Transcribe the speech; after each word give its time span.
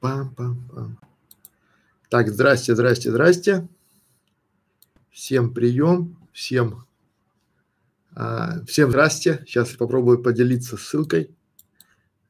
Пам-пам-пам. 0.00 0.96
Так, 2.08 2.28
здрасте, 2.28 2.74
здрасте, 2.74 3.10
здрасте. 3.10 3.68
Всем 5.10 5.52
прием, 5.52 6.16
всем, 6.32 6.86
а, 8.14 8.64
всем 8.64 8.90
здрасте. 8.90 9.44
Сейчас 9.46 9.70
попробую 9.74 10.22
поделиться 10.22 10.76
ссылкой. 10.76 11.34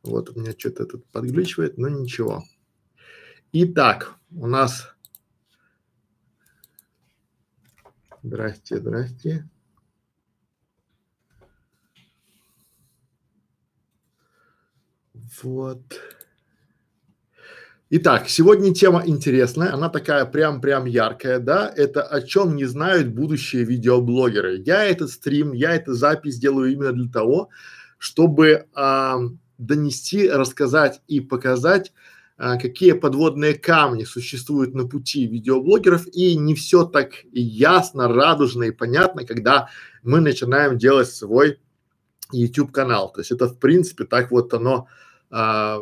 Вот 0.02 0.30
у 0.30 0.40
меня 0.40 0.52
что-то 0.56 0.86
тут 0.86 1.06
подглючивает, 1.06 1.76
но 1.76 1.88
ничего. 1.88 2.44
Итак, 3.52 4.16
у 4.30 4.46
нас. 4.46 4.94
Здрасте, 8.22 8.78
здрасте. 8.78 9.48
Вот. 15.42 16.17
Итак, 17.90 18.28
сегодня 18.28 18.74
тема 18.74 19.02
интересная, 19.06 19.72
она 19.72 19.88
такая 19.88 20.26
прям-прям 20.26 20.84
яркая, 20.84 21.38
да, 21.38 21.72
это 21.74 22.02
о 22.02 22.20
чем 22.20 22.54
не 22.54 22.66
знают 22.66 23.08
будущие 23.08 23.64
видеоблогеры. 23.64 24.58
Я 24.58 24.84
этот 24.84 25.08
стрим, 25.08 25.54
я 25.54 25.74
эту 25.74 25.94
запись 25.94 26.38
делаю 26.38 26.70
именно 26.70 26.92
для 26.92 27.08
того, 27.10 27.48
чтобы 27.96 28.66
а, 28.74 29.20
донести, 29.56 30.28
рассказать 30.28 31.00
и 31.08 31.20
показать, 31.20 31.94
а, 32.36 32.58
какие 32.58 32.92
подводные 32.92 33.54
камни 33.54 34.04
существуют 34.04 34.74
на 34.74 34.86
пути 34.86 35.26
видеоблогеров, 35.26 36.06
и 36.08 36.36
не 36.36 36.54
все 36.54 36.84
так 36.84 37.12
ясно, 37.32 38.06
радужно 38.06 38.64
и 38.64 38.70
понятно, 38.70 39.24
когда 39.24 39.70
мы 40.02 40.20
начинаем 40.20 40.76
делать 40.76 41.08
свой 41.08 41.58
YouTube 42.32 42.70
канал. 42.70 43.10
То 43.14 43.20
есть 43.20 43.30
это 43.30 43.48
в 43.48 43.58
принципе 43.58 44.04
так 44.04 44.30
вот 44.30 44.52
оно 44.52 44.88
а, 45.30 45.78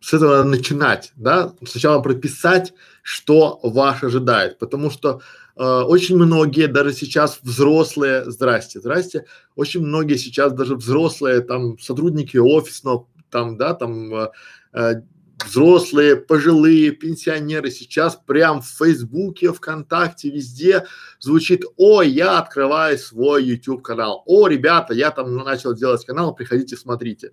с 0.00 0.14
этого 0.14 0.38
надо 0.38 0.48
начинать, 0.48 1.12
да, 1.16 1.54
сначала 1.66 2.00
прописать, 2.00 2.72
что 3.02 3.60
вас 3.62 4.02
ожидает, 4.02 4.58
потому 4.58 4.90
что 4.90 5.20
э, 5.56 5.62
очень 5.62 6.16
многие, 6.16 6.68
даже 6.68 6.92
сейчас 6.92 7.38
взрослые, 7.42 8.30
здрасте, 8.30 8.80
здрасте, 8.80 9.26
очень 9.56 9.82
многие 9.82 10.16
сейчас 10.16 10.52
даже 10.52 10.74
взрослые, 10.74 11.42
там, 11.42 11.78
сотрудники 11.78 12.38
офисного, 12.38 13.06
там, 13.30 13.58
да, 13.58 13.74
там, 13.74 14.14
э, 14.14 14.30
э, 14.72 15.02
взрослые, 15.44 16.16
пожилые, 16.16 16.92
пенсионеры 16.92 17.70
сейчас 17.70 18.16
прям 18.16 18.62
в 18.62 18.68
Фейсбуке, 18.68 19.52
ВКонтакте, 19.52 20.30
везде 20.30 20.86
звучит, 21.18 21.64
о, 21.76 22.02
я 22.02 22.38
открываю 22.38 22.98
свой 22.98 23.44
YouTube 23.44 23.82
канал, 23.82 24.22
о, 24.26 24.48
ребята, 24.48 24.94
я 24.94 25.10
там 25.10 25.36
начал 25.36 25.74
делать 25.74 26.04
канал, 26.04 26.34
приходите, 26.34 26.76
смотрите. 26.76 27.32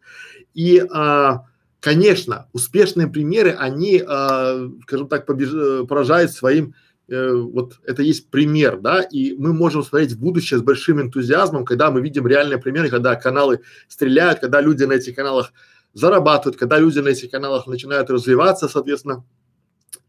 И 0.54 0.86
а, 0.92 1.46
Конечно, 1.80 2.48
успешные 2.54 3.08
примеры, 3.08 3.52
они, 3.52 4.04
э, 4.06 4.70
скажем 4.84 5.08
так, 5.08 5.26
побеж... 5.26 5.88
поражают 5.88 6.32
своим, 6.32 6.74
э, 7.08 7.32
вот 7.32 7.74
это 7.86 8.02
есть 8.02 8.30
пример, 8.30 8.80
да, 8.80 9.02
и 9.02 9.34
мы 9.38 9.54
можем 9.54 9.84
смотреть 9.84 10.14
в 10.14 10.20
будущее 10.20 10.60
с 10.60 10.64
большим 10.64 11.02
энтузиазмом, 11.02 11.66
когда 11.66 11.92
мы 11.92 12.02
видим 12.02 12.26
реальные 12.26 12.58
примеры, 12.58 12.90
когда 12.90 13.16
каналы 13.16 13.62
стреляют, 13.88 14.40
когда 14.40 14.60
люди 14.60 14.86
на 14.86 14.94
этих 14.94 15.16
каналах 15.16 15.54
зарабатывают, 15.94 16.58
когда 16.58 16.80
люди 16.80 17.00
на 17.00 17.10
этих 17.10 17.30
каналах 17.30 17.68
начинают 17.68 18.10
развиваться, 18.10 18.68
соответственно, 18.68 19.24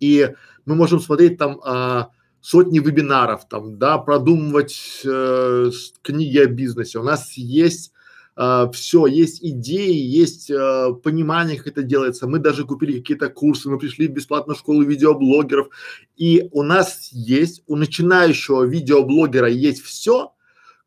и 0.00 0.34
мы 0.64 0.75
можем 0.75 1.00
смотреть 1.00 1.38
там 1.38 1.60
а, 1.64 2.10
сотни 2.41 2.78
вебинаров, 2.78 3.48
там, 3.48 3.78
да, 3.78 3.98
продумывать 3.98 5.03
э, 5.05 5.70
книги 6.03 6.38
о 6.38 6.47
бизнесе. 6.47 6.98
У 6.98 7.03
нас 7.03 7.32
есть 7.34 7.92
а, 8.41 8.70
все, 8.70 9.06
есть 9.06 9.44
идеи, 9.44 9.97
есть 9.97 10.48
э, 10.48 10.94
понимание, 11.03 11.58
как 11.58 11.67
это 11.67 11.83
делается. 11.83 12.28
Мы 12.28 12.39
даже 12.39 12.64
купили 12.64 13.00
какие-то 13.00 13.31
курсы, 13.31 13.69
мы 13.69 13.81
пришли 13.81 14.06
в 14.06 14.12
бесплатную 14.12 14.56
школу 14.56 14.84
видеоблогеров, 14.84 15.70
и 16.17 16.48
у 16.53 16.62
нас 16.62 17.09
есть, 17.11 17.64
у 17.66 17.75
начинающего 17.75 18.62
видеоблогера 18.62 19.48
есть 19.48 19.83
все, 19.83 20.34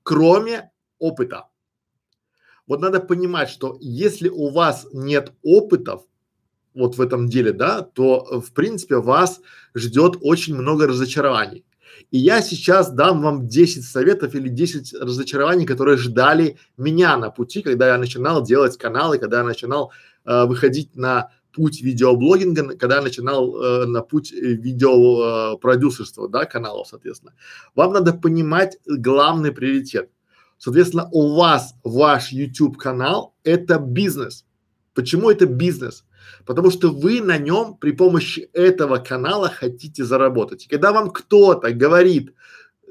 кроме 0.01 0.71
опыта. 0.97 1.49
Вот 2.67 2.79
надо 2.79 3.01
понимать, 3.01 3.49
что 3.49 3.75
если 3.81 4.29
у 4.29 4.49
вас 4.49 4.87
нет 4.93 5.33
опытов, 5.43 6.03
вот 6.73 6.95
в 6.95 7.01
этом 7.01 7.27
деле, 7.27 7.51
да, 7.51 7.81
то 7.81 8.39
в 8.39 8.53
принципе 8.53 8.95
вас 8.95 9.41
ждет 9.75 10.15
очень 10.21 10.55
много 10.55 10.87
разочарований. 10.87 11.65
И 12.09 12.17
я 12.17 12.41
сейчас 12.41 12.91
дам 12.91 13.21
вам 13.21 13.47
10 13.47 13.83
советов 13.83 14.33
или 14.35 14.49
10 14.49 14.93
разочарований, 14.93 15.65
которые 15.65 15.97
ждали 15.97 16.57
меня 16.77 17.17
на 17.17 17.29
пути, 17.29 17.61
когда 17.61 17.89
я 17.89 17.97
начинал 17.97 18.43
делать 18.43 18.77
каналы, 18.77 19.17
когда 19.17 19.39
я 19.39 19.43
начинал 19.43 19.91
э, 20.25 20.45
выходить 20.45 20.95
на 20.95 21.29
путь 21.53 21.81
видеоблогинга, 21.81 22.77
когда 22.77 22.95
я 22.97 23.01
начинал 23.01 23.55
э, 23.55 23.85
на 23.85 24.01
путь 24.01 24.31
видеопродюсерства, 24.31 26.27
э, 26.27 26.29
да, 26.29 26.45
каналов, 26.45 26.87
соответственно. 26.87 27.33
Вам 27.75 27.93
надо 27.93 28.13
понимать 28.13 28.77
главный 28.85 29.51
приоритет. 29.51 30.09
Соответственно, 30.57 31.09
у 31.11 31.35
вас 31.35 31.75
ваш 31.83 32.31
YouTube 32.31 32.77
канал– 32.77 33.35
это 33.43 33.79
бизнес. 33.79 34.45
Почему 34.93 35.31
это 35.31 35.45
бизнес? 35.45 36.05
Потому 36.45 36.71
что 36.71 36.89
вы 36.89 37.21
на 37.21 37.37
нем 37.37 37.75
при 37.75 37.91
помощи 37.91 38.49
этого 38.53 38.97
канала 38.97 39.49
хотите 39.49 40.03
заработать. 40.03 40.65
И 40.65 40.69
когда 40.69 40.91
вам 40.91 41.09
кто-то 41.09 41.71
говорит, 41.71 42.33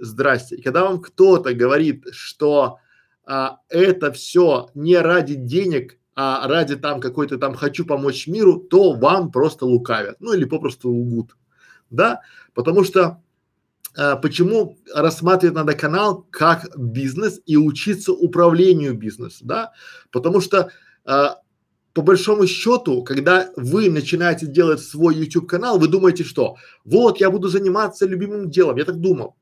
здрасте, 0.00 0.56
и 0.56 0.62
когда 0.62 0.84
вам 0.84 1.00
кто-то 1.00 1.54
говорит, 1.54 2.04
что 2.12 2.78
а, 3.24 3.58
это 3.68 4.12
все 4.12 4.70
не 4.74 4.96
ради 4.96 5.34
денег, 5.34 5.98
а 6.16 6.46
ради 6.48 6.76
там 6.76 7.00
какой-то 7.00 7.38
там 7.38 7.54
хочу 7.54 7.86
помочь 7.86 8.26
миру, 8.26 8.58
то 8.58 8.92
вам 8.92 9.30
просто 9.30 9.66
лукавят, 9.66 10.16
ну 10.20 10.32
или 10.32 10.44
попросту 10.44 10.90
лгут, 10.90 11.36
да, 11.90 12.20
потому 12.54 12.84
что 12.84 13.22
а, 13.96 14.16
почему 14.16 14.78
рассматривать 14.94 15.54
надо 15.54 15.74
канал 15.74 16.26
как 16.30 16.76
бизнес 16.76 17.40
и 17.46 17.56
учиться 17.56 18.12
управлению 18.12 18.94
бизнесом, 18.94 19.46
да, 19.46 19.72
потому 20.10 20.40
что 20.40 20.70
а, 21.04 21.36
по 21.92 22.02
большому 22.02 22.46
счету, 22.46 23.02
когда 23.02 23.50
вы 23.56 23.90
начинаете 23.90 24.46
делать 24.46 24.80
свой 24.80 25.16
YouTube 25.16 25.48
канал, 25.48 25.78
вы 25.78 25.88
думаете, 25.88 26.24
что 26.24 26.56
вот 26.84 27.20
я 27.20 27.30
буду 27.30 27.48
заниматься 27.48 28.06
любимым 28.06 28.50
делом, 28.50 28.76
я 28.76 28.84
так 28.84 28.96
думал. 28.96 29.36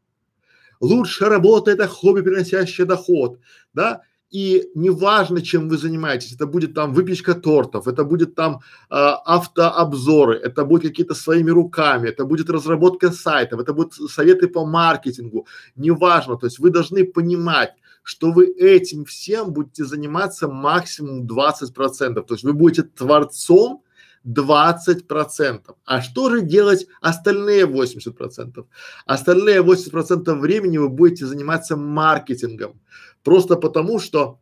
Лучшая 0.81 1.29
работа 1.29 1.71
это 1.71 1.89
хобби, 1.89 2.23
приносящее 2.23 2.87
доход, 2.87 3.39
да, 3.75 4.03
и 4.31 4.71
неважно, 4.75 5.41
чем 5.41 5.69
вы 5.69 5.79
занимаетесь, 5.79 6.35
это 6.35 6.47
будет 6.47 6.75
там 6.75 6.93
выпечка 6.93 7.35
тортов, 7.35 7.89
это 7.89 8.05
будет 8.05 8.35
там 8.35 8.57
э, 8.57 8.59
автообзоры, 8.91 10.37
это 10.37 10.65
будет 10.65 10.83
какие-то 10.83 11.15
своими 11.15 11.51
руками, 11.51 12.09
это 12.09 12.25
будет 12.25 12.51
разработка 12.51 13.11
сайтов, 13.11 13.61
это 13.61 13.73
будут 13.73 13.95
советы 13.95 14.49
по 14.49 14.67
маркетингу, 14.67 15.47
неважно, 15.77 16.37
то 16.37 16.47
есть 16.47 16.59
вы 16.59 16.71
должны 16.71 17.05
понимать, 17.05 17.75
что 18.09 18.33
вы 18.33 18.47
этим 18.47 19.05
всем 19.05 19.53
будете 19.53 19.85
заниматься 19.85 20.49
максимум 20.49 21.27
20 21.27 21.75
процентов, 21.75 22.25
то 22.25 22.35
есть 22.35 22.43
вы 22.43 22.55
будете 22.55 22.83
творцом 22.85 23.85
20 24.25 25.07
процентов. 25.07 25.77
А 25.85 26.01
что 26.01 26.31
же 26.31 26.41
делать 26.41 26.87
остальные 27.03 27.67
80 27.67 28.17
процентов? 28.17 28.67
Остальные 29.05 29.61
80 29.61 29.93
процентов 29.93 30.39
времени 30.39 30.79
вы 30.79 30.89
будете 30.89 31.27
заниматься 31.27 31.77
маркетингом, 31.77 32.81
просто 33.23 33.57
потому 33.57 34.01
что 34.01 34.39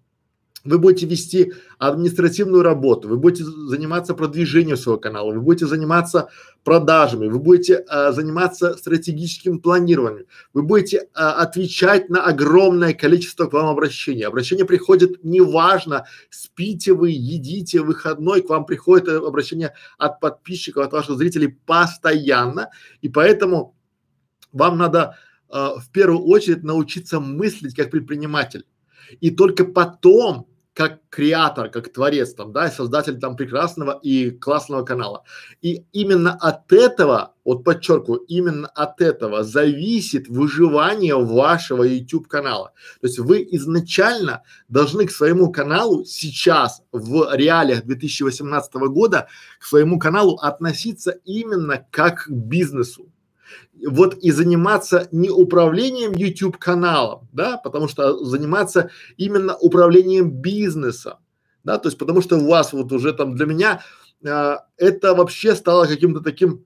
вы 0.66 0.78
будете 0.78 1.06
вести 1.06 1.52
административную 1.78 2.62
работу, 2.62 3.08
вы 3.08 3.16
будете 3.16 3.44
заниматься 3.44 4.14
продвижением 4.14 4.76
своего 4.76 5.00
канала, 5.00 5.32
вы 5.32 5.40
будете 5.40 5.66
заниматься 5.66 6.28
продажами, 6.64 7.28
вы 7.28 7.38
будете 7.38 7.84
а, 7.88 8.12
заниматься 8.12 8.76
стратегическим 8.76 9.60
планированием, 9.60 10.26
вы 10.52 10.62
будете 10.62 11.08
а, 11.14 11.34
отвечать 11.34 12.10
на 12.10 12.24
огромное 12.24 12.92
количество 12.92 13.46
к 13.46 13.52
вам 13.52 13.66
обращений. 13.66 14.22
Обращение 14.22 14.64
приходит 14.64 15.24
неважно, 15.24 16.06
спите 16.30 16.92
вы, 16.92 17.10
едите, 17.10 17.80
выходной, 17.80 18.42
к 18.42 18.48
вам 18.48 18.66
приходит 18.66 19.08
обращение 19.08 19.74
от 19.98 20.20
подписчиков, 20.20 20.84
от 20.84 20.92
ваших 20.92 21.16
зрителей 21.16 21.56
постоянно, 21.66 22.70
и 23.00 23.08
поэтому 23.08 23.76
вам 24.52 24.78
надо 24.78 25.16
а, 25.48 25.78
в 25.78 25.90
первую 25.90 26.24
очередь 26.26 26.64
научиться 26.64 27.20
мыслить 27.20 27.74
как 27.74 27.90
предприниматель. 27.90 28.64
И 29.20 29.30
только 29.30 29.64
потом 29.64 30.48
как 30.76 31.00
креатор, 31.08 31.70
как 31.70 31.90
творец 31.90 32.34
там, 32.34 32.52
да, 32.52 32.70
создатель 32.70 33.18
там 33.18 33.34
прекрасного 33.34 33.98
и 34.02 34.30
классного 34.30 34.84
канала. 34.84 35.24
И 35.62 35.86
именно 35.92 36.34
от 36.34 36.70
этого, 36.70 37.32
вот 37.46 37.64
подчеркиваю, 37.64 38.20
именно 38.20 38.68
от 38.68 39.00
этого 39.00 39.42
зависит 39.42 40.28
выживание 40.28 41.16
вашего 41.16 41.82
YouTube 41.82 42.28
канала. 42.28 42.72
То 43.00 43.06
есть 43.06 43.18
вы 43.18 43.48
изначально 43.52 44.42
должны 44.68 45.06
к 45.06 45.12
своему 45.12 45.50
каналу 45.50 46.04
сейчас 46.04 46.82
в 46.92 47.34
реалиях 47.34 47.84
2018 47.84 48.74
года 48.74 49.28
к 49.58 49.64
своему 49.64 49.98
каналу 49.98 50.36
относиться 50.36 51.12
именно 51.24 51.86
как 51.90 52.24
к 52.24 52.30
бизнесу 52.30 53.10
вот 53.84 54.14
и 54.14 54.30
заниматься 54.30 55.08
не 55.12 55.30
управлением 55.30 56.12
YouTube 56.12 56.58
каналом, 56.58 57.28
да, 57.32 57.56
потому 57.58 57.88
что 57.88 58.24
заниматься 58.24 58.90
именно 59.16 59.56
управлением 59.56 60.30
бизнесом, 60.30 61.18
да, 61.64 61.78
то 61.78 61.88
есть 61.88 61.98
потому 61.98 62.22
что 62.22 62.36
у 62.36 62.48
вас 62.48 62.72
вот 62.72 62.92
уже 62.92 63.12
там 63.12 63.34
для 63.34 63.46
меня 63.46 63.82
э, 64.24 64.56
это 64.76 65.14
вообще 65.14 65.54
стало 65.54 65.86
каким-то 65.86 66.20
таким 66.20 66.64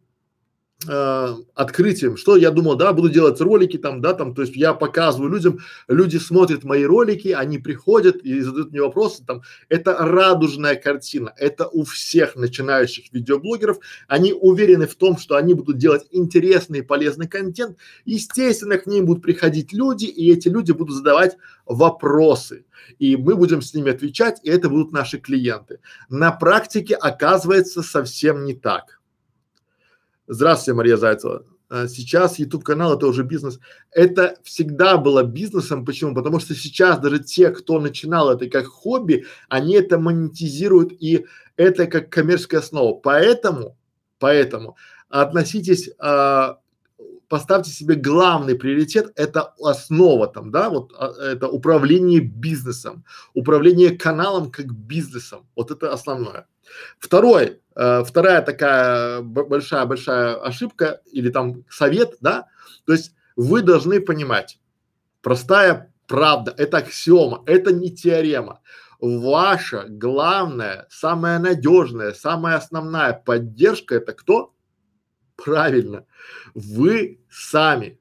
э, 0.89 1.35
открытием, 1.55 2.17
что 2.17 2.37
я 2.37 2.51
думал, 2.51 2.77
да, 2.77 2.93
буду 2.93 3.09
делать 3.09 3.41
ролики 3.41 3.77
там, 3.77 4.01
да, 4.01 4.15
там, 4.15 4.35
то 4.35 4.43
есть 4.43 4.57
я 4.57 4.75
показываю 4.75 5.31
людям, 5.31 5.59
люди 5.89 6.17
смотрят 6.17 6.65
мои 6.65 6.85
ролики, 6.85 7.29
они 7.29 7.59
приходят 7.59 8.17
и 8.17 8.41
задают 8.41 8.71
мне 8.71 8.81
вопросы, 8.81 9.25
там, 9.25 9.43
это 9.69 9.97
радужная 9.99 10.77
картина, 10.77 11.33
это 11.37 11.67
у 11.69 11.85
всех 11.85 12.37
начинающих 12.37 13.13
видеоблогеров, 13.13 13.79
они 14.09 14.33
уверены 14.33 14.87
в 14.87 14.95
том, 14.95 15.19
что 15.19 15.37
они 15.37 15.55
будут 15.55 15.79
делать 15.79 16.07
интересный 16.11 16.81
и 16.81 16.83
полезный 16.83 17.29
контент, 17.29 17.77
естественно, 18.05 18.79
к 18.79 18.87
ним 18.87 19.07
будут 19.07 19.23
приходить 19.23 19.73
люди, 19.73 20.07
и 20.07 20.33
эти 20.33 20.49
люди 20.49 20.73
будут 20.73 20.95
задавать 20.95 21.37
вопросы, 21.67 22.65
и 22.99 23.17
мы 23.17 23.37
будем 23.37 23.63
с 23.63 23.75
ними 23.75 23.91
отвечать, 23.91 24.41
и 24.43 24.51
это 24.51 24.69
будут 24.69 24.93
наши 24.93 25.19
клиенты. 25.19 25.81
На 26.09 26.33
практике 26.33 26.95
оказывается 26.95 27.83
совсем 27.83 28.45
не 28.45 28.55
так 28.55 29.00
Здравствуйте, 30.33 30.77
Мария 30.77 30.97
Зайцева. 30.97 31.45
А, 31.69 31.89
сейчас 31.89 32.39
YouTube 32.39 32.63
канал 32.63 32.97
это 32.97 33.09
уже 33.09 33.25
бизнес. 33.25 33.59
Это 33.91 34.37
всегда 34.45 34.97
было 34.97 35.25
бизнесом. 35.25 35.85
Почему? 35.85 36.15
Потому 36.15 36.39
что 36.39 36.55
сейчас 36.55 37.01
даже 37.01 37.19
те, 37.19 37.51
кто 37.51 37.81
начинал 37.81 38.31
это 38.31 38.49
как 38.49 38.67
хобби, 38.67 39.27
они 39.49 39.75
это 39.75 39.99
монетизируют 39.99 40.93
и 40.93 41.27
это 41.57 41.89
как 41.89 42.11
коммерческая 42.11 42.61
основа. 42.61 42.95
Поэтому, 42.95 43.77
поэтому 44.21 44.77
относитесь, 45.09 45.91
а, 45.99 46.61
поставьте 47.31 47.71
себе 47.71 47.95
главный 47.95 48.57
приоритет, 48.57 49.13
это 49.15 49.55
основа 49.63 50.27
там, 50.27 50.51
да, 50.51 50.69
вот 50.69 50.93
а, 50.99 51.13
это 51.23 51.49
управление 51.49 52.21
бизнесом, 52.21 53.05
управление 53.35 53.97
каналом 53.97 54.51
как 54.51 54.67
бизнесом. 54.73 55.47
Вот 55.55 55.71
это 55.71 55.93
основное. 55.93 56.49
Второй, 56.99 57.61
э, 57.77 58.05
вторая 58.05 58.43
такая 58.43 59.23
большая-большая 59.23 60.43
ошибка 60.43 61.01
или 61.13 61.31
там 61.31 61.65
совет, 61.71 62.17
да, 62.21 62.49
то 62.85 62.93
есть 62.93 63.15
вы 63.37 63.63
должны 63.63 64.01
понимать, 64.01 64.59
простая 65.23 65.93
правда, 66.09 66.53
это 66.59 66.79
аксиома, 66.79 67.45
это 67.47 67.73
не 67.73 67.91
теорема. 67.91 68.61
Ваша 69.01 69.87
главная, 69.89 70.89
самая 70.91 71.39
надежная, 71.39 72.13
самая 72.13 72.57
основная 72.57 73.13
поддержка 73.13 73.95
это 73.95 74.13
кто? 74.15 74.53
Правильно, 75.45 76.05
вы 76.55 77.21
сами. 77.31 77.99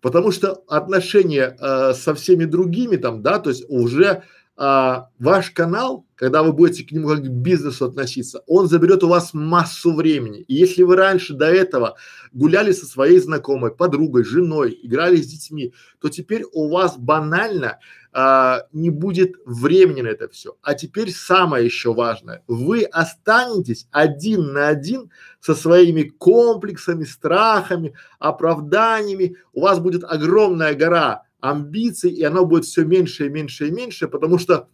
Потому 0.00 0.32
что 0.32 0.64
отношения 0.68 1.56
э, 1.58 1.94
со 1.94 2.14
всеми 2.14 2.44
другими 2.44 2.96
там, 2.96 3.22
да, 3.22 3.38
то 3.38 3.50
есть 3.50 3.64
уже 3.68 4.22
а, 4.56 5.08
ваш 5.18 5.50
канал, 5.50 6.06
когда 6.14 6.44
вы 6.44 6.52
будете 6.52 6.84
к 6.84 6.92
нему 6.92 7.08
как 7.08 7.24
к 7.24 7.28
бизнесу 7.28 7.86
относиться, 7.86 8.44
он 8.46 8.68
заберет 8.68 9.02
у 9.02 9.08
вас 9.08 9.34
массу 9.34 9.92
времени. 9.92 10.42
И 10.42 10.54
если 10.54 10.84
вы 10.84 10.94
раньше 10.94 11.34
до 11.34 11.46
этого 11.46 11.96
гуляли 12.32 12.70
со 12.70 12.86
своей 12.86 13.18
знакомой, 13.18 13.74
подругой, 13.74 14.22
женой, 14.22 14.78
играли 14.82 15.16
с 15.16 15.26
детьми, 15.26 15.74
то 16.00 16.08
теперь 16.08 16.44
у 16.52 16.68
вас 16.68 16.96
банально 16.96 17.80
а, 18.12 18.62
не 18.72 18.90
будет 18.90 19.34
времени 19.44 20.02
на 20.02 20.08
это 20.08 20.28
все. 20.28 20.56
А 20.62 20.74
теперь 20.74 21.10
самое 21.10 21.64
еще 21.64 21.92
важное, 21.92 22.44
вы 22.46 22.84
останетесь 22.84 23.88
один 23.90 24.52
на 24.52 24.68
один 24.68 25.10
со 25.40 25.56
своими 25.56 26.04
комплексами, 26.04 27.02
страхами, 27.02 27.94
оправданиями. 28.20 29.36
У 29.52 29.62
вас 29.62 29.80
будет 29.80 30.04
огромная 30.04 30.74
гора 30.74 31.24
амбиций, 31.44 32.10
и 32.10 32.22
оно 32.24 32.46
будет 32.46 32.64
все 32.64 32.84
меньше 32.84 33.26
и 33.26 33.28
меньше 33.28 33.68
и 33.68 33.70
меньше, 33.70 34.08
потому 34.08 34.38
что 34.38 34.68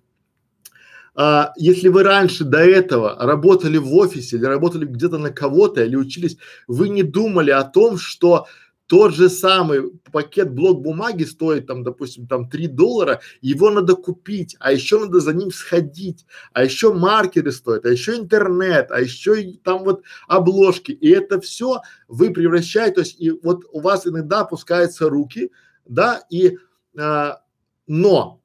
а, 1.17 1.53
если 1.57 1.89
вы 1.89 2.05
раньше 2.05 2.45
до 2.45 2.59
этого 2.59 3.17
работали 3.19 3.77
в 3.77 3.93
офисе 3.95 4.37
или 4.37 4.45
работали 4.45 4.85
где-то 4.85 5.19
на 5.19 5.31
кого-то 5.31 5.83
или 5.83 5.97
учились, 5.97 6.37
вы 6.69 6.89
не 6.89 7.03
думали 7.03 7.51
о 7.51 7.65
том, 7.65 7.99
что 7.99 8.47
тот 8.87 9.15
же 9.15 9.29
самый 9.29 9.91
пакет 10.13 10.53
блок 10.53 10.83
бумаги 10.83 11.25
стоит 11.25 11.67
там, 11.67 11.83
допустим, 11.83 12.29
там 12.29 12.49
3 12.49 12.69
доллара, 12.69 13.21
его 13.41 13.71
надо 13.71 13.97
купить, 13.97 14.57
а 14.61 14.73
еще 14.73 15.01
надо 15.01 15.19
за 15.19 15.33
ним 15.33 15.51
сходить, 15.51 16.25
а 16.53 16.65
еще 16.65 16.93
маркеры 16.93 17.51
стоят, 17.51 17.85
а 17.85 17.89
еще 17.89 18.17
интернет, 18.17 18.93
а 18.93 19.01
еще 19.01 19.55
там 19.65 19.83
вот 19.83 20.03
обложки. 20.29 20.93
И 20.93 21.09
это 21.09 21.41
все 21.41 21.81
вы 22.07 22.31
превращаете, 22.31 22.95
то 22.95 23.01
есть 23.01 23.21
и 23.21 23.31
вот 23.31 23.65
у 23.73 23.81
вас 23.81 24.07
иногда 24.07 24.41
опускаются 24.41 25.09
руки, 25.09 25.51
да, 25.91 26.23
и, 26.31 26.57
а, 26.97 27.43
но 27.87 28.41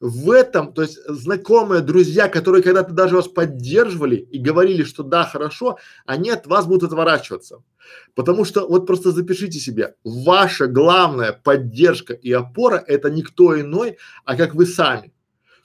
в 0.00 0.30
этом, 0.30 0.74
то 0.74 0.82
есть 0.82 0.98
знакомые, 1.08 1.80
друзья, 1.80 2.28
которые 2.28 2.62
когда-то 2.62 2.92
даже 2.92 3.16
вас 3.16 3.26
поддерживали 3.26 4.16
и 4.16 4.38
говорили, 4.38 4.84
что 4.84 5.02
да, 5.02 5.24
хорошо, 5.24 5.78
они 6.04 6.28
от 6.28 6.46
вас 6.46 6.66
будут 6.66 6.90
отворачиваться. 6.90 7.62
Потому 8.14 8.44
что 8.44 8.68
вот 8.68 8.86
просто 8.86 9.12
запишите 9.12 9.58
себе, 9.58 9.94
ваша 10.04 10.66
главная 10.66 11.32
поддержка 11.32 12.12
и 12.12 12.30
опора 12.32 12.84
это 12.86 13.10
никто 13.10 13.58
иной, 13.58 13.96
а 14.26 14.36
как 14.36 14.54
вы 14.54 14.66
сами. 14.66 15.14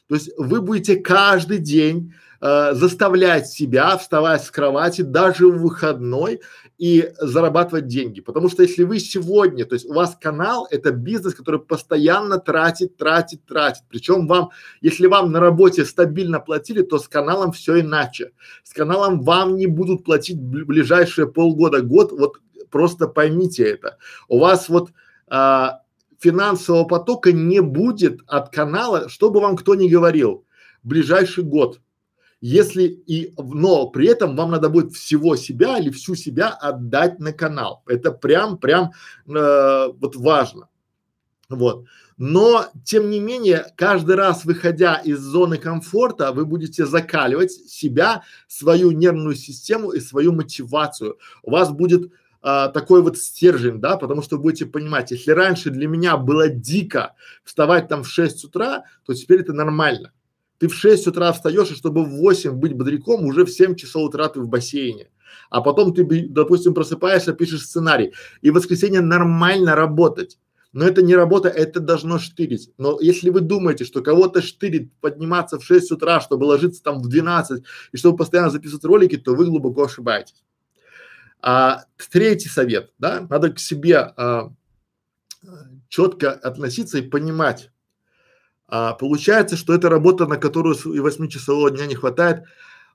То 0.08 0.16
есть 0.16 0.32
вы 0.38 0.62
будете 0.62 0.96
каждый 0.96 1.58
день 1.58 2.14
э, 2.40 2.74
заставлять 2.74 3.48
себя 3.48 3.98
вставать 3.98 4.44
с 4.46 4.52
кровати 4.52 5.02
даже 5.02 5.48
в 5.48 5.62
выходной 5.62 6.40
и 6.80 7.12
зарабатывать 7.20 7.88
деньги. 7.88 8.22
Потому 8.22 8.48
что 8.48 8.64
если 8.64 8.84
вы 8.84 9.00
сегодня, 9.00 9.66
то 9.66 9.74
есть 9.74 9.86
у 9.86 9.94
вас 9.94 10.18
канал 10.20 10.66
это 10.72 10.92
бизнес, 10.92 11.36
который 11.36 11.60
постоянно 11.60 12.40
тратит, 12.40 12.96
тратит, 12.96 13.46
тратит. 13.46 13.84
Причем 13.90 14.28
вам, 14.28 14.52
если 14.80 15.08
вам 15.08 15.34
на 15.34 15.42
работе 15.42 15.84
стабильно 15.84 16.40
платили, 16.40 16.82
то 16.82 16.98
с 16.98 17.10
каналом 17.10 17.52
все 17.52 17.82
иначе. 17.82 18.32
С 18.64 18.74
каналом 18.74 19.22
вам 19.22 19.58
не 19.58 19.68
будут 19.68 20.06
платить 20.06 20.40
ближайшие 20.40 21.28
полгода, 21.28 21.82
год. 21.82 22.14
Вот 22.14 22.38
просто 22.72 23.08
поймите 23.08 23.64
это. 23.66 23.98
У 24.30 24.40
вас 24.40 24.70
вот 24.70 24.92
а, 25.28 25.82
финансового 26.18 26.86
потока 26.86 27.34
не 27.34 27.62
будет 27.62 28.22
от 28.26 28.52
канала, 28.54 29.10
что 29.10 29.30
бы 29.30 29.42
вам 29.42 29.58
кто 29.58 29.76
ни 29.76 29.90
говорил, 29.90 30.46
ближайший 30.84 31.44
год. 31.44 31.82
Если 32.42 32.84
и, 32.84 33.34
но 33.38 33.88
при 33.90 34.08
этом 34.08 34.36
вам 34.36 34.52
надо 34.52 34.70
будет 34.70 34.94
всего 34.94 35.36
себя 35.36 35.78
или 35.78 35.90
всю 35.90 36.16
себя 36.16 36.50
отдать 36.50 37.20
на 37.20 37.34
канал. 37.34 37.84
Это 37.86 38.12
прям, 38.12 38.58
прям 38.58 38.92
э, 39.28 39.88
вот 40.00 40.16
важно. 40.16 40.70
Вот. 41.50 41.86
Но, 42.18 42.68
тем 42.84 43.10
не 43.10 43.20
менее, 43.20 43.66
каждый 43.76 44.16
раз 44.16 44.46
выходя 44.46 44.96
из 44.96 45.20
зоны 45.20 45.58
комфорта, 45.58 46.32
вы 46.32 46.46
будете 46.46 46.86
закаливать 46.86 47.52
себя, 47.52 48.24
свою 48.48 48.92
нервную 48.92 49.36
систему 49.36 49.92
и 49.92 50.00
свою 50.00 50.34
мотивацию. 50.34 51.18
У 51.44 51.52
вас 51.52 51.72
будет 51.72 52.12
а, 52.42 52.70
такой 52.70 53.02
вот 53.02 53.18
стержень, 53.18 53.80
да, 53.80 53.98
потому 53.98 54.22
что 54.22 54.38
будете 54.38 54.66
понимать, 54.66 55.12
если 55.12 55.32
раньше 55.32 55.72
для 55.72 55.88
меня 55.88 56.18
было 56.18 56.48
дико 56.50 57.16
вставать 57.44 57.88
там 57.88 58.04
в 58.04 58.10
6 58.10 58.46
утра, 58.46 58.84
то 59.06 59.14
теперь 59.14 59.42
это 59.42 59.54
нормально. 59.54 60.14
Ты 60.60 60.68
в 60.68 60.76
6 60.76 61.08
утра 61.08 61.32
встаешь, 61.32 61.72
и 61.72 61.76
чтобы 61.76 62.04
в 62.04 62.10
8 62.10 62.52
быть 62.52 62.74
бодряком, 62.74 63.26
уже 63.26 63.46
в 63.46 63.50
7 63.50 63.76
часов 63.76 64.10
утра 64.10 64.28
ты 64.28 64.42
в 64.42 64.48
бассейне. 64.48 65.10
А 65.50 65.62
потом 65.62 65.94
ты, 65.94 66.06
допустим, 66.30 66.74
просыпаешься, 66.74 67.34
пишешь 67.34 67.64
сценарий. 67.64 68.14
И 68.42 68.52
в 68.52 68.56
воскресенье 68.56 69.02
нормально 69.02 69.76
работать. 69.76 70.38
Но 70.72 70.86
это 70.86 71.02
не 71.02 71.16
работа, 71.16 71.50
это 71.50 71.80
должно 71.80 72.20
штырить. 72.20 72.72
Но 72.78 73.00
если 73.02 73.32
вы 73.32 73.40
думаете, 73.40 73.86
что 73.86 74.02
кого-то 74.02 74.42
штырит 74.42 74.92
подниматься 75.02 75.58
в 75.58 75.64
6 75.64 75.92
утра, 75.92 76.20
чтобы 76.20 76.44
ложиться 76.44 76.84
там 76.84 77.02
в 77.02 77.08
12 77.08 77.64
и 77.92 77.98
чтобы 77.98 78.18
постоянно 78.18 78.52
записывать 78.52 78.84
ролики, 78.84 79.18
то 79.18 79.34
вы 79.34 79.46
глубоко 79.46 79.86
ошибаетесь. 79.86 80.44
А 81.42 81.86
третий 82.12 82.50
совет, 82.50 82.92
да, 83.00 83.26
надо 83.30 83.52
к 83.52 83.60
себе 83.60 83.98
а, 83.98 84.52
четко 85.88 86.32
относиться 86.32 87.00
и 87.00 87.02
понимать. 87.02 87.72
А, 88.70 88.94
получается, 88.94 89.58
что 89.58 89.74
это 89.74 89.90
работа, 89.90 90.28
на 90.28 90.38
которую 90.38 90.76
и 90.76 91.00
восьмичасового 91.00 91.72
дня 91.72 91.88
не 91.88 91.96
хватает. 91.96 92.44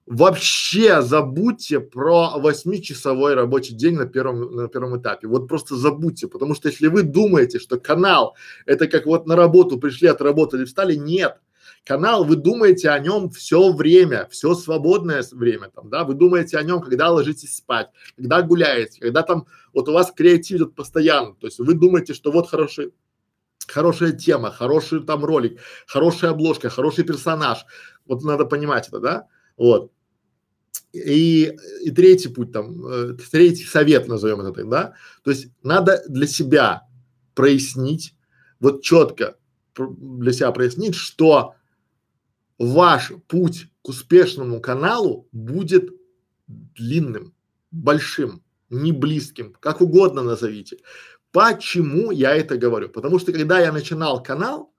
Вообще 0.06 1.00
забудьте 1.00 1.80
про 1.80 2.38
восьмичасовой 2.38 3.34
рабочий 3.34 3.74
день 3.74 3.94
на 3.94 4.06
первом, 4.06 4.54
на 4.54 4.68
первом 4.68 5.00
этапе. 5.00 5.26
Вот 5.26 5.48
просто 5.48 5.76
забудьте, 5.76 6.28
потому 6.28 6.54
что 6.54 6.68
если 6.68 6.88
вы 6.88 7.02
думаете, 7.02 7.58
что 7.58 7.80
канал 7.80 8.36
это 8.66 8.86
как 8.86 9.06
вот 9.06 9.26
на 9.26 9.34
работу 9.34 9.78
пришли, 9.78 10.08
отработали, 10.08 10.66
встали, 10.66 10.94
нет 10.94 11.38
канал, 11.84 12.24
вы 12.24 12.36
думаете 12.36 12.90
о 12.90 12.98
нем 12.98 13.30
все 13.30 13.72
время, 13.72 14.26
все 14.30 14.54
свободное 14.54 15.22
время 15.32 15.68
там, 15.68 15.90
да, 15.90 16.04
вы 16.04 16.14
думаете 16.14 16.58
о 16.58 16.62
нем, 16.62 16.80
когда 16.80 17.10
ложитесь 17.10 17.56
спать, 17.56 17.88
когда 18.16 18.42
гуляете, 18.42 19.00
когда 19.00 19.22
там, 19.22 19.46
вот 19.72 19.88
у 19.88 19.92
вас 19.92 20.10
креатив 20.10 20.58
идет 20.58 20.74
постоянно, 20.74 21.34
то 21.34 21.46
есть 21.46 21.58
вы 21.58 21.74
думаете, 21.74 22.14
что 22.14 22.32
вот 22.32 22.48
хороший, 22.48 22.92
хорошая 23.66 24.12
тема, 24.12 24.50
хороший 24.50 25.02
там 25.02 25.24
ролик, 25.24 25.60
хорошая 25.86 26.30
обложка, 26.32 26.70
хороший 26.70 27.04
персонаж, 27.04 27.64
вот 28.06 28.22
надо 28.22 28.44
понимать 28.44 28.88
это, 28.88 29.00
да, 29.00 29.26
вот. 29.56 29.90
И, 30.92 31.56
и 31.82 31.90
третий 31.90 32.28
путь 32.28 32.52
там, 32.52 32.86
э, 32.86 33.16
третий 33.30 33.64
совет 33.64 34.06
назовем 34.06 34.40
это 34.40 34.52
так, 34.52 34.68
да, 34.68 34.94
то 35.22 35.30
есть 35.30 35.48
надо 35.62 36.02
для 36.08 36.26
себя 36.26 36.86
прояснить, 37.34 38.14
вот 38.60 38.82
четко 38.82 39.36
для 39.76 40.32
себя 40.32 40.52
прояснить, 40.52 40.94
что 40.94 41.54
ваш 42.58 43.12
путь 43.26 43.66
к 43.82 43.88
успешному 43.88 44.60
каналу 44.60 45.28
будет 45.32 45.90
длинным, 46.46 47.34
большим, 47.70 48.42
не 48.70 48.92
близким, 48.92 49.54
как 49.60 49.80
угодно 49.80 50.22
назовите. 50.22 50.78
Почему 51.34 52.12
я 52.12 52.32
это 52.36 52.56
говорю? 52.56 52.88
Потому 52.88 53.18
что 53.18 53.32
когда 53.32 53.58
я 53.58 53.72
начинал 53.72 54.22
канал, 54.22 54.72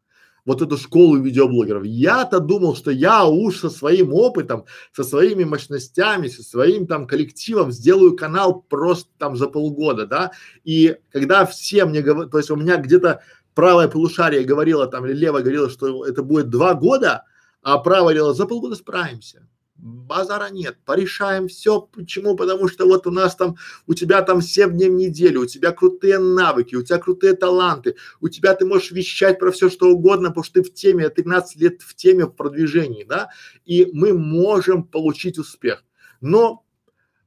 вот 0.46 0.62
эту 0.62 0.78
школу 0.78 1.18
видеоблогеров, 1.18 1.84
я-то 1.84 2.40
думал, 2.40 2.78
что 2.78 2.92
я 2.92 3.26
уж 3.26 3.58
со 3.60 3.70
своим 3.70 4.14
опытом, 4.14 4.64
со 4.94 5.04
своими 5.04 5.44
мощностями, 5.44 6.30
со 6.30 6.44
своим 6.44 6.88
там 6.88 7.08
коллективом 7.08 7.74
сделаю 7.74 8.16
канал 8.16 8.62
просто 8.62 9.10
там 9.18 9.36
за 9.36 9.48
полгода, 9.48 10.06
да, 10.06 10.32
и 10.64 10.96
когда 11.12 11.46
все 11.46 11.84
мне 11.84 12.02
говорят, 12.02 12.32
то 12.32 12.38
есть 12.38 12.50
у 12.50 12.56
меня 12.56 12.78
где-то 12.78 13.22
правое 13.54 13.90
полушарие 13.90 14.46
говорило 14.46 14.88
там 14.88 15.06
или 15.06 15.14
левое 15.14 15.42
говорило, 15.42 15.70
что 15.70 16.06
это 16.06 16.24
будет 16.24 16.50
два 16.50 16.74
года, 16.74 17.26
а 17.64 17.80
правое 17.80 18.14
говорило, 18.14 18.34
за 18.34 18.46
полгода 18.46 18.76
справимся 18.76 19.46
базара 19.78 20.50
нет, 20.50 20.78
порешаем 20.86 21.48
все. 21.48 21.82
Почему? 21.82 22.36
Потому 22.36 22.68
что 22.68 22.86
вот 22.86 23.08
у 23.08 23.12
нас 23.12 23.36
там, 23.36 23.58
у 23.88 23.94
тебя 23.94 24.22
там 24.22 24.42
7 24.42 24.72
дней 24.72 24.90
в 24.90 24.94
неделю, 24.94 25.42
у 25.42 25.46
тебя 25.46 25.72
крутые 25.72 26.20
навыки, 26.20 26.76
у 26.76 26.84
тебя 26.84 26.98
крутые 26.98 27.34
таланты, 27.34 27.96
у 28.22 28.30
тебя 28.30 28.54
ты 28.56 28.66
можешь 28.66 28.92
вещать 28.92 29.40
про 29.40 29.52
все 29.52 29.70
что 29.70 29.90
угодно, 29.90 30.30
потому 30.30 30.44
что 30.44 30.62
ты 30.62 30.64
в 30.64 30.74
теме, 30.74 31.10
13 31.10 31.58
лет 31.58 31.82
в 31.82 31.96
теме 31.96 32.26
в 32.26 32.32
продвижении, 32.32 33.04
да, 33.04 33.30
и 33.66 33.90
мы 33.94 34.14
можем 34.14 34.84
получить 34.84 35.38
успех. 35.38 35.84
Но 36.22 36.66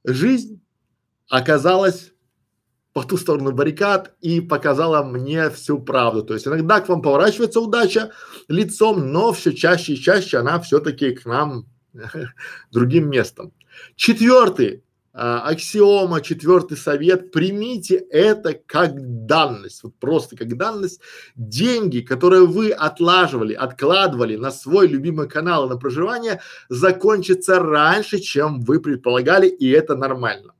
жизнь 0.04 0.60
оказалась 1.28 2.12
по 2.94 3.04
ту 3.04 3.16
сторону 3.16 3.52
баррикад 3.52 4.16
и 4.20 4.40
показала 4.40 5.04
мне 5.04 5.50
всю 5.50 5.78
правду. 5.78 6.24
То 6.24 6.34
есть 6.34 6.46
иногда 6.46 6.80
к 6.80 6.88
вам 6.88 7.02
поворачивается 7.02 7.60
удача 7.60 8.10
лицом, 8.48 9.12
но 9.12 9.32
все 9.32 9.52
чаще 9.54 9.92
и 9.92 10.00
чаще 10.00 10.38
она 10.38 10.58
все-таки 10.58 11.12
к 11.12 11.24
нам 11.26 11.66
другим 12.70 13.10
местом. 13.10 13.52
Четвертый 13.96 14.82
а, 15.20 15.40
аксиома, 15.48 16.20
четвертый 16.20 16.76
совет, 16.76 17.32
примите 17.32 17.96
это 17.96 18.54
как 18.54 19.26
данность, 19.26 19.82
вот 19.82 19.94
просто 19.98 20.36
как 20.36 20.56
данность. 20.56 21.00
Деньги, 21.34 22.00
которые 22.00 22.46
вы 22.46 22.70
отлаживали, 22.70 23.52
откладывали 23.54 24.36
на 24.36 24.52
свой 24.52 24.86
любимый 24.86 25.28
канал 25.28 25.68
на 25.68 25.76
проживание, 25.76 26.40
закончатся 26.68 27.58
раньше, 27.58 28.18
чем 28.20 28.60
вы 28.60 28.80
предполагали, 28.80 29.48
и 29.48 29.68
это 29.70 29.96
нормально. 29.96 30.54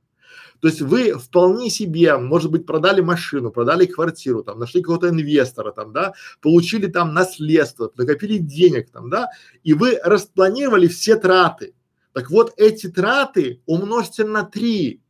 То 0.61 0.67
есть 0.67 0.81
вы 0.81 1.13
вполне 1.13 1.69
себе, 1.69 2.17
может 2.17 2.51
быть, 2.51 2.65
продали 2.65 3.01
машину, 3.01 3.51
продали 3.51 3.85
квартиру, 3.85 4.43
там, 4.43 4.59
нашли 4.59 4.81
какого-то 4.81 5.09
инвестора, 5.09 5.71
там, 5.71 5.93
да, 5.93 6.13
получили 6.41 6.87
там 6.87 7.13
наследство, 7.13 7.91
накопили 7.95 8.37
денег, 8.37 8.91
там, 8.91 9.09
да, 9.09 9.29
и 9.63 9.73
вы 9.73 9.99
распланировали 10.03 10.87
все 10.87 11.15
траты. 11.15 11.73
Так 12.13 12.29
вот, 12.29 12.53
эти 12.57 12.89
траты 12.89 13.61
умножьте 13.65 14.25
на 14.25 14.43
три, 14.43 15.01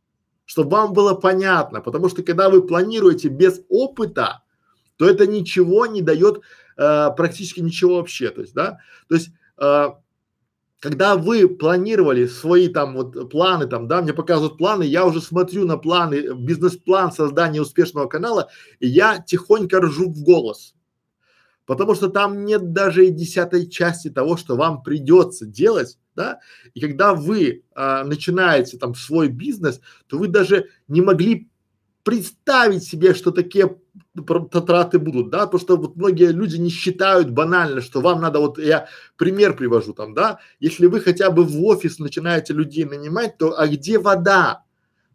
чтобы 0.44 0.70
вам 0.70 0.92
было 0.92 1.14
понятно, 1.14 1.80
потому 1.80 2.08
что 2.08 2.22
когда 2.22 2.48
вы 2.48 2.66
планируете 2.66 3.28
без 3.28 3.60
опыта, 3.68 4.42
то 4.96 5.08
это 5.08 5.26
ничего 5.26 5.86
не 5.86 6.02
дает, 6.02 6.42
э, 6.76 7.08
практически 7.16 7.60
ничего 7.60 7.96
вообще, 7.96 8.30
то 8.30 8.42
есть, 8.42 8.54
да, 8.54 8.78
то 9.08 9.14
есть 9.14 9.30
э, 9.58 9.88
когда 10.80 11.16
вы 11.16 11.46
планировали 11.46 12.26
свои 12.26 12.68
там 12.68 12.94
вот 12.94 13.30
планы 13.30 13.66
там, 13.66 13.86
да, 13.86 14.00
мне 14.00 14.14
показывают 14.14 14.56
планы, 14.56 14.82
я 14.82 15.06
уже 15.06 15.20
смотрю 15.20 15.66
на 15.66 15.76
планы, 15.76 16.34
бизнес-план 16.34 17.12
создания 17.12 17.60
успешного 17.60 18.06
канала, 18.06 18.48
и 18.80 18.88
я 18.88 19.18
тихонько 19.18 19.80
ржу 19.80 20.10
в 20.10 20.22
голос. 20.22 20.74
Потому 21.66 21.94
что 21.94 22.08
там 22.08 22.46
нет 22.46 22.72
даже 22.72 23.06
и 23.06 23.10
десятой 23.10 23.68
части 23.68 24.08
того, 24.08 24.38
что 24.38 24.56
вам 24.56 24.82
придется 24.82 25.46
делать, 25.46 25.98
да, 26.16 26.40
и 26.72 26.80
когда 26.80 27.14
вы 27.14 27.62
а, 27.74 28.02
начинаете 28.02 28.78
там 28.78 28.94
свой 28.94 29.28
бизнес, 29.28 29.80
то 30.08 30.18
вы 30.18 30.28
даже 30.28 30.70
не 30.88 31.02
могли 31.02 31.48
представить 32.02 32.84
себе, 32.84 33.14
что 33.14 33.30
такие 33.30 33.78
траты 34.14 34.98
будут, 34.98 35.30
да, 35.30 35.46
потому 35.46 35.60
что 35.60 35.76
вот 35.76 35.96
многие 35.96 36.32
люди 36.32 36.56
не 36.56 36.70
считают 36.70 37.30
банально, 37.30 37.80
что 37.80 38.00
вам 38.00 38.20
надо, 38.20 38.40
вот 38.40 38.58
я 38.58 38.88
пример 39.16 39.56
привожу 39.56 39.92
там, 39.92 40.14
да, 40.14 40.40
если 40.58 40.86
вы 40.86 41.00
хотя 41.00 41.30
бы 41.30 41.44
в 41.44 41.64
офис 41.64 41.98
начинаете 41.98 42.52
людей 42.52 42.84
нанимать, 42.84 43.38
то 43.38 43.58
а 43.58 43.68
где 43.68 43.98
вода? 43.98 44.64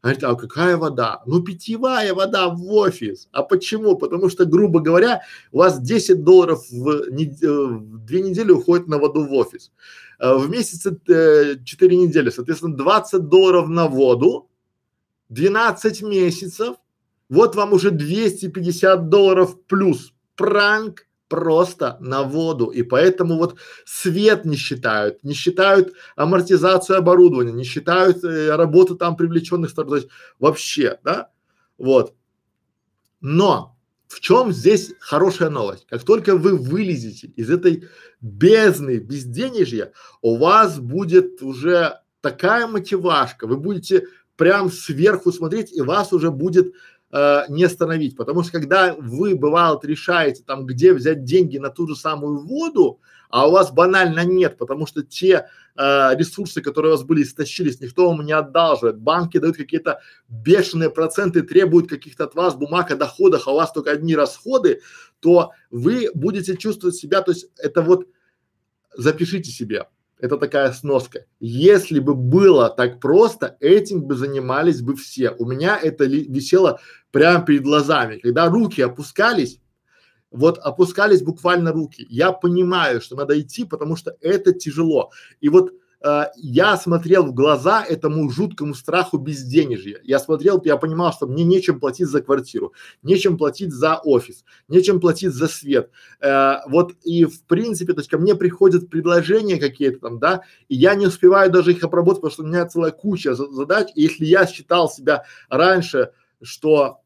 Говорит, 0.01 0.23
а 0.23 0.35
какая 0.35 0.77
вода? 0.77 1.23
Ну, 1.25 1.41
питьевая 1.41 2.13
вода 2.13 2.49
в 2.49 2.71
офис. 2.71 3.27
А 3.31 3.41
почему? 3.41 3.97
Потому 3.97 4.29
что, 4.29 4.45
грубо 4.45 4.79
говоря, 4.79 5.23
у 5.51 5.57
вас 5.57 5.81
10 5.81 6.23
долларов 6.23 6.63
в, 6.69 7.09
не, 7.09 7.25
э, 7.25 7.47
в 7.47 8.05
две 8.05 8.21
недели 8.21 8.51
уходит 8.51 8.87
на 8.87 8.99
воду 8.99 9.25
в 9.25 9.33
офис. 9.33 9.71
Э, 10.19 10.35
в 10.35 10.47
месяц 10.47 10.85
э, 10.85 11.55
4 11.63 11.97
недели, 11.97 12.29
соответственно, 12.29 12.77
20 12.77 13.29
долларов 13.29 13.67
на 13.67 13.87
воду, 13.87 14.47
12 15.29 16.03
месяцев, 16.03 16.75
вот 17.29 17.55
вам 17.55 17.74
уже 17.74 17.91
250 17.91 19.10
долларов 19.10 19.62
плюс. 19.67 20.13
Пранк 20.36 21.05
просто 21.27 21.98
на 22.00 22.24
воду. 22.24 22.67
И 22.67 22.84
поэтому 22.84 23.38
вот 23.38 23.58
свет 23.86 24.46
не 24.46 24.58
считают, 24.58 25.24
не 25.24 25.34
считают 25.34 25.94
амортизацию 26.15 26.98
оборудования, 26.98 27.53
не 27.53 27.63
считают 27.63 28.24
э, 28.24 28.55
работу 28.55 28.96
там 28.96 29.15
привлеченных 29.15 29.72
сторон. 29.72 30.01
Вообще, 30.39 31.00
да, 31.03 31.29
вот. 31.77 32.13
Но 33.22 33.75
в 34.08 34.20
чем 34.20 34.51
здесь 34.51 34.94
хорошая 35.00 35.50
новость? 35.50 35.88
Как 35.89 36.03
только 36.03 36.36
вы 36.36 36.55
вылезете 36.55 37.27
из 37.27 37.50
этой 37.50 37.86
бездны 38.22 38.98
безденежья, 38.98 39.94
у 40.22 40.38
вас 40.38 40.79
будет 40.79 41.41
уже 41.41 42.00
такая 42.22 42.67
мотивашка, 42.67 43.48
вы 43.48 43.58
будете 43.58 44.08
прям 44.38 44.72
сверху 44.72 45.32
смотреть, 45.32 45.74
и 45.74 45.82
вас 45.82 46.13
уже 46.13 46.32
будет 46.32 46.74
э, 47.15 47.45
не 47.50 47.63
остановить. 47.63 48.17
Потому 48.17 48.43
что 48.43 48.51
когда 48.51 48.93
вы, 48.93 49.36
бывает, 49.36 49.86
решаете 49.86 50.43
там, 50.43 50.65
где 50.65 50.93
взять 50.93 51.24
деньги 51.24 51.57
на 51.57 51.69
ту 51.69 51.88
же 51.88 51.95
самую 51.95 52.39
воду, 52.45 53.00
а 53.29 53.48
у 53.48 53.51
вас 53.51 53.72
банально 53.72 54.24
нет, 54.24 54.57
потому 54.57 54.86
что 54.86 55.01
те 55.01 55.48
э, 55.75 56.15
ресурсы, 56.15 56.62
которые 56.62 56.93
у 56.93 56.95
вас 56.98 57.05
были, 57.05 57.24
истощились, 57.24 57.79
никто 57.79 58.10
вам 58.10 58.25
не 58.25 58.34
одалживает. 58.34 59.00
Банки 59.00 59.39
дают 59.39 59.55
какие-то 59.55 60.01
бешеные 60.27 60.89
проценты, 60.89 61.41
требуют 61.41 61.89
каких-то 61.89 62.25
от 62.25 62.36
вас 62.36 62.55
бумаг 62.55 62.91
о 62.91 62.95
доходах, 62.95 63.48
а 63.48 63.51
у 63.51 63.55
вас 63.55 63.72
только 63.72 63.91
одни 63.91 64.15
расходы, 64.15 64.81
то 65.22 65.51
вы 65.72 66.10
будете 66.13 66.57
чувствовать 66.57 66.95
себя, 66.95 67.22
то 67.22 67.31
есть 67.31 67.48
это 67.57 67.81
вот 67.81 68.07
запишите 68.93 69.51
себе, 69.51 69.86
это 70.19 70.38
такая 70.38 70.72
сноска. 70.72 71.25
Если 71.39 72.00
бы 72.00 72.15
было 72.15 72.69
так 72.69 73.00
просто, 73.00 73.57
этим 73.60 74.03
бы 74.03 74.15
занимались 74.15 74.81
бы 74.81 74.95
все. 74.95 75.31
У 75.31 75.45
меня 75.45 75.77
это 75.77 76.05
висело 76.05 76.79
прямо 77.12 77.45
перед 77.45 77.63
глазами. 77.63 78.17
Когда 78.17 78.48
руки 78.48 78.81
опускались, 78.81 79.60
вот 80.31 80.57
опускались 80.57 81.22
буквально 81.22 81.72
руки. 81.72 82.05
Я 82.10 82.31
понимаю, 82.31 83.01
что 83.01 83.15
надо 83.15 83.39
идти, 83.39 83.65
потому 83.65 83.95
что 83.95 84.15
это 84.22 84.53
тяжело. 84.53 85.12
И 85.41 85.50
вот 85.50 85.72
э, 86.05 86.25
я 86.38 86.77
смотрел 86.77 87.25
в 87.25 87.33
глаза 87.33 87.83
этому 87.83 88.29
жуткому 88.29 88.75
страху 88.75 89.17
безденежья. 89.17 90.00
Я 90.03 90.19
смотрел, 90.19 90.62
я 90.63 90.77
понимал, 90.77 91.12
что 91.12 91.25
мне 91.27 91.43
нечем 91.43 91.79
платить 91.79 92.07
за 92.07 92.21
квартиру, 92.21 92.74
нечем 93.03 93.38
платить 93.38 93.74
за 93.74 93.95
офис, 93.95 94.45
нечем 94.67 95.00
платить 95.00 95.33
за 95.33 95.47
свет. 95.47 95.89
Э, 96.21 96.57
вот 96.67 96.93
и 97.03 97.25
в 97.25 97.43
принципе, 97.43 97.93
то 97.93 98.00
есть 98.00 98.09
ко 98.09 98.17
мне 98.17 98.35
приходят 98.35 98.89
предложения 98.89 99.57
какие-то 99.57 100.00
там, 100.00 100.19
да, 100.19 100.41
и 100.67 100.75
я 100.75 100.95
не 100.95 101.07
успеваю 101.07 101.51
даже 101.51 101.71
их 101.71 101.83
обработать, 101.83 102.21
потому 102.21 102.33
что 102.33 102.43
у 102.43 102.47
меня 102.47 102.65
целая 102.67 102.91
куча 102.91 103.33
задач. 103.33 103.89
И 103.95 104.03
если 104.03 104.25
я 104.25 104.45
считал 104.45 104.89
себя 104.89 105.24
раньше, 105.50 106.12
что 106.41 107.00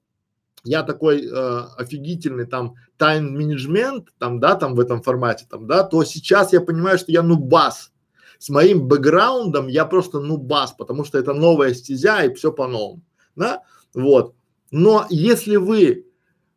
я 0.63 0.83
такой 0.83 1.25
э, 1.25 1.61
офигительный 1.77 2.45
там 2.45 2.75
тайм-менеджмент, 2.97 4.09
там, 4.17 4.39
да, 4.39 4.55
там 4.55 4.75
в 4.75 4.79
этом 4.79 5.01
формате, 5.01 5.45
там, 5.49 5.67
да, 5.67 5.83
то 5.83 6.03
сейчас 6.03 6.53
я 6.53 6.61
понимаю, 6.61 6.97
что 6.97 7.11
я 7.11 7.23
нубас. 7.23 7.91
С 8.39 8.49
моим 8.49 8.87
бэкграундом 8.87 9.67
я 9.67 9.85
просто 9.85 10.19
нубас, 10.19 10.71
потому 10.71 11.03
что 11.03 11.19
это 11.19 11.33
новая 11.33 11.73
стезя 11.73 12.23
и 12.23 12.33
все 12.33 12.51
по-новому, 12.51 13.01
да, 13.35 13.61
вот. 13.93 14.33
Но 14.71 15.05
если 15.09 15.57
вы 15.57 16.05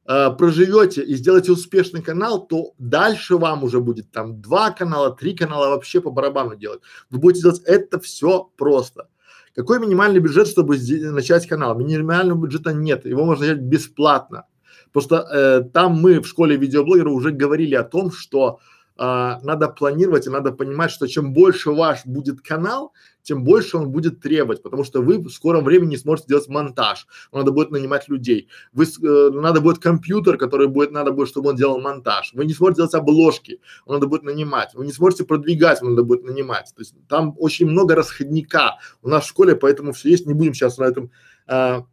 э, 0.06 0.30
проживете 0.38 1.02
и 1.02 1.14
сделаете 1.16 1.52
успешный 1.52 2.00
канал, 2.00 2.46
то 2.46 2.72
дальше 2.78 3.36
вам 3.36 3.64
уже 3.64 3.80
будет 3.80 4.12
там 4.12 4.40
два 4.40 4.70
канала, 4.70 5.14
три 5.14 5.34
канала 5.34 5.70
вообще 5.70 6.00
по 6.00 6.10
барабану 6.10 6.56
делать. 6.56 6.82
Вы 7.10 7.18
будете 7.18 7.42
делать 7.42 7.62
это 7.64 7.98
все 7.98 8.50
просто. 8.56 9.08
Какой 9.54 9.80
минимальный 9.80 10.20
бюджет, 10.20 10.46
чтобы 10.46 10.78
начать 10.78 11.46
канал? 11.46 11.76
Минимального 11.76 12.38
бюджета 12.38 12.72
нет, 12.72 13.04
его 13.06 13.24
можно 13.24 13.44
взять 13.44 13.58
бесплатно. 13.58 14.46
Просто 14.92 15.16
э, 15.16 15.70
там 15.72 16.00
мы 16.00 16.20
в 16.20 16.26
школе 16.26 16.56
видеоблогера 16.56 17.10
уже 17.10 17.32
говорили 17.32 17.74
о 17.74 17.82
том, 17.82 18.12
что 18.12 18.60
а, 18.96 19.40
надо 19.42 19.68
планировать 19.68 20.26
и 20.26 20.30
надо 20.30 20.52
понимать, 20.52 20.90
что 20.90 21.06
чем 21.06 21.32
больше 21.32 21.70
ваш 21.70 22.04
будет 22.04 22.40
канал, 22.40 22.92
тем 23.22 23.44
больше 23.44 23.76
он 23.76 23.90
будет 23.90 24.20
требовать, 24.20 24.62
потому 24.62 24.84
что 24.84 25.00
вы 25.00 25.18
в 25.18 25.30
скором 25.30 25.64
времени 25.64 25.90
не 25.90 25.96
сможете 25.96 26.28
делать 26.28 26.48
монтаж, 26.48 27.06
надо 27.32 27.52
будет 27.52 27.70
нанимать 27.70 28.08
людей, 28.08 28.48
вы, 28.72 28.84
э, 28.84 29.30
надо 29.30 29.60
будет 29.60 29.78
компьютер, 29.78 30.36
который 30.36 30.68
будет, 30.68 30.90
надо 30.90 31.12
будет, 31.12 31.28
чтобы 31.28 31.50
он 31.50 31.56
делал 31.56 31.80
монтаж, 31.80 32.32
вы 32.34 32.44
не 32.44 32.52
сможете 32.52 32.78
делать 32.78 32.94
обложки, 32.94 33.60
надо 33.86 34.06
будет 34.06 34.24
нанимать, 34.24 34.74
вы 34.74 34.84
не 34.84 34.92
сможете 34.92 35.24
продвигать, 35.24 35.82
надо 35.82 36.02
будет 36.02 36.24
нанимать, 36.24 36.72
то 36.74 36.80
есть 36.80 36.94
там 37.08 37.34
очень 37.38 37.66
много 37.66 37.94
расходника 37.94 38.78
у 39.02 39.08
нас 39.08 39.24
в 39.24 39.28
школе, 39.28 39.56
поэтому 39.56 39.92
все 39.92 40.10
есть, 40.10 40.26
не 40.26 40.34
будем 40.34 40.54
сейчас 40.54 40.78
на 40.78 40.84
этом 40.84 41.10
а, 41.46 41.86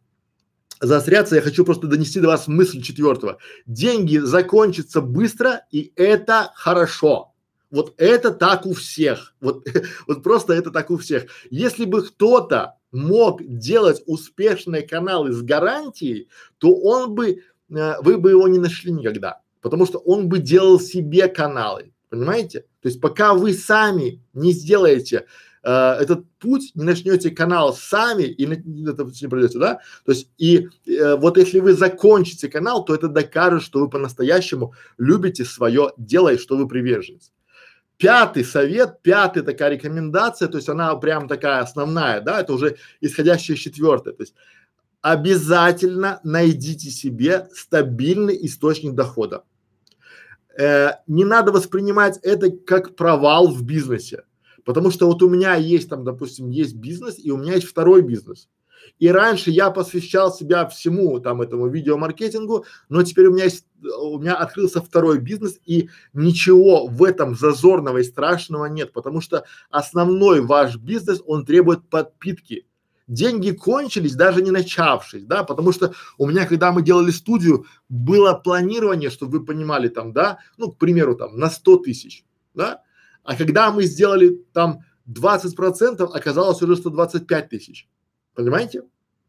заостряться, 0.80 1.36
я 1.36 1.42
хочу 1.42 1.64
просто 1.64 1.86
донести 1.86 2.20
до 2.20 2.28
вас 2.28 2.48
мысль 2.48 2.80
четвертого. 2.82 3.38
Деньги 3.66 4.18
закончатся 4.18 5.00
быстро, 5.00 5.66
и 5.70 5.92
это 5.96 6.50
хорошо. 6.54 7.34
Вот 7.70 7.94
это 7.98 8.32
так 8.32 8.66
у 8.66 8.72
всех. 8.72 9.34
Вот, 9.40 9.66
вот 10.06 10.22
просто 10.22 10.54
это 10.54 10.70
так 10.70 10.90
у 10.90 10.96
всех. 10.96 11.26
Если 11.50 11.84
бы 11.84 12.02
кто-то 12.02 12.76
мог 12.90 13.42
делать 13.44 14.02
успешные 14.06 14.82
каналы 14.82 15.32
с 15.32 15.42
гарантией, 15.42 16.28
то 16.58 16.74
он 16.74 17.14
бы, 17.14 17.42
э, 17.70 17.94
вы 18.02 18.18
бы 18.18 18.30
его 18.30 18.48
не 18.48 18.58
нашли 18.58 18.90
никогда. 18.90 19.40
Потому 19.60 19.86
что 19.86 19.98
он 19.98 20.28
бы 20.28 20.38
делал 20.38 20.80
себе 20.80 21.28
каналы. 21.28 21.92
Понимаете? 22.08 22.64
То 22.82 22.88
есть 22.88 23.00
пока 23.00 23.34
вы 23.34 23.52
сами 23.52 24.20
не 24.32 24.52
сделаете 24.52 25.26
э, 25.62 25.70
этот 25.70 26.28
путь, 26.38 26.72
не 26.74 26.84
начнете 26.84 27.30
канал 27.30 27.74
сами 27.74 28.24
и 28.24 28.46
на, 28.46 28.54
это 28.90 29.04
не 29.04 29.28
пройдете, 29.28 29.58
да? 29.58 29.80
То 30.04 30.12
есть 30.12 30.30
и 30.38 30.68
э, 30.86 31.16
вот 31.16 31.38
если 31.38 31.60
вы 31.60 31.74
закончите 31.74 32.48
канал, 32.48 32.84
то 32.84 32.94
это 32.94 33.08
докажет, 33.08 33.62
что 33.62 33.80
вы 33.80 33.90
по-настоящему 33.90 34.74
любите 34.98 35.44
свое 35.44 35.92
дело 35.96 36.32
и 36.32 36.38
что 36.38 36.56
вы 36.56 36.68
приверженец. 36.68 37.32
Пятый 37.96 38.44
совет, 38.44 39.02
пятая 39.02 39.44
такая 39.44 39.70
рекомендация, 39.70 40.48
то 40.48 40.56
есть 40.56 40.68
она 40.68 40.94
прям 40.96 41.28
такая 41.28 41.60
основная, 41.60 42.22
да, 42.22 42.40
это 42.40 42.54
уже 42.54 42.76
исходящая 43.02 43.56
из 43.56 43.62
четвертой, 43.62 44.14
то 44.14 44.22
есть 44.22 44.34
обязательно 45.02 46.20
найдите 46.24 46.90
себе 46.90 47.48
стабильный 47.54 48.38
источник 48.46 48.94
дохода. 48.94 49.44
Э, 50.58 50.92
не 51.06 51.24
надо 51.24 51.52
воспринимать 51.52 52.18
это 52.22 52.50
как 52.50 52.96
провал 52.96 53.48
в 53.48 53.62
бизнесе. 53.62 54.24
Потому 54.64 54.90
что 54.90 55.06
вот 55.06 55.22
у 55.22 55.28
меня 55.28 55.54
есть 55.54 55.88
там, 55.88 56.04
допустим, 56.04 56.50
есть 56.50 56.74
бизнес 56.74 57.16
и 57.18 57.30
у 57.30 57.36
меня 57.36 57.54
есть 57.54 57.66
второй 57.66 58.02
бизнес. 58.02 58.48
И 58.98 59.08
раньше 59.08 59.50
я 59.50 59.70
посвящал 59.70 60.32
себя 60.32 60.66
всему 60.66 61.20
там 61.20 61.42
этому 61.42 61.68
видеомаркетингу, 61.68 62.64
но 62.88 63.02
теперь 63.02 63.26
у 63.26 63.32
меня 63.32 63.44
есть, 63.44 63.66
у 63.98 64.18
меня 64.18 64.34
открылся 64.34 64.82
второй 64.82 65.18
бизнес 65.18 65.58
и 65.64 65.88
ничего 66.12 66.86
в 66.86 67.02
этом 67.04 67.34
зазорного 67.34 67.98
и 67.98 68.04
страшного 68.04 68.66
нет, 68.66 68.92
потому 68.92 69.20
что 69.20 69.44
основной 69.70 70.40
ваш 70.40 70.76
бизнес, 70.76 71.22
он 71.26 71.44
требует 71.44 71.88
подпитки. 71.88 72.66
Деньги 73.06 73.50
кончились, 73.50 74.14
даже 74.14 74.40
не 74.40 74.52
начавшись, 74.52 75.24
да, 75.24 75.42
потому 75.42 75.72
что 75.72 75.92
у 76.16 76.28
меня, 76.28 76.46
когда 76.46 76.70
мы 76.70 76.82
делали 76.82 77.10
студию, 77.10 77.66
было 77.88 78.34
планирование, 78.34 79.10
чтобы 79.10 79.38
вы 79.38 79.44
понимали 79.44 79.88
там, 79.88 80.12
да, 80.12 80.38
ну, 80.58 80.70
к 80.70 80.78
примеру, 80.78 81.16
там, 81.16 81.36
на 81.36 81.50
100 81.50 81.78
тысяч, 81.78 82.24
да, 82.54 82.82
а 83.30 83.36
когда 83.36 83.70
мы 83.70 83.84
сделали 83.84 84.44
там 84.52 84.80
20 85.06 85.54
процентов, 85.54 86.10
оказалось 86.12 86.60
уже 86.62 86.74
125 86.74 87.48
тысяч. 87.48 87.88
Понимаете? 88.34 88.82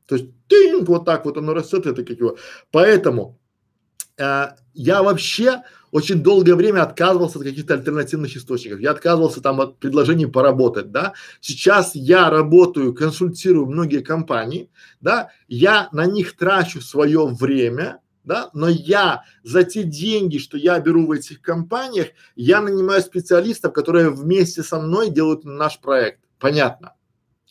То 0.08 0.15
есть 0.15 0.31
тынь, 0.48 0.84
вот 0.84 1.05
так 1.05 1.24
вот 1.24 1.38
оно 1.38 1.53
растет, 1.53 1.86
это 1.86 2.03
как 2.03 2.17
его. 2.17 2.36
Поэтому 2.72 3.38
э, 4.17 4.48
я 4.74 5.03
вообще 5.03 5.62
очень 5.91 6.24
долгое 6.24 6.55
время 6.55 6.81
отказывался 6.81 7.38
от 7.38 7.46
каких-то 7.46 7.75
альтернативных 7.75 8.36
источников. 8.36 8.79
Я 8.79 8.89
отказывался 8.89 9.39
там 9.39 9.62
от 9.62 9.77
предложений 9.77 10.31
поработать, 10.31 10.89
да. 10.89 11.13
Сейчас 11.39 11.91
я 11.93 12.31
работаю, 12.31 12.96
консультирую 12.96 13.67
многие 13.67 14.01
компании, 14.01 14.72
да. 15.00 15.29
Я 15.48 15.89
на 15.91 16.08
них 16.08 16.36
трачу 16.36 16.81
свое 16.81 17.27
время, 17.27 18.00
да, 18.23 18.49
но 18.53 18.69
я 18.69 19.23
за 19.43 19.63
те 19.63 19.83
деньги, 19.83 20.37
что 20.37 20.57
я 20.57 20.79
беру 20.79 21.07
в 21.07 21.11
этих 21.11 21.41
компаниях, 21.41 22.07
я 22.35 22.61
нанимаю 22.61 23.01
специалистов, 23.01 23.73
которые 23.73 24.09
вместе 24.09 24.63
со 24.63 24.79
мной 24.79 25.09
делают 25.09 25.43
наш 25.43 25.79
проект. 25.79 26.19
Понятно? 26.39 26.95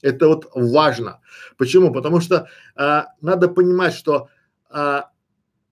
Это 0.02 0.28
вот 0.28 0.50
важно. 0.54 1.20
Почему? 1.56 1.92
Потому 1.92 2.20
что 2.20 2.48
а, 2.74 3.08
надо 3.20 3.48
понимать, 3.48 3.94
что 3.94 4.28
а, 4.70 5.10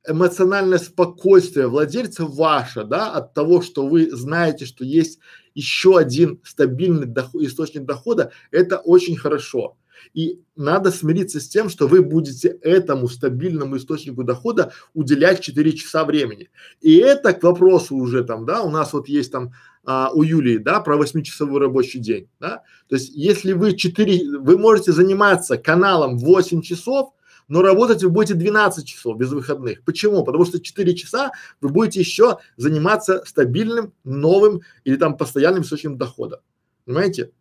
эмоциональное 0.06 0.78
спокойствие 0.78 1.68
владельца 1.68 2.24
ваше, 2.24 2.84
да, 2.84 3.12
от 3.12 3.34
того, 3.34 3.62
что 3.62 3.86
вы 3.86 4.10
знаете, 4.10 4.66
что 4.66 4.84
есть 4.84 5.18
еще 5.54 5.98
один 5.98 6.40
стабильный 6.44 7.06
доход, 7.06 7.42
источник 7.42 7.84
дохода, 7.84 8.32
это 8.50 8.78
очень 8.78 9.16
хорошо. 9.16 9.76
И 10.14 10.40
надо 10.56 10.90
смириться 10.90 11.40
с 11.40 11.48
тем, 11.48 11.68
что 11.68 11.86
вы 11.86 12.02
будете 12.02 12.48
этому 12.62 13.08
стабильному 13.08 13.76
источнику 13.76 14.24
дохода 14.24 14.72
уделять 14.94 15.40
4 15.40 15.72
часа 15.72 16.04
времени. 16.04 16.50
И 16.80 16.96
это 16.96 17.32
к 17.32 17.42
вопросу 17.42 17.96
уже 17.96 18.24
там, 18.24 18.44
да, 18.44 18.62
у 18.62 18.70
нас 18.70 18.92
вот 18.92 19.08
есть 19.08 19.32
там 19.32 19.52
а, 19.84 20.10
у 20.12 20.22
Юлии, 20.22 20.58
да, 20.58 20.80
про 20.80 20.96
8-часовой 20.96 21.60
рабочий 21.60 21.98
день, 21.98 22.28
да. 22.40 22.62
То 22.88 22.96
есть 22.96 23.10
если 23.14 23.52
вы 23.52 23.76
4, 23.76 24.38
вы 24.38 24.58
можете 24.58 24.92
заниматься 24.92 25.56
каналом 25.56 26.18
8 26.18 26.62
часов, 26.62 27.12
но 27.48 27.62
работать 27.62 28.02
вы 28.02 28.10
будете 28.10 28.34
12 28.34 28.86
часов 28.86 29.16
без 29.16 29.30
выходных. 29.30 29.82
Почему? 29.84 30.22
Потому 30.24 30.44
что 30.44 30.60
4 30.60 30.94
часа 30.94 31.32
вы 31.60 31.70
будете 31.70 32.00
еще 32.00 32.38
заниматься 32.56 33.22
стабильным, 33.24 33.94
новым 34.04 34.60
или 34.84 34.96
там 34.96 35.16
постоянным 35.16 35.62
источником 35.62 35.96
дохода. 35.96 36.42
Понимаете? 36.84 37.32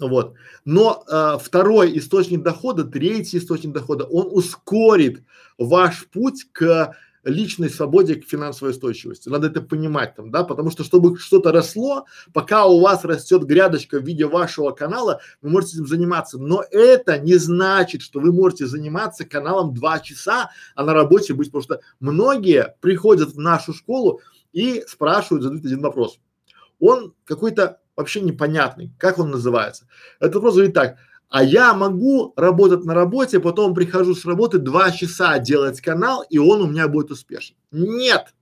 Вот. 0.00 0.34
Но 0.64 1.04
э, 1.06 1.38
второй 1.40 1.96
источник 1.98 2.42
дохода, 2.42 2.84
третий 2.84 3.38
источник 3.38 3.72
дохода, 3.72 4.04
он 4.04 4.28
ускорит 4.30 5.22
ваш 5.58 6.06
путь 6.08 6.46
к 6.52 6.94
личной 7.24 7.68
свободе, 7.68 8.16
к 8.16 8.26
финансовой 8.26 8.72
устойчивости. 8.72 9.28
Надо 9.28 9.48
это 9.48 9.60
понимать 9.60 10.14
там, 10.14 10.30
да, 10.30 10.44
потому 10.44 10.70
что 10.70 10.84
чтобы 10.84 11.18
что-то 11.18 11.52
росло, 11.52 12.06
пока 12.32 12.66
у 12.66 12.80
вас 12.80 13.04
растет 13.04 13.44
грядочка 13.44 13.98
в 13.98 14.04
виде 14.04 14.26
вашего 14.26 14.70
канала, 14.70 15.20
вы 15.42 15.50
можете 15.50 15.76
этим 15.76 15.86
заниматься. 15.86 16.38
Но 16.38 16.64
это 16.70 17.18
не 17.18 17.36
значит, 17.36 18.02
что 18.02 18.20
вы 18.20 18.32
можете 18.32 18.66
заниматься 18.66 19.26
каналом 19.26 19.74
два 19.74 20.00
часа, 20.00 20.50
а 20.74 20.84
на 20.84 20.94
работе 20.94 21.34
быть, 21.34 21.48
потому 21.48 21.62
что 21.62 21.80
многие 22.00 22.74
приходят 22.80 23.30
в 23.30 23.38
нашу 23.38 23.74
школу 23.74 24.20
и 24.52 24.82
спрашивают, 24.88 25.42
задают 25.42 25.64
один 25.64 25.82
вопрос. 25.82 26.18
Он 26.78 27.14
какой-то 27.24 27.80
вообще 28.00 28.20
непонятный, 28.20 28.92
как 28.98 29.18
он 29.18 29.30
называется. 29.30 29.86
Это 30.18 30.34
вопрос 30.34 30.54
говорит 30.54 30.74
так, 30.74 30.96
а 31.28 31.44
я 31.44 31.74
могу 31.74 32.32
работать 32.36 32.84
на 32.84 32.94
работе, 32.94 33.38
потом 33.38 33.74
прихожу 33.74 34.14
с 34.14 34.24
работы 34.24 34.58
два 34.58 34.90
часа 34.90 35.38
делать 35.38 35.80
канал, 35.80 36.24
и 36.28 36.38
он 36.38 36.62
у 36.62 36.66
меня 36.66 36.88
будет 36.88 37.12
успешен. 37.12 37.54
Нет, 37.70 38.34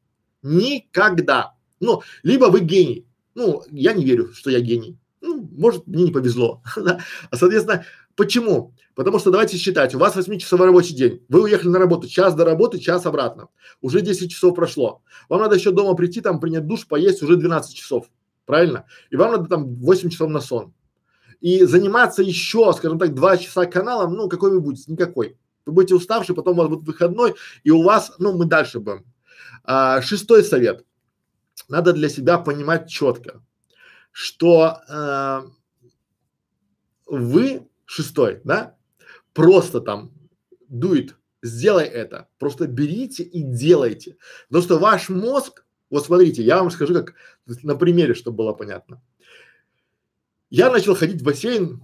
никогда. 0.43 1.55
Ну, 1.81 2.03
либо 2.23 2.47
вы 2.47 2.61
гений. 2.61 3.07
Ну, 3.35 3.63
я 3.71 3.93
не 3.93 4.05
верю, 4.05 4.33
что 4.33 4.51
я 4.51 4.61
гений. 4.61 4.97
Ну, 5.21 5.49
может, 5.57 5.87
мне 5.87 6.05
не 6.05 6.13
повезло. 6.13 6.63
а 6.77 7.37
соответственно, 7.37 7.85
почему? 8.17 8.75
Потому 8.95 9.19
что 9.19 9.31
давайте 9.31 9.59
считать, 9.59 9.95
у 9.95 9.99
вас 9.99 10.17
8-часовой 10.17 10.67
рабочий 10.67 10.95
день, 10.95 11.23
вы 11.29 11.43
уехали 11.43 11.69
на 11.69 11.79
работу, 11.79 12.09
час 12.09 12.35
до 12.35 12.45
работы, 12.45 12.79
час 12.79 13.07
обратно, 13.07 13.49
уже 13.81 14.01
10 14.01 14.31
часов 14.31 14.55
прошло. 14.55 15.03
Вам 15.29 15.41
надо 15.41 15.57
еще 15.57 15.73
дома 15.73 15.95
прийти, 15.95 16.21
там 16.21 16.41
принять 16.41 16.67
душ, 16.67 16.87
поесть, 16.87 17.23
уже 17.23 17.37
12 17.37 17.75
часов 17.75 18.07
правильно? 18.49 18.87
И 19.11 19.17
вам 19.17 19.33
надо 19.33 19.47
там 19.47 19.75
8 19.75 20.09
часов 20.09 20.31
на 20.31 20.41
сон. 20.41 20.73
И 21.41 21.65
заниматься 21.65 22.23
еще, 22.23 22.73
скажем 22.73 22.99
так, 22.99 23.15
2 23.15 23.37
часа 23.37 23.67
каналом, 23.67 24.15
ну, 24.15 24.27
какой 24.27 24.51
вы 24.51 24.61
будете? 24.61 24.91
Никакой. 24.91 25.37
Вы 25.67 25.75
будете 25.75 25.95
уставший, 25.95 26.35
потом 26.35 26.55
у 26.55 26.63
вас 26.63 26.69
будет 26.71 26.87
выходной, 26.87 27.35
и 27.63 27.71
у 27.71 27.83
вас, 27.83 28.15
ну, 28.19 28.37
мы 28.37 28.47
дальше 28.47 28.81
будем. 28.81 29.05
А, 29.65 30.01
шестой 30.01 30.43
совет. 30.43 30.83
Надо 31.69 31.93
для 31.93 32.09
себя 32.09 32.39
понимать 32.39 32.89
четко, 32.89 33.43
что 34.13 34.79
а, 34.89 35.45
вы, 37.05 37.69
шестой, 37.85 38.41
да, 38.45 38.77
просто 39.35 39.83
там 39.83 40.11
дует, 40.69 41.17
сделай 41.43 41.85
это, 41.85 42.29
просто 42.39 42.67
берите 42.67 43.25
и 43.25 43.43
делайте. 43.43 44.17
Потому 44.49 44.65
что 44.65 44.79
ваш 44.79 45.11
мозг 45.11 45.67
вот 45.91 46.05
смотрите, 46.05 46.43
я 46.43 46.59
вам 46.59 46.71
скажу 46.71 46.95
как 46.95 47.15
на 47.63 47.75
примере, 47.75 48.15
чтобы 48.15 48.39
было 48.39 48.53
понятно. 48.53 49.01
Я 50.51 50.71
начал 50.71 50.95
ходить 50.95 51.21
в 51.21 51.25
бассейн, 51.25 51.83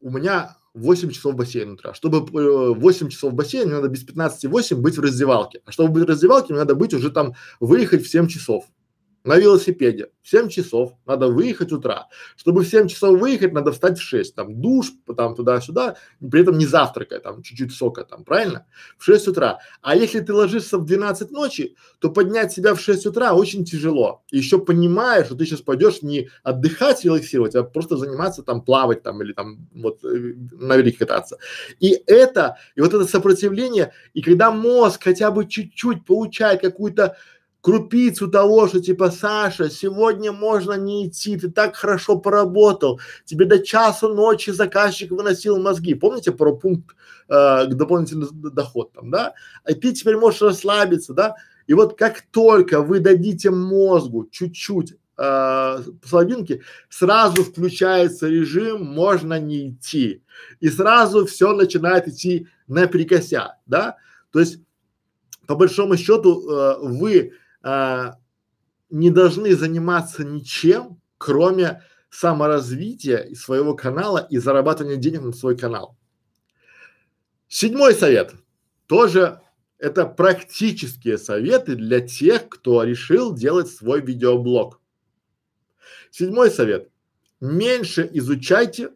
у 0.00 0.10
меня 0.10 0.56
8 0.74 1.10
часов 1.10 1.34
бассейн 1.34 1.72
утра. 1.72 1.94
Чтобы 1.94 2.18
э, 2.18 2.74
8 2.74 3.08
часов 3.08 3.32
в 3.32 3.36
бассейне, 3.36 3.72
надо 3.72 3.88
без 3.88 4.02
15 4.02 4.46
8 4.46 4.76
быть 4.76 4.98
в 4.98 5.00
раздевалке. 5.00 5.62
А 5.64 5.72
чтобы 5.72 5.92
быть 5.92 6.04
в 6.04 6.08
раздевалке, 6.08 6.52
мне 6.52 6.60
надо 6.60 6.74
быть 6.74 6.92
уже 6.94 7.10
там, 7.10 7.34
выехать 7.60 8.04
в 8.04 8.08
7 8.08 8.26
часов. 8.28 8.66
На 9.24 9.38
велосипеде 9.38 10.10
в 10.22 10.28
7 10.28 10.48
часов 10.48 10.92
надо 11.06 11.28
выехать 11.28 11.72
утра. 11.72 12.08
Чтобы 12.36 12.62
в 12.62 12.68
7 12.68 12.88
часов 12.88 13.18
выехать, 13.18 13.52
надо 13.52 13.72
встать 13.72 13.98
в 13.98 14.02
6, 14.02 14.34
там 14.34 14.60
душ, 14.60 14.92
там 15.16 15.34
туда-сюда, 15.34 15.96
при 16.30 16.42
этом 16.42 16.58
не 16.58 16.66
завтракая, 16.66 17.20
там 17.20 17.42
чуть-чуть 17.42 17.72
сока, 17.72 18.04
там, 18.04 18.24
правильно? 18.24 18.66
В 18.98 19.04
6 19.04 19.28
утра. 19.28 19.58
А 19.82 19.96
если 19.96 20.20
ты 20.20 20.32
ложишься 20.32 20.78
в 20.78 20.84
12 20.84 21.30
ночи, 21.30 21.74
то 22.00 22.10
поднять 22.10 22.52
себя 22.52 22.74
в 22.74 22.80
6 22.80 23.06
утра 23.06 23.34
очень 23.34 23.64
тяжело. 23.64 24.22
Еще 24.30 24.58
понимаешь, 24.58 25.26
что 25.26 25.36
ты 25.36 25.46
сейчас 25.46 25.60
пойдешь 25.60 26.02
не 26.02 26.28
отдыхать, 26.42 27.04
релаксировать, 27.04 27.54
а 27.54 27.62
просто 27.62 27.96
заниматься 27.96 28.42
там, 28.42 28.62
плавать 28.62 29.02
там 29.02 29.22
или 29.22 29.32
там 29.32 29.68
вот 29.74 30.04
э, 30.04 30.34
на 30.52 30.76
велике 30.76 30.98
кататься. 30.98 31.38
И 31.80 32.02
это, 32.06 32.56
и 32.76 32.80
вот 32.80 32.92
это 32.92 33.06
сопротивление, 33.06 33.92
и 34.12 34.22
когда 34.22 34.50
мозг 34.50 35.02
хотя 35.04 35.30
бы 35.30 35.46
чуть-чуть 35.46 36.04
получает 36.04 36.60
какую-то 36.60 37.16
крупицу 37.64 38.28
того, 38.28 38.68
что 38.68 38.78
типа 38.78 39.10
Саша, 39.10 39.70
сегодня 39.70 40.32
можно 40.32 40.74
не 40.74 41.08
идти, 41.08 41.38
ты 41.38 41.50
так 41.50 41.76
хорошо 41.76 42.18
поработал, 42.18 43.00
тебе 43.24 43.46
до 43.46 43.58
часу 43.58 44.14
ночи 44.14 44.50
заказчик 44.50 45.10
выносил 45.10 45.58
мозги. 45.58 45.94
Помните 45.94 46.30
про 46.30 46.54
пункт 46.54 46.94
э, 47.26 47.66
дополнительный 47.68 48.28
доход 48.30 48.92
там, 48.92 49.10
да? 49.10 49.32
А 49.64 49.72
ты 49.72 49.92
теперь 49.92 50.18
можешь 50.18 50.42
расслабиться, 50.42 51.14
да? 51.14 51.36
И 51.66 51.72
вот 51.72 51.96
как 51.96 52.20
только 52.30 52.82
вы 52.82 53.00
дадите 53.00 53.48
мозгу 53.48 54.28
чуть-чуть 54.30 54.96
э, 55.16 55.78
слабинки, 56.04 56.60
сразу 56.90 57.44
включается 57.44 58.28
режим 58.28 58.84
«можно 58.84 59.40
не 59.40 59.70
идти». 59.70 60.22
И 60.60 60.68
сразу 60.68 61.24
все 61.24 61.54
начинает 61.54 62.08
идти 62.08 62.46
наперекося, 62.68 63.56
да? 63.64 63.96
То 64.32 64.40
есть, 64.40 64.58
по 65.46 65.54
большому 65.54 65.96
счету, 65.96 66.46
э, 66.46 66.76
вы 66.82 67.32
а, 67.64 68.18
не 68.90 69.10
должны 69.10 69.56
заниматься 69.56 70.22
ничем, 70.22 71.00
кроме 71.16 71.82
саморазвития 72.10 73.34
своего 73.34 73.74
канала 73.74 74.26
и 74.30 74.36
зарабатывания 74.36 74.96
денег 74.96 75.22
на 75.22 75.32
свой 75.32 75.56
канал. 75.56 75.96
Седьмой 77.48 77.94
совет. 77.94 78.34
Тоже 78.86 79.40
это 79.78 80.04
практические 80.04 81.16
советы 81.16 81.74
для 81.74 82.00
тех, 82.00 82.48
кто 82.50 82.82
решил 82.84 83.34
делать 83.34 83.68
свой 83.68 84.02
видеоблог. 84.02 84.80
Седьмой 86.10 86.50
совет. 86.50 86.90
Меньше 87.40 88.08
изучайте, 88.12 88.90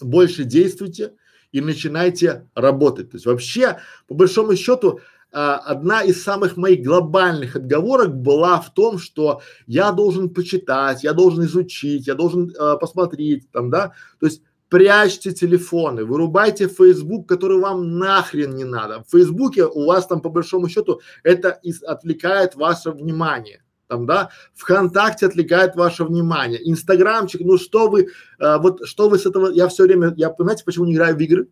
больше 0.00 0.44
действуйте 0.44 1.14
и 1.50 1.62
начинайте 1.62 2.48
работать. 2.54 3.10
То 3.10 3.16
есть 3.16 3.26
вообще, 3.26 3.80
по 4.06 4.14
большому 4.14 4.54
счету, 4.54 5.00
одна 5.32 6.02
из 6.02 6.22
самых 6.22 6.56
моих 6.56 6.84
глобальных 6.84 7.56
отговорок 7.56 8.14
была 8.14 8.60
в 8.60 8.72
том, 8.74 8.98
что 8.98 9.42
я 9.66 9.92
должен 9.92 10.30
почитать, 10.30 11.04
я 11.04 11.12
должен 11.12 11.44
изучить, 11.44 12.06
я 12.06 12.14
должен 12.14 12.52
а, 12.58 12.76
посмотреть 12.76 13.50
там, 13.52 13.70
да, 13.70 13.92
то 14.18 14.26
есть 14.26 14.42
прячьте 14.68 15.32
телефоны, 15.32 16.04
вырубайте 16.04 16.68
Facebook, 16.68 17.28
который 17.28 17.58
вам 17.58 17.98
нахрен 17.98 18.54
не 18.54 18.64
надо. 18.64 19.04
В 19.06 19.10
Фейсбуке 19.10 19.66
у 19.66 19.86
вас 19.86 20.06
там 20.06 20.20
по 20.20 20.30
большому 20.30 20.68
счету 20.68 21.00
это 21.22 21.50
из, 21.62 21.82
отвлекает 21.82 22.54
ваше 22.54 22.90
внимание. 22.90 23.62
Там, 23.88 24.06
да, 24.06 24.30
ВКонтакте 24.54 25.26
отвлекает 25.26 25.74
ваше 25.74 26.04
внимание, 26.04 26.60
Инстаграмчик, 26.70 27.40
ну 27.40 27.58
что 27.58 27.88
вы, 27.88 28.08
а, 28.38 28.58
вот 28.58 28.86
что 28.86 29.08
вы 29.08 29.18
с 29.18 29.26
этого, 29.26 29.50
я 29.50 29.66
все 29.68 29.82
время, 29.82 30.14
я, 30.16 30.30
понимаете, 30.30 30.64
почему 30.64 30.86
не 30.86 30.94
играю 30.94 31.16
в 31.16 31.20
игры? 31.20 31.48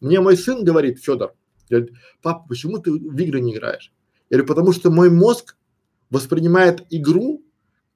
Мне 0.00 0.20
мой 0.20 0.36
сын 0.36 0.64
говорит, 0.64 0.98
Федор, 0.98 1.34
Говорит, 1.68 1.92
папа, 2.22 2.46
почему 2.48 2.78
ты 2.78 2.92
в 2.92 3.16
игры 3.18 3.40
не 3.40 3.54
играешь? 3.54 3.92
Я 4.30 4.38
говорю, 4.38 4.48
потому 4.48 4.72
что 4.72 4.90
мой 4.90 5.10
мозг 5.10 5.56
воспринимает 6.10 6.84
игру, 6.90 7.42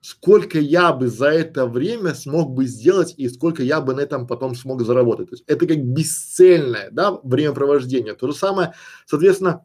сколько 0.01 0.59
я 0.59 0.93
бы 0.93 1.09
за 1.09 1.29
это 1.29 1.67
время 1.67 2.15
смог 2.15 2.53
бы 2.53 2.67
сделать 2.67 3.15
и 3.17 3.29
сколько 3.29 3.63
я 3.63 3.81
бы 3.81 3.95
на 3.95 4.01
этом 4.01 4.27
потом 4.27 4.55
смог 4.55 4.83
заработать. 4.83 5.31
То 5.31 5.35
есть 5.35 5.45
это 5.47 5.67
как 5.67 5.85
бесцельное, 5.85 6.91
да, 6.93 7.19
времяпровождение. 7.23 8.15
То 8.15 8.29
же 8.29 8.35
самое, 8.35 8.75
соответственно, 9.07 9.65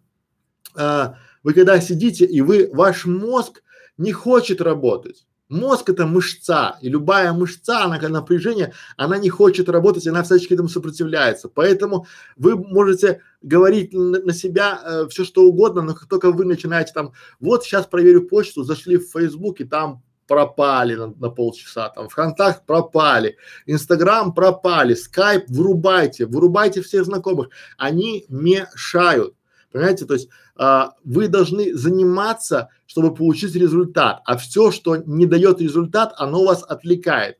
э, 0.76 1.13
вы 1.44 1.54
когда 1.54 1.80
сидите 1.80 2.26
и 2.26 2.42
вы, 2.42 2.70
ваш 2.74 3.06
мозг 3.06 3.62
не 3.98 4.12
хочет 4.12 4.62
работать, 4.62 5.26
Мозг 5.54 5.92
это 5.92 6.08
мышца, 6.08 6.80
и 6.82 6.89
любая 6.89 7.32
мышца, 7.32 7.84
она 7.84 8.00
когда 8.00 8.20
напряжение, 8.20 8.74
она 8.98 9.20
не 9.20 9.30
хочет 9.30 9.70
работать, 9.70 10.08
она 10.08 10.24
всячески 10.24 10.56
этому 10.56 10.68
сопротивляется. 10.68 11.48
Поэтому 11.48 12.08
вы 12.38 12.56
можете 12.56 13.22
говорить 13.44 13.94
на, 13.94 14.20
на 14.20 14.34
себя 14.34 14.82
э, 14.84 15.08
все 15.10 15.24
что 15.24 15.44
угодно, 15.44 15.84
но 15.84 15.94
как 15.94 16.10
только 16.10 16.32
вы 16.32 16.46
начинаете 16.46 16.92
там, 16.94 17.13
вот 17.39 17.63
сейчас 17.63 17.86
проверю 17.86 18.28
почту, 18.28 18.63
зашли 18.63 18.98
в 18.98 19.12
Facebook 19.12 19.62
и 19.62 19.66
там 19.66 20.02
пропали 20.28 20.96
на, 20.96 21.13
на 21.20 21.30
полчаса, 21.30 21.89
там 21.89 22.10
ВКонтакт 22.10 22.66
пропали, 22.66 23.38
Инстаграм 23.68 24.34
пропали, 24.34 24.96
Скайп 24.96 25.46
вырубайте, 25.50 26.26
вырубайте 26.26 26.82
всех 26.82 27.06
знакомых, 27.06 27.50
они 27.78 28.26
мешают. 28.28 29.36
Понимаете, 29.74 30.06
то 30.06 30.14
есть 30.14 30.30
а, 30.56 30.94
вы 31.04 31.28
должны 31.28 31.76
заниматься, 31.76 32.70
чтобы 32.86 33.14
получить 33.14 33.56
результат, 33.56 34.22
а 34.24 34.38
все, 34.38 34.72
что 34.72 34.98
не 34.98 35.26
дает 35.26 35.60
результат, 35.60 36.14
оно 36.18 36.46
вас 36.46 36.64
отвлекает. 36.64 37.40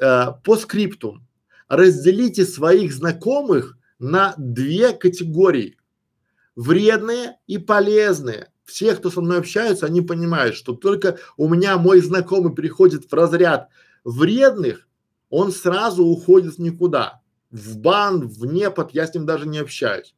А, 0.00 0.30
по 0.30 0.56
скрипту 0.56 1.20
разделите 1.66 2.46
своих 2.46 2.94
знакомых 2.94 3.76
на 3.98 4.32
две 4.38 4.92
категории: 4.92 5.76
вредные 6.54 7.36
и 7.48 7.58
полезные. 7.58 8.52
Все, 8.64 8.94
кто 8.94 9.10
со 9.10 9.20
мной 9.20 9.38
общаются, 9.38 9.86
они 9.86 10.02
понимают, 10.02 10.54
что 10.54 10.72
только 10.74 11.18
у 11.36 11.48
меня 11.48 11.78
мой 11.78 12.00
знакомый 12.00 12.54
приходит 12.54 13.10
в 13.10 13.12
разряд 13.12 13.68
вредных, 14.04 14.86
он 15.30 15.50
сразу 15.50 16.04
уходит 16.04 16.58
никуда, 16.58 17.22
в 17.50 17.76
бан, 17.78 18.28
в 18.28 18.46
непод, 18.46 18.90
я 18.92 19.04
с 19.06 19.14
ним 19.14 19.26
даже 19.26 19.48
не 19.48 19.58
общаюсь. 19.58 20.15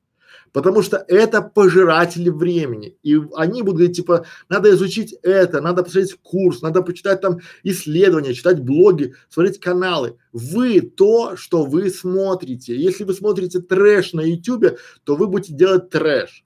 Потому 0.59 0.83
что 0.83 1.05
это 1.07 1.40
пожиратели 1.40 2.31
времени. 2.31 2.97
И 3.05 3.16
они 3.37 3.62
будут 3.62 3.77
говорить, 3.77 3.94
типа, 3.94 4.27
надо 4.49 4.73
изучить 4.75 5.12
это, 5.23 5.61
надо 5.61 5.85
посмотреть 5.85 6.16
курс, 6.21 6.62
надо 6.62 6.83
почитать 6.83 7.21
там 7.21 7.38
исследования, 7.62 8.35
читать 8.35 8.61
блоги, 8.61 9.14
смотреть 9.29 9.61
каналы. 9.61 10.16
Вы 10.33 10.81
то, 10.81 11.37
что 11.37 11.64
вы 11.64 11.90
смотрите. 11.90 12.77
Если 12.77 13.05
вы 13.05 13.14
смотрите 13.14 13.61
трэш 13.61 14.14
на 14.14 14.21
ютюбе, 14.21 14.79
то 15.05 15.14
вы 15.14 15.29
будете 15.29 15.55
делать 15.55 15.90
трэш. 15.90 16.44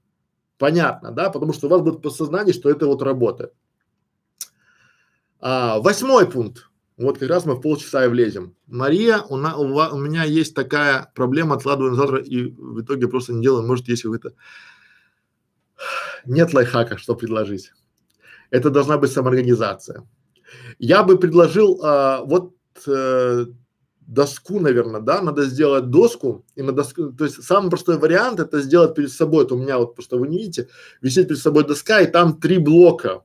Понятно, 0.58 1.10
да? 1.10 1.30
Потому 1.30 1.54
что 1.54 1.68
у 1.68 1.70
вас 1.70 1.80
будет 1.80 2.02
подсознание, 2.02 2.52
что 2.52 2.68
это 2.68 2.84
вот 2.84 3.00
работает. 3.00 3.54
А, 5.40 5.80
восьмой 5.80 6.30
пункт. 6.30 6.68
Вот 7.02 7.18
как 7.18 7.28
раз 7.28 7.44
мы 7.44 7.54
в 7.54 7.60
полчаса 7.60 8.04
и 8.04 8.08
влезем. 8.08 8.54
Мария, 8.66 9.22
у, 9.28 9.36
на, 9.36 9.56
у, 9.56 9.64
у 9.64 9.98
меня 9.98 10.24
есть 10.24 10.54
такая 10.54 11.10
проблема, 11.14 11.56
откладываю 11.56 11.90
на 11.90 11.96
завтра 11.96 12.22
и 12.22 12.44
в 12.44 12.82
итоге 12.82 13.08
просто 13.08 13.32
не 13.32 13.42
делаю. 13.42 13.66
Может, 13.66 13.88
если 13.88 14.08
вы 14.08 14.16
это... 14.16 14.34
Нет 16.24 16.54
лайфхака, 16.54 16.98
что 16.98 17.16
предложить. 17.16 17.72
Это 18.50 18.70
должна 18.70 18.98
быть 18.98 19.10
самоорганизация. 19.10 20.06
Я 20.78 21.02
бы 21.02 21.18
предложил 21.18 21.80
а, 21.82 22.22
вот 22.24 22.54
э, 22.86 23.46
доску, 24.06 24.60
наверное, 24.60 25.00
да, 25.00 25.22
надо 25.22 25.44
сделать 25.44 25.90
доску 25.90 26.44
и 26.54 26.62
на 26.62 26.72
доску, 26.72 27.12
то 27.12 27.24
есть 27.24 27.42
самый 27.42 27.70
простой 27.70 27.98
вариант 27.98 28.40
это 28.40 28.60
сделать 28.60 28.94
перед 28.94 29.10
собой, 29.10 29.44
это 29.44 29.54
у 29.54 29.58
меня 29.58 29.78
вот 29.78 29.94
просто 29.94 30.16
вы 30.18 30.28
не 30.28 30.38
видите, 30.38 30.68
висит 31.00 31.28
перед 31.28 31.40
собой 31.40 31.66
доска 31.66 32.00
и 32.00 32.10
там 32.10 32.38
три 32.38 32.58
блока, 32.58 33.22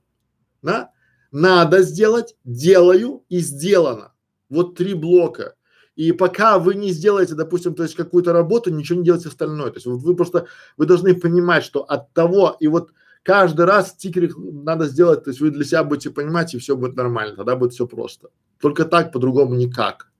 да, 0.62 0.92
надо 1.32 1.82
сделать, 1.82 2.36
делаю 2.44 3.24
и 3.30 3.40
сделано. 3.40 4.14
Вот 4.50 4.76
три 4.76 4.94
блока. 4.94 5.56
И 5.96 6.12
пока 6.12 6.60
вы 6.60 6.76
не 6.76 6.92
сделаете, 6.92 7.34
допустим, 7.34 7.74
то 7.74 7.84
есть 7.84 7.96
какую-то 7.96 8.32
работу, 8.32 8.72
ничего 8.72 9.00
не 9.00 9.06
делайте 9.06 9.30
остальное. 9.30 9.72
То 9.72 9.78
есть 9.78 9.88
вот 9.88 9.98
вы 10.02 10.16
просто, 10.16 10.46
вы 10.78 10.86
должны 10.86 11.16
понимать, 11.16 11.64
что 11.64 11.82
от 11.82 12.14
того, 12.14 12.56
и 12.60 12.68
вот 12.68 12.92
каждый 13.24 13.66
раз 13.66 13.90
стикеры 13.90 14.32
надо 14.38 14.86
сделать, 14.86 15.24
то 15.24 15.32
есть 15.32 15.42
вы 15.42 15.50
для 15.50 15.66
себя 15.66 15.84
будете 15.84 16.12
понимать, 16.12 16.54
и 16.54 16.60
все 16.60 16.76
будет 16.76 16.96
нормально, 16.96 17.36
тогда 17.36 17.56
будет 17.56 17.74
все 17.74 17.88
просто. 17.88 18.30
Только 18.62 18.86
так, 18.86 19.12
по-другому 19.12 19.56
никак. 19.56 20.12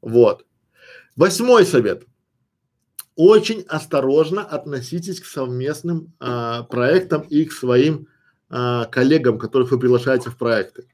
Вот. 0.00 0.46
Восьмой 1.14 1.66
совет. 1.66 2.06
Очень 3.16 3.66
осторожно 3.68 4.42
относитесь 4.42 5.20
к 5.20 5.26
совместным 5.26 6.14
а, 6.20 6.62
проектам 6.62 7.20
и 7.20 7.44
к 7.44 7.52
своим 7.52 8.08
а, 8.50 8.86
коллегам, 8.86 9.38
которых 9.38 9.70
вы 9.70 9.78
приглашаете 9.78 10.28
в 10.28 10.36
проекты. 10.36 10.88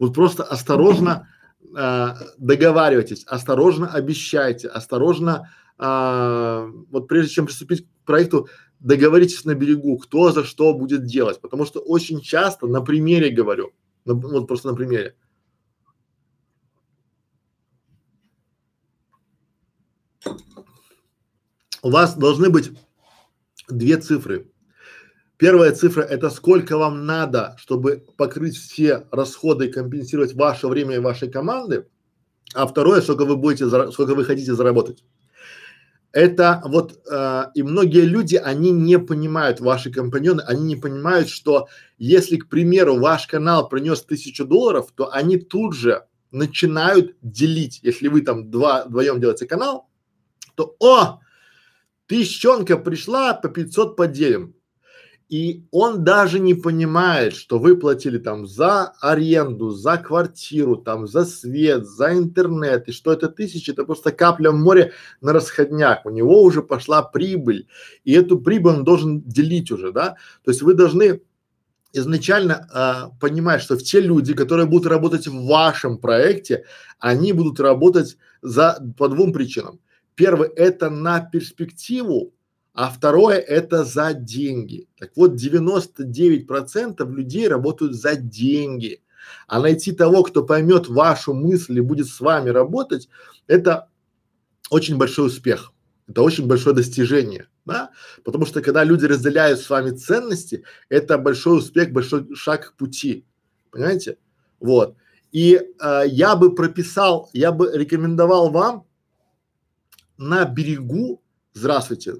Вот 0.00 0.12
просто 0.12 0.42
осторожно 0.42 1.28
а, 1.76 2.16
договаривайтесь, 2.38 3.24
осторожно 3.24 3.88
обещайте, 3.88 4.66
осторожно, 4.66 5.48
а, 5.78 6.66
вот 6.90 7.06
прежде 7.06 7.34
чем 7.34 7.46
приступить 7.46 7.86
к 7.86 8.06
проекту, 8.06 8.48
договоритесь 8.80 9.44
на 9.44 9.54
берегу, 9.54 9.96
кто 9.98 10.32
за 10.32 10.42
что 10.42 10.74
будет 10.74 11.04
делать, 11.04 11.40
потому 11.40 11.64
что 11.64 11.78
очень 11.78 12.20
часто 12.20 12.66
на 12.66 12.80
примере 12.80 13.30
говорю, 13.30 13.72
на, 14.04 14.14
вот 14.14 14.48
просто 14.48 14.68
на 14.68 14.74
примере. 14.74 15.14
У 21.80 21.90
вас 21.90 22.16
должны 22.16 22.50
быть 22.50 22.72
две 23.68 23.98
цифры 23.98 24.50
Первая 25.44 25.72
цифра– 25.72 26.00
это 26.10 26.30
сколько 26.30 26.78
вам 26.78 27.04
надо, 27.04 27.54
чтобы 27.58 28.02
покрыть 28.16 28.56
все 28.56 29.06
расходы 29.10 29.66
и 29.66 29.70
компенсировать 29.70 30.32
ваше 30.32 30.68
время 30.68 30.94
и 30.94 31.00
вашей 31.00 31.30
команды. 31.30 31.86
А 32.54 32.66
второе, 32.66 33.02
сколько 33.02 33.26
вы 33.26 33.36
будете, 33.36 33.68
сколько 33.68 34.14
вы 34.14 34.24
хотите 34.24 34.54
заработать. 34.54 35.04
Это 36.12 36.62
вот 36.64 36.98
э, 37.12 37.42
и 37.54 37.62
многие 37.62 38.06
люди, 38.06 38.36
они 38.36 38.70
не 38.70 38.98
понимают, 38.98 39.60
ваши 39.60 39.92
компаньоны, 39.92 40.40
они 40.46 40.64
не 40.64 40.76
понимают, 40.76 41.28
что 41.28 41.68
если, 41.98 42.38
к 42.38 42.48
примеру, 42.48 42.98
ваш 42.98 43.26
канал 43.26 43.68
принес 43.68 44.00
тысячу 44.00 44.46
долларов, 44.46 44.92
то 44.96 45.12
они 45.12 45.36
тут 45.36 45.74
же 45.74 46.06
начинают 46.30 47.16
делить. 47.20 47.80
Если 47.82 48.08
вы 48.08 48.22
там 48.22 48.50
два, 48.50 48.86
вдвоем 48.86 49.20
делаете 49.20 49.46
канал, 49.46 49.90
то 50.54 50.74
о, 50.80 51.20
тысячонка 52.06 52.78
пришла, 52.78 53.34
по 53.34 53.50
500 53.50 53.94
поделим. 53.94 54.54
И 55.28 55.64
он 55.70 56.04
даже 56.04 56.38
не 56.38 56.54
понимает, 56.54 57.34
что 57.34 57.58
вы 57.58 57.76
платили 57.76 58.18
там 58.18 58.46
за 58.46 58.92
аренду, 59.00 59.70
за 59.70 59.96
квартиру, 59.96 60.76
там 60.76 61.06
за 61.08 61.24
свет, 61.24 61.86
за 61.86 62.12
интернет, 62.12 62.88
и 62.88 62.92
что 62.92 63.12
это 63.12 63.28
тысячи, 63.28 63.70
это 63.70 63.84
просто 63.84 64.12
капля 64.12 64.50
в 64.50 64.56
море 64.56 64.92
на 65.22 65.32
расходняк. 65.32 66.04
У 66.04 66.10
него 66.10 66.42
уже 66.42 66.62
пошла 66.62 67.02
прибыль, 67.02 67.68
и 68.04 68.12
эту 68.12 68.38
прибыль 68.38 68.74
он 68.74 68.84
должен 68.84 69.22
делить 69.22 69.70
уже, 69.70 69.92
да. 69.92 70.16
То 70.44 70.50
есть 70.50 70.60
вы 70.60 70.74
должны 70.74 71.22
изначально 71.94 72.68
а, 72.72 73.10
понимать, 73.18 73.62
что 73.62 73.76
те 73.76 74.00
люди, 74.00 74.34
которые 74.34 74.66
будут 74.66 74.86
работать 74.86 75.26
в 75.26 75.46
вашем 75.46 75.96
проекте, 75.96 76.64
они 76.98 77.32
будут 77.32 77.60
работать 77.60 78.18
за 78.42 78.78
по 78.98 79.08
двум 79.08 79.32
причинам. 79.32 79.80
Первый– 80.16 80.48
это 80.56 80.90
на 80.90 81.20
перспективу, 81.20 82.33
а 82.74 82.90
второе– 82.90 83.38
это 83.38 83.84
за 83.84 84.12
деньги. 84.14 84.88
Так 84.98 85.12
вот, 85.16 85.34
99% 85.34 87.08
людей 87.08 87.46
работают 87.46 87.94
за 87.94 88.16
деньги. 88.16 89.00
А 89.46 89.60
найти 89.60 89.92
того, 89.92 90.24
кто 90.24 90.44
поймет 90.44 90.88
вашу 90.88 91.34
мысль 91.34 91.78
и 91.78 91.80
будет 91.80 92.08
с 92.08 92.20
вами 92.20 92.50
работать, 92.50 93.08
это 93.46 93.88
очень 94.70 94.96
большой 94.96 95.28
успех. 95.28 95.72
Это 96.08 96.22
очень 96.22 96.46
большое 96.46 96.74
достижение, 96.74 97.46
да? 97.64 97.90
Потому 98.24 98.44
что 98.44 98.60
когда 98.60 98.82
люди 98.82 99.06
разделяют 99.06 99.60
с 99.60 99.70
вами 99.70 99.90
ценности, 99.90 100.64
это 100.88 101.16
большой 101.16 101.58
успех, 101.58 101.92
большой 101.92 102.34
шаг 102.34 102.72
к 102.72 102.76
пути, 102.76 103.24
понимаете? 103.70 104.18
Вот. 104.58 104.96
И 105.30 105.54
э, 105.54 106.02
я 106.06 106.36
бы 106.36 106.54
прописал, 106.54 107.30
я 107.32 107.52
бы 107.52 107.70
рекомендовал 107.72 108.50
вам 108.50 108.84
на 110.18 110.44
берегу, 110.44 111.22
здравствуйте, 111.54 112.14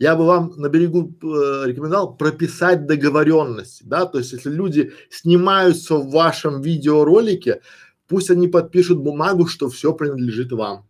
я 0.00 0.16
бы 0.16 0.24
вам 0.24 0.54
на 0.56 0.70
берегу 0.70 1.14
э, 1.22 1.66
рекомендовал 1.66 2.16
прописать 2.16 2.86
договоренности, 2.86 3.84
да, 3.84 4.06
то 4.06 4.16
есть 4.18 4.32
если 4.32 4.50
люди 4.50 4.92
снимаются 5.10 5.96
в 5.96 6.10
вашем 6.10 6.62
видеоролике, 6.62 7.60
пусть 8.08 8.30
они 8.30 8.48
подпишут 8.48 8.98
бумагу, 8.98 9.46
что 9.46 9.68
все 9.68 9.92
принадлежит 9.92 10.52
вам. 10.52 10.88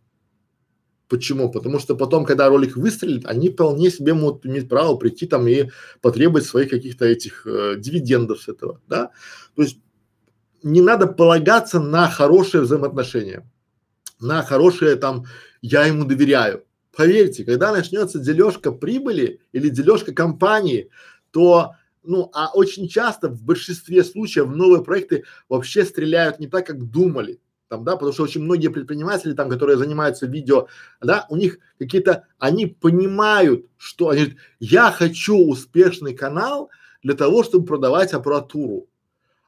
Почему? 1.09 1.51
Потому 1.51 1.79
что 1.79 1.97
потом, 1.97 2.23
когда 2.23 2.47
ролик 2.47 2.77
выстрелит, 2.77 3.25
они 3.25 3.49
вполне 3.49 3.91
себе 3.91 4.13
могут 4.13 4.45
иметь 4.45 4.69
право 4.69 4.95
прийти 4.95 5.27
там 5.27 5.45
и 5.45 5.69
потребовать 5.99 6.45
своих 6.45 6.69
каких-то 6.69 7.03
этих 7.03 7.45
э, 7.45 7.75
дивидендов 7.77 8.41
с 8.41 8.47
этого, 8.47 8.79
да. 8.87 9.11
То 9.57 9.63
есть 9.63 9.77
не 10.63 10.79
надо 10.79 11.07
полагаться 11.07 11.81
на 11.81 12.09
хорошие 12.09 12.61
взаимоотношения, 12.61 13.45
на 14.21 14.41
хорошие 14.41 14.95
там 14.95 15.25
«я 15.61 15.85
ему 15.85 16.05
доверяю». 16.05 16.63
Поверьте, 16.95 17.45
когда 17.45 17.71
начнется 17.71 18.19
дележка 18.19 18.71
прибыли 18.71 19.39
или 19.53 19.69
дележка 19.69 20.13
компании, 20.13 20.89
то 21.31 21.75
ну, 22.03 22.29
а 22.33 22.51
очень 22.53 22.87
часто 22.87 23.29
в 23.29 23.43
большинстве 23.43 24.03
случаев 24.03 24.47
новые 24.47 24.83
проекты 24.83 25.23
вообще 25.47 25.85
стреляют 25.85 26.39
не 26.39 26.47
так, 26.47 26.65
как 26.65 26.89
думали. 26.89 27.39
Там, 27.67 27.85
да, 27.85 27.93
потому 27.93 28.11
что 28.11 28.23
очень 28.23 28.41
многие 28.41 28.67
предприниматели 28.67 29.33
там, 29.33 29.49
которые 29.49 29.77
занимаются 29.77 30.25
видео, 30.25 30.67
да, 30.99 31.25
у 31.29 31.37
них 31.37 31.59
какие-то, 31.79 32.25
они 32.37 32.65
понимают, 32.65 33.65
что 33.77 34.09
они 34.09 34.23
говорят, 34.23 34.39
я 34.59 34.91
хочу 34.91 35.37
успешный 35.37 36.13
канал 36.13 36.69
для 37.01 37.13
того, 37.13 37.43
чтобы 37.43 37.65
продавать 37.65 38.11
аппаратуру. 38.11 38.87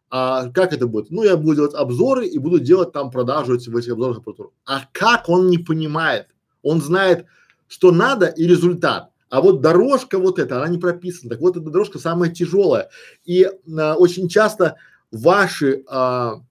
А 0.09 0.49
как 0.51 0.71
это 0.71 0.87
будет? 0.87 1.09
Ну, 1.09 1.23
я 1.23 1.35
буду 1.35 1.55
делать 1.55 1.73
обзоры 1.73 2.27
и 2.27 2.37
буду 2.37 2.59
делать 2.59 2.93
там 2.93 3.11
продажу 3.11 3.57
в 3.57 3.75
этих 3.75 3.91
обзорах 3.91 4.19
аппаратуры. 4.19 4.51
А 4.65 4.83
как 4.93 5.27
он 5.27 5.49
не 5.49 5.57
понимает? 5.57 6.27
Он 6.63 6.81
знает, 6.81 7.25
что 7.67 7.91
надо 7.91 8.25
и 8.27 8.47
результат. 8.47 9.09
А 9.29 9.41
вот 9.41 9.61
дорожка 9.61 10.19
вот 10.19 10.37
эта, 10.37 10.57
она 10.57 10.67
не 10.67 10.77
прописана. 10.77 11.31
Так 11.31 11.39
вот, 11.39 11.57
эта 11.57 11.69
дорожка 11.69 11.97
самая 11.97 12.29
тяжелая. 12.29 12.89
И 13.25 13.43
а, 13.45 13.95
очень 13.95 14.29
часто 14.29 14.77
ваши 15.11 15.83
а, 15.87 16.41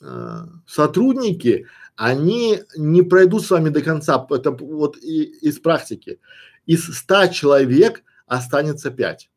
а, 0.00 0.48
сотрудники, 0.66 1.66
они 1.94 2.60
не 2.78 3.02
пройдут 3.02 3.44
с 3.44 3.50
вами 3.50 3.68
до 3.68 3.82
конца. 3.82 4.26
Это 4.30 4.52
вот 4.52 4.96
и, 4.96 5.24
из 5.24 5.58
практики. 5.58 6.18
Из 6.64 6.82
ста 6.96 7.28
человек 7.28 8.02
останется 8.26 8.90
пять. 8.90 9.30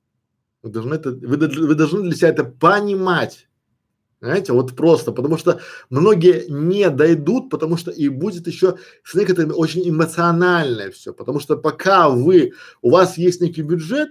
Вы 0.62 0.69
должны 0.71 0.95
это, 0.95 1.12
вы, 1.12 1.38
вы 1.38 1.75
должны 1.75 2.03
для 2.03 2.15
себя 2.15 2.29
это 2.29 2.45
понимать. 2.45 3.49
Знаете, 4.21 4.51
вот 4.51 4.75
просто, 4.75 5.13
потому 5.13 5.38
что 5.38 5.62
многие 5.89 6.45
не 6.49 6.89
дойдут, 6.89 7.49
потому 7.49 7.77
что 7.77 7.89
и 7.89 8.10
будет 8.10 8.47
еще 8.47 8.77
с 9.03 9.15
некоторыми 9.15 9.53
очень 9.53 9.89
эмоциональное 9.89 10.91
все, 10.91 11.13
потому 11.13 11.39
что 11.39 11.55
пока 11.55 12.10
вы, 12.10 12.51
у 12.82 12.89
вас 12.89 13.17
есть 13.17 13.39
некий 13.39 13.62
бюджет, 13.62 14.10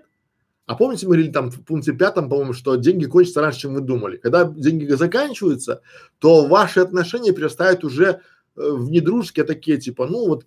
а 0.64 0.76
помните, 0.76 1.06
мы 1.06 1.12
говорили 1.12 1.32
там 1.32 1.50
в 1.50 1.62
пункте 1.62 1.92
пятом, 1.92 2.28
по-моему, 2.30 2.54
что 2.54 2.76
деньги 2.76 3.04
кончатся 3.04 3.40
раньше, 3.40 3.60
чем 3.60 3.74
вы 3.74 3.80
думали. 3.80 4.18
Когда 4.18 4.44
деньги 4.44 4.90
заканчиваются, 4.92 5.80
то 6.18 6.46
ваши 6.46 6.80
отношения 6.80 7.32
перестают 7.32 7.84
уже 7.84 8.04
э, 8.04 8.18
в 8.54 8.90
недружеские 8.90 9.46
такие, 9.46 9.78
типа, 9.78 10.06
ну 10.06 10.26
вот 10.26 10.46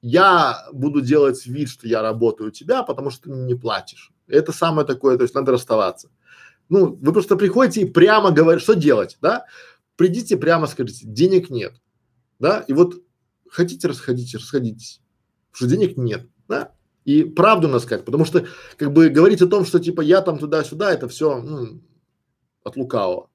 я 0.00 0.66
буду 0.72 1.00
делать 1.00 1.46
вид, 1.46 1.68
что 1.68 1.86
я 1.86 2.02
работаю 2.02 2.48
у 2.48 2.52
тебя, 2.52 2.82
потому 2.82 3.10
что 3.10 3.24
ты 3.24 3.30
мне 3.30 3.44
не 3.44 3.54
платишь. 3.54 4.12
Это 4.26 4.52
самое 4.52 4.86
такое, 4.86 5.16
то 5.16 5.22
есть 5.22 5.34
надо 5.34 5.52
расставаться. 5.52 6.08
Ну, 6.68 6.94
вы 6.94 7.12
просто 7.12 7.36
приходите 7.36 7.82
и 7.82 7.90
прямо 7.90 8.30
говорите, 8.30 8.62
что 8.62 8.74
делать, 8.74 9.18
да? 9.20 9.46
Придите 9.96 10.36
прямо 10.36 10.66
скажите, 10.66 11.06
денег 11.06 11.50
нет, 11.50 11.74
да? 12.38 12.60
И 12.60 12.72
вот 12.72 13.02
хотите 13.48 13.88
расходитесь, 13.88 14.34
расходитесь, 14.34 15.02
потому 15.50 15.68
что 15.68 15.76
денег 15.76 15.96
нет, 15.96 16.28
да? 16.48 16.72
И 17.04 17.24
правду 17.24 17.68
надо 17.68 17.80
сказать, 17.80 18.04
потому 18.04 18.24
что 18.24 18.46
как 18.76 18.92
бы 18.92 19.08
говорить 19.08 19.42
о 19.42 19.48
том, 19.48 19.64
что 19.64 19.80
типа 19.80 20.00
я 20.00 20.22
там 20.22 20.38
туда-сюда, 20.38 20.92
это 20.92 21.08
все 21.08 21.40
ну, 21.42 21.82
от 22.62 22.76
лукавого. 22.76 23.28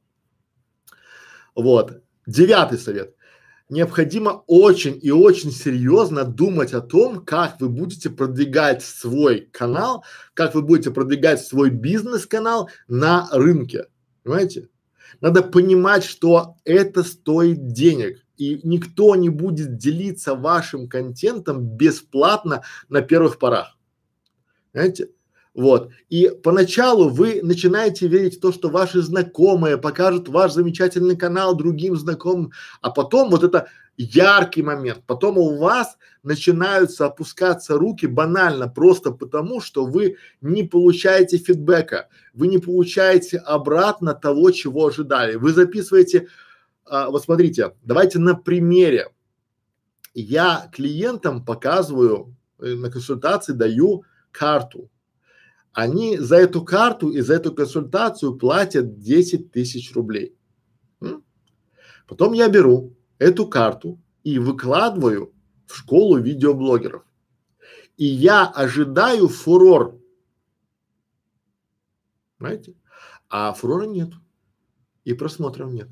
Вот. 1.53 2.01
Девятый 2.25 2.77
совет 2.77 3.16
необходимо 3.69 4.43
очень 4.47 4.99
и 5.01 5.11
очень 5.11 5.51
серьезно 5.51 6.23
думать 6.23 6.73
о 6.73 6.81
том, 6.81 7.23
как 7.25 7.59
вы 7.59 7.69
будете 7.69 8.09
продвигать 8.09 8.83
свой 8.83 9.49
канал, 9.51 10.03
как 10.33 10.55
вы 10.55 10.61
будете 10.61 10.91
продвигать 10.91 11.41
свой 11.41 11.69
бизнес-канал 11.69 12.69
на 12.87 13.27
рынке. 13.31 13.85
Понимаете? 14.23 14.69
Надо 15.21 15.41
понимать, 15.41 16.03
что 16.03 16.55
это 16.63 17.03
стоит 17.03 17.67
денег. 17.67 18.23
И 18.37 18.59
никто 18.63 19.15
не 19.15 19.29
будет 19.29 19.77
делиться 19.77 20.35
вашим 20.35 20.87
контентом 20.87 21.63
бесплатно 21.65 22.63
на 22.87 23.01
первых 23.01 23.39
порах. 23.39 23.77
Понимаете? 24.71 25.09
Вот. 25.57 25.89
И 26.09 26.31
поначалу 26.43 27.09
вы 27.09 27.39
начинаете 27.41 28.07
верить 28.07 28.37
в 28.37 28.39
то, 28.39 28.51
что 28.51 28.69
ваши 28.69 29.01
знакомые 29.01 29.79
покажут 29.79 30.29
ваш 30.29 30.53
замечательный 30.53 31.17
канал 31.17 31.55
другим 31.55 31.95
знакомым, 31.95 32.51
а 32.81 32.91
потом 32.91 33.31
вот 33.31 33.43
это 33.43 33.67
яркий 33.97 34.61
момент, 34.61 35.01
потом 35.07 35.39
у 35.39 35.57
вас 35.57 35.97
начинаются 36.21 37.07
опускаться 37.07 37.75
руки 37.75 38.05
банально 38.05 38.67
просто 38.67 39.09
потому, 39.09 39.59
что 39.59 39.87
вы 39.87 40.17
не 40.41 40.61
получаете 40.61 41.39
фидбэка, 41.39 42.07
вы 42.35 42.49
не 42.49 42.59
получаете 42.59 43.39
обратно 43.39 44.13
того, 44.13 44.51
чего 44.51 44.85
ожидали. 44.85 45.37
Вы 45.37 45.53
записываете, 45.53 46.27
а, 46.85 47.09
вот 47.09 47.23
смотрите, 47.23 47.73
давайте 47.83 48.19
на 48.19 48.35
примере. 48.35 49.07
Я 50.13 50.69
клиентам 50.71 51.43
показываю 51.43 52.35
э, 52.59 52.75
на 52.75 52.91
консультации 52.91 53.53
даю 53.53 54.03
карту, 54.31 54.91
они 55.77 56.17
за 56.17 56.37
эту 56.37 56.65
карту 56.65 57.11
и 57.11 57.21
за 57.21 57.35
эту 57.35 57.53
консультацию 57.53 58.35
платят 58.35 58.97
10 58.97 59.51
тысяч 59.51 59.93
рублей. 59.93 60.35
М? 61.01 61.23
Потом 62.07 62.33
я 62.33 62.49
беру 62.49 62.95
эту 63.19 63.47
карту 63.47 64.01
и 64.23 64.39
выкладываю 64.39 65.35
в 65.67 65.75
школу 65.75 66.17
видеоблогеров. 66.17 67.03
И 67.95 68.05
я 68.05 68.47
ожидаю 68.47 69.27
фурор. 69.27 70.01
Знаете? 72.39 72.73
А 73.29 73.53
фурора 73.53 73.85
нет. 73.85 74.09
И 75.03 75.13
просмотров 75.13 75.71
нет. 75.71 75.89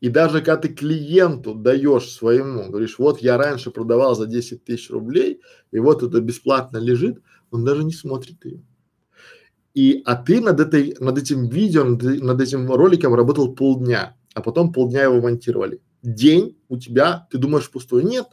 И 0.00 0.10
даже 0.10 0.42
когда 0.42 0.58
ты 0.58 0.68
клиенту 0.68 1.56
даешь 1.56 2.08
своему, 2.08 2.70
говоришь, 2.70 3.00
вот 3.00 3.20
я 3.20 3.36
раньше 3.36 3.72
продавал 3.72 4.14
за 4.14 4.26
10 4.26 4.62
тысяч 4.62 4.90
рублей, 4.90 5.40
и 5.72 5.80
вот 5.80 6.04
это 6.04 6.20
бесплатно 6.20 6.78
лежит, 6.78 7.20
он 7.50 7.64
даже 7.64 7.82
не 7.82 7.92
смотрит 7.92 8.44
ее. 8.44 8.62
И, 9.78 10.02
а 10.06 10.16
ты 10.16 10.40
над 10.40 10.58
этой, 10.58 10.96
над 10.98 11.18
этим 11.18 11.46
видео, 11.46 11.84
над, 11.84 12.02
над 12.02 12.40
этим 12.40 12.68
роликом 12.68 13.14
работал 13.14 13.54
полдня, 13.54 14.16
а 14.34 14.42
потом 14.42 14.72
полдня 14.72 15.04
его 15.04 15.20
монтировали. 15.20 15.80
День 16.02 16.58
у 16.68 16.78
тебя, 16.78 17.28
ты 17.30 17.38
думаешь, 17.38 17.70
пустой? 17.70 18.02
Нет. 18.02 18.26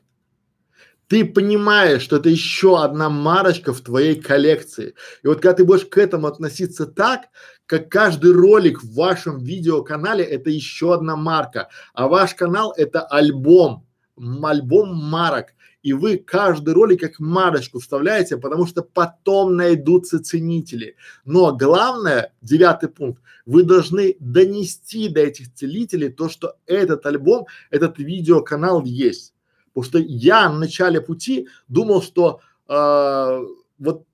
Ты 1.08 1.24
понимаешь, 1.24 2.02
что 2.02 2.16
это 2.16 2.30
еще 2.30 2.82
одна 2.82 3.12
марочка 3.12 3.74
в 3.74 3.82
твоей 3.82 4.16
коллекции. 4.16 4.96
И 5.22 5.28
вот 5.28 5.36
когда 5.36 5.54
ты 5.54 5.66
будешь 5.66 5.86
к 5.86 6.00
этому 6.00 6.26
относиться 6.26 6.88
так, 6.88 7.28
как 7.68 7.90
каждый 7.90 8.32
ролик 8.32 8.82
в 8.82 8.96
вашем 8.96 9.38
видеоканале 9.38 10.24
это 10.24 10.50
еще 10.50 10.96
одна 10.96 11.16
марка, 11.16 11.70
а 11.94 12.08
ваш 12.08 12.34
канал 12.34 12.74
это 12.76 13.02
альбом, 13.02 13.86
альбом 14.18 14.96
марок. 14.96 15.50
И 15.86 15.94
вы 15.94 16.18
каждый 16.18 16.74
ролик 16.74 17.02
как 17.02 17.20
марочку 17.20 17.78
вставляете, 17.78 18.38
потому 18.38 18.66
что 18.66 18.82
потом 18.82 19.56
найдутся 19.56 20.20
ценители. 20.20 20.96
Но 21.26 21.56
главное, 21.56 22.34
девятый 22.42 22.90
пункт, 22.90 23.22
вы 23.46 23.62
должны 23.62 24.16
донести 24.20 25.10
до 25.10 25.20
этих 25.20 25.54
целителей 25.54 26.10
то, 26.10 26.28
что 26.28 26.56
этот 26.66 27.06
альбом, 27.06 27.46
этот 27.70 28.00
видеоканал 28.00 28.84
есть. 28.84 29.36
Потому 29.76 29.84
что 29.84 30.00
я 30.00 30.50
в 30.50 30.58
начале 30.58 31.02
пути 31.02 31.48
думал, 31.68 32.02
что 32.02 32.40
э, 32.68 33.46
вот 33.78 34.08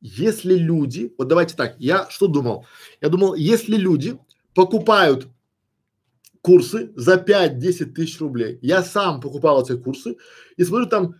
если 0.00 0.54
люди, 0.54 1.12
вот 1.18 1.26
давайте 1.26 1.56
так, 1.56 1.74
я 1.80 2.08
что 2.10 2.28
думал? 2.28 2.64
Я 3.00 3.08
думал, 3.08 3.34
если 3.34 3.74
люди 3.74 4.20
покупают 4.54 5.26
курсы 6.46 6.92
за 6.94 7.16
5-10 7.16 7.86
тысяч 7.86 8.20
рублей, 8.20 8.60
я 8.62 8.84
сам 8.84 9.20
покупал 9.20 9.64
эти 9.64 9.76
курсы 9.76 10.16
и 10.56 10.62
смотрю 10.62 10.86
там 10.86 11.16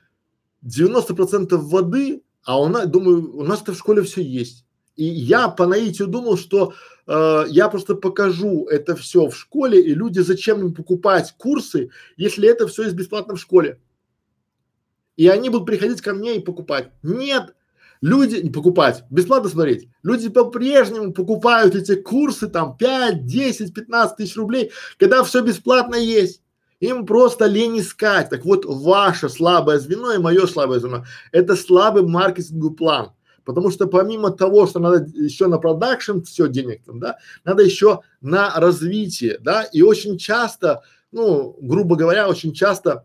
90% 0.64 1.56
воды, 1.56 2.22
а 2.44 2.60
у 2.60 2.68
нас, 2.68 2.86
думаю, 2.86 3.36
у 3.36 3.42
нас-то 3.42 3.72
в 3.72 3.76
школе 3.76 4.02
все 4.02 4.22
есть. 4.22 4.64
И 4.94 5.04
я 5.04 5.48
по 5.48 5.66
наитию 5.66 6.06
думал, 6.06 6.36
что 6.36 6.74
э, 7.08 7.44
я 7.48 7.68
просто 7.68 7.96
покажу 7.96 8.66
это 8.66 8.94
все 8.94 9.26
в 9.26 9.36
школе, 9.36 9.80
и 9.80 9.94
люди 9.94 10.20
зачем 10.20 10.60
им 10.60 10.72
покупать 10.72 11.34
курсы, 11.36 11.90
если 12.16 12.48
это 12.48 12.68
все 12.68 12.84
есть 12.84 12.94
бесплатно 12.94 13.34
в 13.34 13.40
школе. 13.40 13.80
И 15.16 15.26
они 15.26 15.50
будут 15.50 15.66
приходить 15.66 16.02
ко 16.02 16.14
мне 16.14 16.36
и 16.36 16.40
покупать. 16.40 16.92
Нет, 17.02 17.55
люди 18.06 18.36
не 18.36 18.50
покупать, 18.50 19.02
бесплатно 19.10 19.48
смотреть. 19.48 19.88
Люди 20.04 20.28
по-прежнему 20.28 21.12
покупают 21.12 21.74
эти 21.74 21.96
курсы 21.96 22.46
там 22.46 22.76
5, 22.76 23.26
10, 23.26 23.74
15 23.74 24.16
тысяч 24.16 24.36
рублей, 24.36 24.70
когда 24.96 25.24
все 25.24 25.42
бесплатно 25.42 25.96
есть. 25.96 26.40
Им 26.78 27.04
просто 27.04 27.46
лень 27.46 27.80
искать. 27.80 28.30
Так 28.30 28.44
вот, 28.44 28.64
ваше 28.64 29.28
слабое 29.28 29.80
звено 29.80 30.12
и 30.12 30.18
мое 30.18 30.46
слабое 30.46 30.78
звено– 30.78 31.04
это 31.32 31.56
слабый 31.56 32.04
маркетинговый 32.04 32.76
план. 32.76 33.10
Потому 33.44 33.70
что 33.70 33.88
помимо 33.88 34.30
того, 34.30 34.66
что 34.66 34.78
надо 34.78 35.04
еще 35.18 35.48
на 35.48 35.58
продакшн 35.58 36.20
все 36.20 36.48
денег 36.48 36.84
там, 36.84 37.00
да, 37.00 37.16
надо 37.44 37.64
еще 37.64 38.02
на 38.20 38.52
развитие, 38.54 39.38
да, 39.40 39.62
и 39.62 39.82
очень 39.82 40.18
часто, 40.18 40.82
ну, 41.10 41.56
грубо 41.60 41.96
говоря, 41.96 42.28
очень 42.28 42.52
часто 42.52 43.04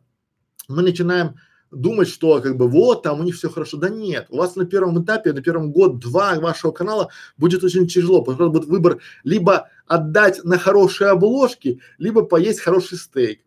мы 0.68 0.84
начинаем 0.84 1.36
думать, 1.72 2.08
что 2.08 2.42
как 2.42 2.58
бы 2.58 2.68
вот 2.68 3.04
там 3.04 3.20
у 3.20 3.24
них 3.24 3.36
все 3.36 3.50
хорошо. 3.50 3.78
Да 3.78 3.90
нет, 3.90 4.28
у 4.30 4.38
вас 4.38 4.56
на 4.56 4.66
первом 4.66 5.04
этапе, 5.04 5.34
на 5.34 5.42
первом 5.42 5.72
год-два 5.72 6.40
вашего 6.40 6.72
канала 6.72 7.10
будет 7.38 7.64
очень 7.64 7.88
тяжело, 7.88 8.22
потому 8.22 8.50
что 8.50 8.60
будет 8.60 8.70
выбор 8.70 9.00
либо 9.24 9.70
отдать 9.88 10.44
на 10.44 10.58
хорошие 10.58 11.10
обложки, 11.10 11.82
либо 11.98 12.24
поесть 12.24 12.60
хороший 12.60 12.98
стейк 12.98 13.42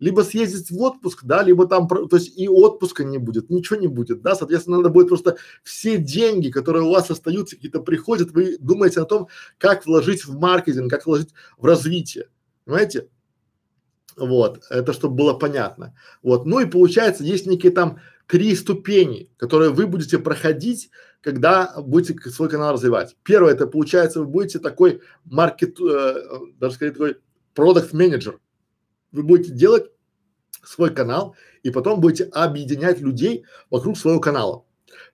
либо 0.00 0.22
съездить 0.22 0.70
в 0.70 0.80
отпуск, 0.80 1.24
да, 1.24 1.42
либо 1.42 1.66
там, 1.66 1.86
то 1.86 2.16
есть 2.16 2.36
и 2.36 2.48
отпуска 2.48 3.04
не 3.04 3.18
будет, 3.18 3.50
ничего 3.50 3.78
не 3.78 3.86
будет, 3.86 4.22
да, 4.22 4.34
соответственно, 4.34 4.78
надо 4.78 4.88
будет 4.88 5.08
просто 5.08 5.36
все 5.62 5.98
деньги, 5.98 6.50
которые 6.50 6.84
у 6.84 6.90
вас 6.90 7.10
остаются, 7.10 7.56
какие-то 7.56 7.80
приходят, 7.80 8.30
вы 8.32 8.56
думаете 8.58 9.02
о 9.02 9.04
том, 9.04 9.28
как 9.58 9.86
вложить 9.86 10.24
в 10.24 10.36
маркетинг, 10.38 10.90
как 10.90 11.06
вложить 11.06 11.34
в 11.58 11.66
развитие, 11.66 12.28
понимаете? 12.64 13.08
Вот, 14.20 14.64
это 14.68 14.92
чтобы 14.92 15.16
было 15.16 15.32
понятно. 15.32 15.96
Вот, 16.22 16.44
ну 16.44 16.60
и 16.60 16.66
получается, 16.66 17.24
есть 17.24 17.46
некие 17.46 17.72
там 17.72 18.00
три 18.26 18.54
ступени, 18.54 19.30
которые 19.38 19.70
вы 19.70 19.86
будете 19.86 20.18
проходить, 20.18 20.90
когда 21.22 21.72
будете 21.80 22.18
свой 22.30 22.50
канал 22.50 22.74
развивать. 22.74 23.16
Первое, 23.24 23.54
это 23.54 23.66
получается, 23.66 24.20
вы 24.20 24.26
будете 24.26 24.58
такой 24.58 25.00
маркет, 25.24 25.80
э, 25.80 26.14
даже 26.58 26.74
сказать, 26.74 26.94
такой 26.94 27.16
продукт 27.54 27.94
менеджер, 27.94 28.38
вы 29.10 29.22
будете 29.22 29.52
делать 29.52 29.90
свой 30.62 30.92
канал 30.92 31.34
и 31.62 31.70
потом 31.70 32.00
будете 32.00 32.24
объединять 32.24 33.00
людей 33.00 33.44
вокруг 33.70 33.96
своего 33.96 34.20
канала. 34.20 34.64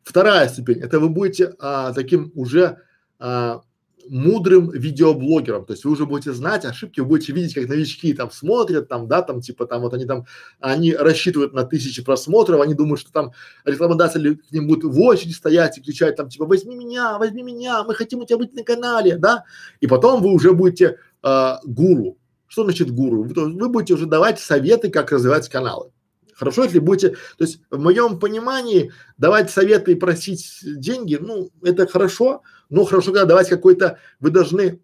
Вторая 0.02 0.48
ступень– 0.48 0.80
это 0.82 0.98
вы 0.98 1.08
будете 1.08 1.54
а, 1.58 1.92
таким 1.92 2.32
уже 2.34 2.82
а, 3.18 3.62
мудрым 4.08 4.70
видеоблогером, 4.70 5.64
то 5.64 5.72
есть 5.72 5.84
вы 5.84 5.92
уже 5.92 6.06
будете 6.06 6.32
знать 6.32 6.64
ошибки, 6.64 7.00
вы 7.00 7.06
будете 7.06 7.32
видеть, 7.32 7.54
как 7.54 7.68
новички 7.68 8.12
там 8.14 8.30
смотрят, 8.30 8.88
там, 8.88 9.08
да, 9.08 9.22
там, 9.22 9.40
типа, 9.40 9.66
там, 9.66 9.82
вот 9.82 9.94
они 9.94 10.04
там, 10.04 10.26
они 10.60 10.94
рассчитывают 10.94 11.52
на 11.52 11.64
тысячи 11.64 12.02
просмотров, 12.04 12.60
они 12.60 12.74
думают, 12.74 13.00
что 13.00 13.12
там 13.12 13.32
рекламодатели 13.64 14.34
к 14.34 14.52
ним 14.52 14.66
будут 14.66 14.92
в 14.92 15.00
очереди 15.00 15.32
стоять 15.32 15.78
и 15.78 15.82
кричать 15.82 16.16
там, 16.16 16.28
типа, 16.28 16.46
возьми 16.46 16.76
меня, 16.76 17.18
возьми 17.18 17.42
меня, 17.42 17.84
мы 17.84 17.94
хотим 17.94 18.20
у 18.20 18.24
тебя 18.24 18.38
быть 18.38 18.54
на 18.54 18.62
канале, 18.62 19.16
да, 19.16 19.44
и 19.80 19.86
потом 19.86 20.22
вы 20.22 20.30
уже 20.30 20.52
будете 20.52 20.98
э, 21.22 21.52
гуру, 21.64 22.18
что 22.46 22.64
значит 22.64 22.90
гуру? 22.90 23.24
Вы, 23.24 23.34
вы 23.34 23.68
будете 23.68 23.94
уже 23.94 24.06
давать 24.06 24.38
советы, 24.40 24.90
как 24.90 25.12
развивать 25.12 25.48
каналы. 25.48 25.90
Хорошо, 26.36 26.64
если 26.64 26.80
будете, 26.80 27.10
то 27.10 27.44
есть 27.44 27.60
в 27.70 27.78
моем 27.78 28.18
понимании 28.18 28.92
давать 29.16 29.50
советы 29.50 29.92
и 29.92 29.94
просить 29.94 30.58
деньги, 30.62 31.16
ну, 31.18 31.48
это 31.62 31.86
хорошо, 31.86 32.42
но 32.68 32.84
хорошо, 32.84 33.12
когда 33.12 33.26
давать 33.26 33.48
какой-то, 33.48 33.98
вы 34.20 34.30
должны 34.30 34.80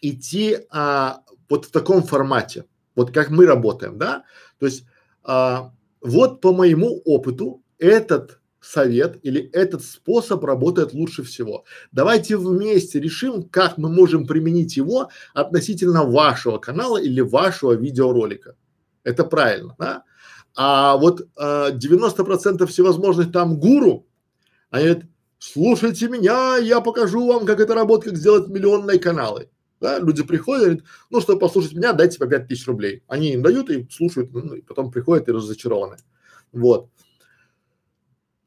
идти 0.00 0.58
а, 0.70 1.22
вот 1.48 1.66
в 1.66 1.70
таком 1.70 2.02
формате, 2.02 2.64
вот 2.94 3.12
как 3.12 3.30
мы 3.30 3.46
работаем, 3.46 3.98
да, 3.98 4.24
то 4.58 4.66
есть 4.66 4.84
а, 5.22 5.72
вот 6.00 6.40
по 6.40 6.52
моему 6.52 7.00
опыту 7.04 7.62
этот 7.78 8.40
совет 8.60 9.18
или 9.22 9.40
этот 9.52 9.82
способ 9.82 10.44
работает 10.44 10.92
лучше 10.92 11.22
всего. 11.22 11.64
Давайте 11.92 12.36
вместе 12.36 13.00
решим, 13.00 13.42
как 13.42 13.78
мы 13.78 13.88
можем 13.88 14.26
применить 14.26 14.76
его 14.76 15.08
относительно 15.32 16.04
вашего 16.04 16.58
канала 16.58 16.98
или 16.98 17.20
вашего 17.22 17.72
видеоролика. 17.72 18.56
Это 19.02 19.24
правильно, 19.24 19.74
да? 19.78 20.04
А 20.54 20.96
вот 20.96 21.22
э, 21.22 21.70
90% 21.72 22.66
всевозможных 22.66 23.32
там 23.32 23.58
гуру, 23.58 24.06
они 24.70 24.84
говорят, 24.84 25.04
слушайте 25.40 26.08
меня, 26.08 26.58
я 26.58 26.80
покажу 26.80 27.26
вам, 27.26 27.44
как 27.46 27.58
это 27.58 27.74
работает, 27.74 28.12
как 28.12 28.20
сделать 28.20 28.48
миллионные 28.48 29.00
каналы. 29.00 29.48
Да, 29.80 29.98
люди 29.98 30.22
приходят, 30.22 30.62
говорят, 30.62 30.84
ну, 31.08 31.20
чтобы 31.20 31.40
послушать 31.40 31.72
меня, 31.72 31.94
дайте 31.94 32.18
по 32.18 32.26
пять 32.26 32.46
тысяч 32.46 32.66
рублей. 32.66 33.02
Они 33.08 33.32
им 33.32 33.42
дают 33.42 33.70
и 33.70 33.88
слушают, 33.90 34.30
ну, 34.32 34.54
и 34.54 34.60
потом 34.60 34.92
приходят 34.92 35.28
и 35.28 35.32
разочарованы. 35.32 35.96
Вот. 36.52 36.90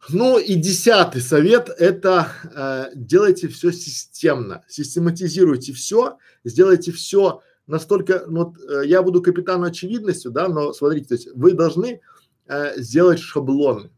Ну 0.09 0.37
и 0.37 0.55
десятый 0.55 1.21
совет– 1.21 1.69
это 1.77 2.27
э, 2.53 2.91
делайте 2.93 3.47
все 3.47 3.71
системно, 3.71 4.63
систематизируйте 4.67 5.71
все, 5.73 6.17
сделайте 6.43 6.91
все 6.91 7.41
настолько, 7.67 8.25
ну, 8.27 8.45
вот 8.45 8.57
э, 8.69 8.85
я 8.85 9.01
буду 9.01 9.21
капитаном 9.21 9.63
очевидностью, 9.63 10.31
да, 10.31 10.49
но 10.49 10.73
смотрите, 10.73 11.07
то 11.07 11.13
есть 11.15 11.29
вы 11.33 11.53
должны 11.53 12.01
э, 12.47 12.81
сделать 12.81 13.19
шаблоны, 13.19 13.91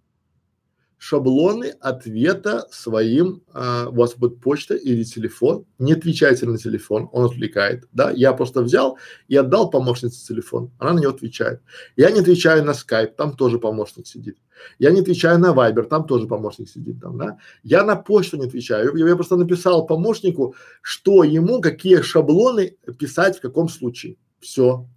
шаблоны 1.05 1.75
ответа 1.81 2.65
своим, 2.71 3.43
э, 3.53 3.85
у 3.89 3.95
вас 3.95 4.15
будет 4.15 4.41
почта 4.41 4.73
или 4.73 5.03
телефон, 5.03 5.65
не 5.77 5.93
отвечайте 5.93 6.47
на 6.47 6.57
телефон, 6.57 7.09
он 7.11 7.25
отвлекает, 7.25 7.87
да, 7.91 8.09
я 8.09 8.33
просто 8.33 8.63
взял 8.63 8.97
и 9.27 9.35
отдал 9.35 9.69
помощнице 9.69 10.25
телефон, 10.27 10.71
она 10.79 10.93
на 10.93 10.99
него 11.01 11.11
отвечает. 11.11 11.61
Я 11.95 12.09
не 12.09 12.21
отвечаю 12.21 12.65
на 12.65 12.73
скайп, 12.73 13.15
там 13.15 13.35
тоже 13.35 13.59
помощник 13.59 14.07
сидит. 14.07 14.37
Я 14.79 14.89
не 14.89 15.01
отвечаю 15.01 15.37
на 15.37 15.53
вайбер, 15.53 15.85
там 15.85 16.07
тоже 16.07 16.25
помощник 16.25 16.69
сидит 16.69 16.99
там, 17.01 17.17
да. 17.19 17.37
Я 17.63 17.83
на 17.83 17.95
почту 17.95 18.37
не 18.37 18.47
отвечаю, 18.47 18.95
я, 18.95 19.07
я 19.07 19.15
просто 19.15 19.35
написал 19.35 19.85
помощнику, 19.85 20.55
что 20.81 21.23
ему, 21.23 21.61
какие 21.61 22.01
шаблоны 22.01 22.77
писать 22.97 23.37
в 23.37 23.41
каком 23.41 23.69
случае. 23.69 24.15
Все. 24.39 24.87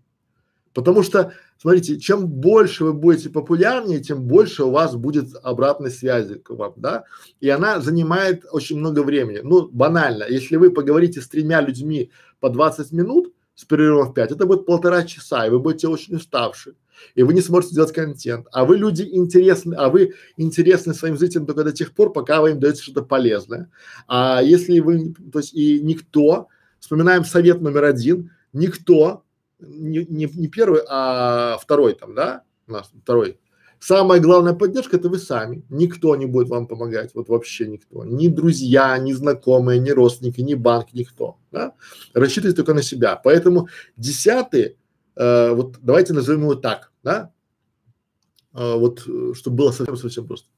Потому 0.79 1.03
что 1.03 1.33
смотрите, 1.61 1.99
чем 1.99 2.29
больше 2.29 2.85
вы 2.85 2.93
будете 2.93 3.31
популярнее, 3.31 3.99
тем 3.99 4.23
больше 4.23 4.63
у 4.63 4.71
вас 4.71 4.95
будет 4.95 5.27
обратной 5.43 5.91
связи 5.91 6.37
к 6.37 6.51
вам, 6.51 6.75
да, 6.77 7.03
и 7.41 7.49
она 7.49 7.81
занимает 7.81 8.45
очень 8.53 8.79
много 8.79 9.03
времени. 9.03 9.41
Ну, 9.43 9.69
банально, 9.69 10.25
если 10.29 10.55
вы 10.55 10.71
поговорите 10.71 11.21
с 11.21 11.27
тремя 11.27 11.63
людьми 11.63 12.13
по 12.39 12.49
20 12.49 12.93
минут 12.93 13.35
с 13.57 13.65
перерывом 13.65 14.13
в 14.13 14.15
5, 14.15 14.31
это 14.31 14.47
будет 14.47 14.67
полтора 14.67 15.03
часа, 15.03 15.49
и 15.49 15.51
вы 15.51 15.59
будете 15.59 15.89
очень 15.89 16.15
уставшие, 16.15 16.77
и 17.17 17.25
вы 17.25 17.35
не 17.35 17.41
сможете 17.41 17.75
делать 17.75 17.93
контент. 17.93 18.47
А 18.53 18.65
вы 18.65 18.77
люди 18.77 19.03
интересны, 19.03 19.75
а 19.75 19.89
вы 19.89 20.15
интересны 20.37 20.95
своим 20.95 21.19
зрителям 21.19 21.47
только 21.47 21.65
до 21.65 21.73
тех 21.73 21.93
пор, 21.93 22.13
пока 22.13 22.41
вы 22.41 22.51
им 22.51 22.61
даете 22.61 22.85
что-то 22.85 23.03
полезное. 23.03 23.69
А 24.07 24.41
если 24.45 24.79
вы, 24.79 25.13
то 25.33 25.41
есть 25.41 25.55
и 25.55 25.81
никто, 25.81 26.47
вспоминаем 26.79 27.25
совет 27.25 27.61
номер 27.61 27.83
один, 27.83 28.31
никто 28.53 29.25
не, 29.61 30.05
не, 30.05 30.27
не 30.27 30.49
первый, 30.49 30.83
а 30.89 31.59
второй 31.59 31.95
там, 31.95 32.15
да, 32.15 32.43
у 32.67 32.73
нас 32.73 32.91
второй, 33.03 33.39
Самая 33.81 34.19
главная 34.19 34.55
поддержка 34.55 34.97
это 34.97 35.09
вы 35.09 35.19
сами. 35.19 35.63
Никто 35.69 36.17
не 36.17 36.27
будет 36.27 36.49
вам 36.49 36.67
помогать, 36.67 37.15
вот 37.15 37.29
вообще 37.29 37.69
никто. 37.69 38.05
Ни 38.05 38.27
друзья, 38.27 38.99
ни 38.99 39.13
знакомые, 39.13 39.79
ни 39.79 39.91
родственники, 39.91 40.41
ни 40.41 40.55
банк, 40.55 40.89
никто. 40.95 41.39
Да? 41.53 41.75
Рассчитывайте 42.13 42.57
только 42.57 42.75
на 42.75 42.83
себя. 42.83 43.15
Поэтому 43.17 43.69
десятый, 43.97 44.77
э, 45.15 45.51
вот 45.53 45.77
давайте 45.81 46.13
назовем 46.13 46.43
его 46.43 46.57
так, 46.57 46.93
да? 47.05 47.33
Э, 48.53 48.75
вот, 48.75 49.05
э, 49.07 49.33
чтобы 49.35 49.57
было 49.59 49.71
совсем-совсем 49.71 50.27
просто. 50.27 50.49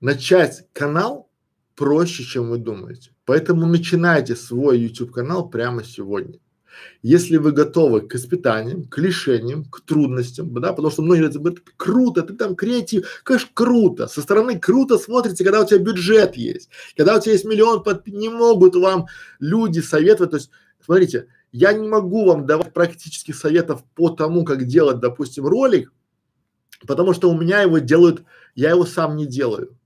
Начать 0.00 0.66
канал 0.72 1.28
проще, 1.76 2.24
чем 2.24 2.48
вы 2.48 2.56
думаете. 2.56 3.10
Поэтому 3.26 3.66
начинайте 3.66 4.34
свой 4.34 4.78
YouTube 4.78 5.12
канал 5.12 5.50
прямо 5.50 5.84
сегодня. 5.84 6.38
Если 7.02 7.36
вы 7.36 7.52
готовы 7.52 8.00
к 8.02 8.14
испытаниям, 8.14 8.84
к 8.84 8.98
лишениям, 8.98 9.64
к 9.64 9.80
трудностям, 9.80 10.52
да, 10.60 10.72
потому 10.72 10.90
что 10.90 11.02
многие 11.02 11.28
говорят, 11.28 11.60
круто, 11.76 12.22
ты 12.22 12.34
там 12.34 12.56
креатив, 12.56 13.22
конечно, 13.24 13.50
круто, 13.52 14.06
со 14.06 14.22
стороны 14.22 14.58
круто 14.58 14.98
смотрите, 14.98 15.44
когда 15.44 15.60
у 15.60 15.66
тебя 15.66 15.78
бюджет 15.78 16.36
есть, 16.36 16.70
когда 16.96 17.16
у 17.16 17.20
тебя 17.20 17.32
есть 17.32 17.44
миллион, 17.44 17.82
под, 17.82 18.06
не 18.06 18.28
могут 18.28 18.74
вам 18.76 19.06
люди 19.38 19.80
советовать, 19.80 20.30
то 20.30 20.36
есть, 20.36 20.50
смотрите, 20.84 21.28
я 21.52 21.72
не 21.72 21.86
могу 21.86 22.24
вам 22.24 22.46
давать 22.46 22.72
практических 22.72 23.36
советов 23.36 23.84
по 23.94 24.10
тому, 24.10 24.44
как 24.44 24.64
делать, 24.64 25.00
допустим, 25.00 25.46
ролик, 25.46 25.92
потому 26.86 27.12
что 27.12 27.30
у 27.30 27.38
меня 27.38 27.60
его 27.62 27.78
делают, 27.78 28.24
я 28.54 28.70
его 28.70 28.86
сам 28.86 29.16
не 29.16 29.26
делаю, 29.26 29.76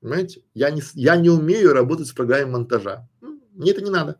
понимаете, 0.00 0.42
я 0.54 0.70
не, 0.70 0.82
я 0.94 1.16
не 1.16 1.30
умею 1.30 1.72
работать 1.72 2.08
с 2.08 2.12
программой 2.12 2.52
монтажа, 2.52 3.08
мне 3.52 3.70
это 3.70 3.82
не 3.82 3.90
надо. 3.90 4.18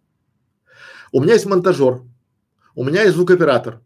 У 1.13 1.21
меня 1.21 1.35
есть 1.35 1.47
монтажер, 1.47 2.03
у 2.75 2.85
меня 2.85 3.03
есть 3.03 3.15
звукоператор, 3.15 3.83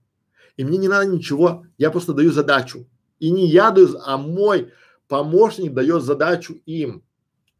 и 0.56 0.64
мне 0.64 0.78
не 0.78 0.88
надо 0.88 1.06
ничего, 1.06 1.66
я 1.76 1.90
просто 1.90 2.12
даю 2.12 2.32
задачу. 2.32 2.88
И 3.18 3.30
не 3.30 3.46
я 3.48 3.70
даю, 3.72 3.88
а 4.04 4.16
мой 4.16 4.72
помощник 5.08 5.74
дает 5.74 6.02
задачу 6.02 6.54
им. 6.66 7.02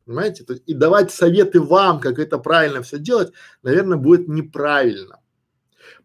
Понимаете? 0.05 0.45
То 0.45 0.53
есть, 0.53 0.63
и 0.67 0.75
давать 0.75 1.11
советы 1.11 1.61
вам, 1.61 2.01
как 2.01 2.21
это 2.21 2.39
правильно 2.39 2.83
все 2.83 2.99
делать, 2.99 3.33
наверное, 3.63 3.99
будет 3.99 4.29
неправильно. 4.29 5.19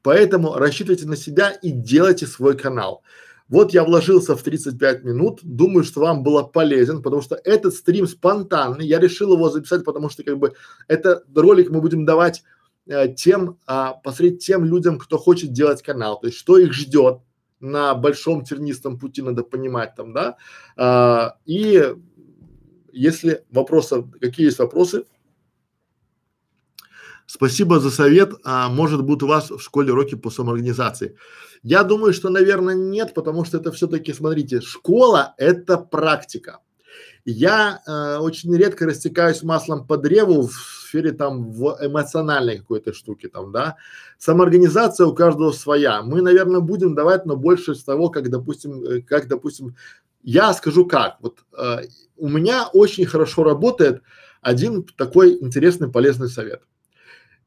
Поэтому 0.02 0.56
рассчитывайте 0.56 1.08
на 1.08 1.16
себя 1.16 1.52
и 1.52 1.70
делайте 1.70 2.26
свой 2.26 2.58
канал. 2.58 3.04
Вот 3.48 3.74
я 3.74 3.84
вложился 3.84 4.36
в 4.36 4.42
35 4.42 5.04
минут, 5.04 5.40
думаю, 5.44 5.84
что 5.84 6.00
вам 6.00 6.24
было 6.24 6.42
полезен, 6.42 7.04
потому 7.04 7.22
что 7.22 7.40
этот 7.44 7.76
стрим 7.76 8.08
спонтанный, 8.08 8.88
я 8.88 8.98
решил 8.98 9.34
его 9.34 9.50
записать, 9.50 9.84
потому 9.84 10.10
что 10.10 10.24
как 10.24 10.40
бы 10.40 10.54
это 10.88 11.24
ролик 11.36 11.70
мы 11.70 11.82
будем 11.82 12.06
давать 12.06 12.44
э, 12.92 13.14
тем, 13.14 13.58
а, 13.66 13.94
посмотреть 13.94 14.46
тем 14.46 14.66
людям, 14.66 15.00
кто 15.00 15.18
хочет 15.18 15.52
делать 15.52 15.82
канал, 15.82 16.20
то 16.20 16.28
есть 16.28 16.38
что 16.38 16.58
их 16.58 16.74
ждет 16.74 17.20
на 17.60 17.96
большом 17.96 18.44
тернистом 18.44 19.00
пути, 19.00 19.22
надо 19.22 19.44
понимать 19.44 19.96
там, 19.96 20.14
да, 20.14 20.38
а, 20.78 21.38
и 21.46 21.96
если 22.92 23.46
вопросы, 23.50 24.04
какие 24.20 24.46
есть 24.46 24.60
вопросы, 24.60 25.06
Спасибо 27.34 27.80
за 27.80 27.92
совет. 27.92 28.34
А, 28.44 28.68
может 28.68 29.06
быть 29.06 29.24
у 29.24 29.28
вас 29.28 29.52
в 29.52 29.60
школе 29.62 29.94
уроки 29.94 30.16
по 30.16 30.30
самоорганизации? 30.30 31.16
Я 31.64 31.84
думаю, 31.84 32.12
что, 32.12 32.30
наверное, 32.30 32.76
нет, 32.76 33.14
потому 33.14 33.46
что 33.46 33.58
это 33.58 33.72
все-таки, 33.72 34.12
смотрите, 34.12 34.60
школа– 34.60 35.34
это 35.38 35.78
практика. 35.78 36.60
Я 37.26 37.82
э, 37.86 38.18
очень 38.18 38.56
редко 38.56 38.86
растекаюсь 38.86 39.44
маслом 39.44 39.86
по 39.86 39.98
древу 39.98 40.48
в 40.48 40.54
сфере 40.54 41.12
там 41.12 41.52
в 41.52 41.78
эмоциональной 41.80 42.58
какой-то 42.58 42.94
штуке 42.94 43.28
там, 43.30 43.52
да. 43.52 43.78
Самоорганизация 44.18 45.06
у 45.06 45.14
каждого 45.14 45.52
своя. 45.52 46.02
Мы, 46.02 46.22
наверное, 46.22 46.62
будем 46.62 46.96
давать, 46.96 47.26
но 47.26 47.36
больше 47.36 47.76
с 47.76 47.84
того, 47.84 48.10
как, 48.10 48.30
допустим, 48.30 48.84
э, 48.84 49.02
как, 49.02 49.28
допустим, 49.28 49.76
я 50.24 50.54
скажу 50.54 50.86
как. 50.86 51.18
Вот 51.22 51.40
э, 51.58 51.84
у 52.18 52.28
меня 52.28 52.68
очень 52.74 53.06
хорошо 53.06 53.44
работает 53.44 54.02
один 54.42 54.84
такой 54.98 55.38
интересный 55.42 55.92
полезный 55.92 56.28
совет. 56.28 56.64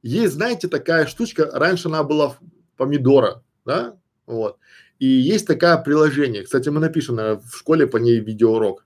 Есть, 0.03 0.35
знаете, 0.35 0.69
такая 0.69 1.07
штучка, 1.07 1.51
раньше 1.53 1.89
она 1.89 2.05
была 2.05 2.37
помидора, 2.77 3.43
да, 3.65 3.97
вот. 4.27 4.59
И 4.99 5.07
есть 5.07 5.47
такое 5.47 5.77
приложение, 5.79 6.45
кстати, 6.45 6.69
мы 6.69 6.81
напишем 6.81 7.17
наверное, 7.17 7.41
в 7.41 7.57
школе 7.57 7.87
по 7.87 7.97
ней 7.97 8.21
видеоурок 8.21 8.85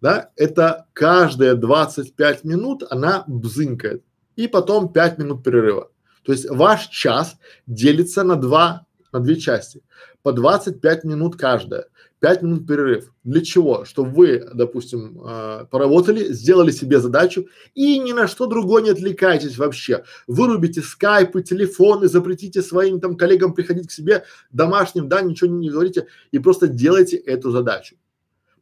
да, 0.00 0.30
это 0.36 0.86
каждые 0.92 1.54
25 1.54 2.44
минут 2.44 2.84
она 2.90 3.24
бзынкает 3.26 4.02
и 4.36 4.48
потом 4.48 4.92
5 4.92 5.18
минут 5.18 5.44
перерыва. 5.44 5.90
То 6.22 6.32
есть 6.32 6.48
ваш 6.48 6.88
час 6.88 7.36
делится 7.66 8.22
на 8.24 8.36
два, 8.36 8.86
на 9.12 9.20
две 9.20 9.36
части, 9.36 9.82
по 10.22 10.32
25 10.32 11.04
минут 11.04 11.36
каждая, 11.36 11.86
5 12.20 12.42
минут 12.42 12.66
перерыв. 12.66 13.12
Для 13.24 13.42
чего? 13.42 13.84
Чтобы 13.84 14.10
вы, 14.10 14.48
допустим, 14.54 15.20
э, 15.26 15.66
поработали, 15.70 16.32
сделали 16.32 16.70
себе 16.70 17.00
задачу 17.00 17.48
и 17.74 17.98
ни 17.98 18.12
на 18.12 18.28
что 18.28 18.46
другое 18.46 18.82
не 18.82 18.90
отвлекайтесь 18.90 19.56
вообще. 19.56 20.04
Вырубите 20.26 20.82
скайпы, 20.82 21.42
телефоны, 21.42 22.08
запретите 22.08 22.62
своим 22.62 23.00
там 23.00 23.16
коллегам 23.16 23.54
приходить 23.54 23.88
к 23.88 23.92
себе 23.92 24.24
домашним, 24.52 25.08
да, 25.08 25.22
ничего 25.22 25.50
не 25.50 25.70
говорите 25.70 26.06
и 26.30 26.38
просто 26.38 26.68
делайте 26.68 27.16
эту 27.16 27.50
задачу. 27.50 27.96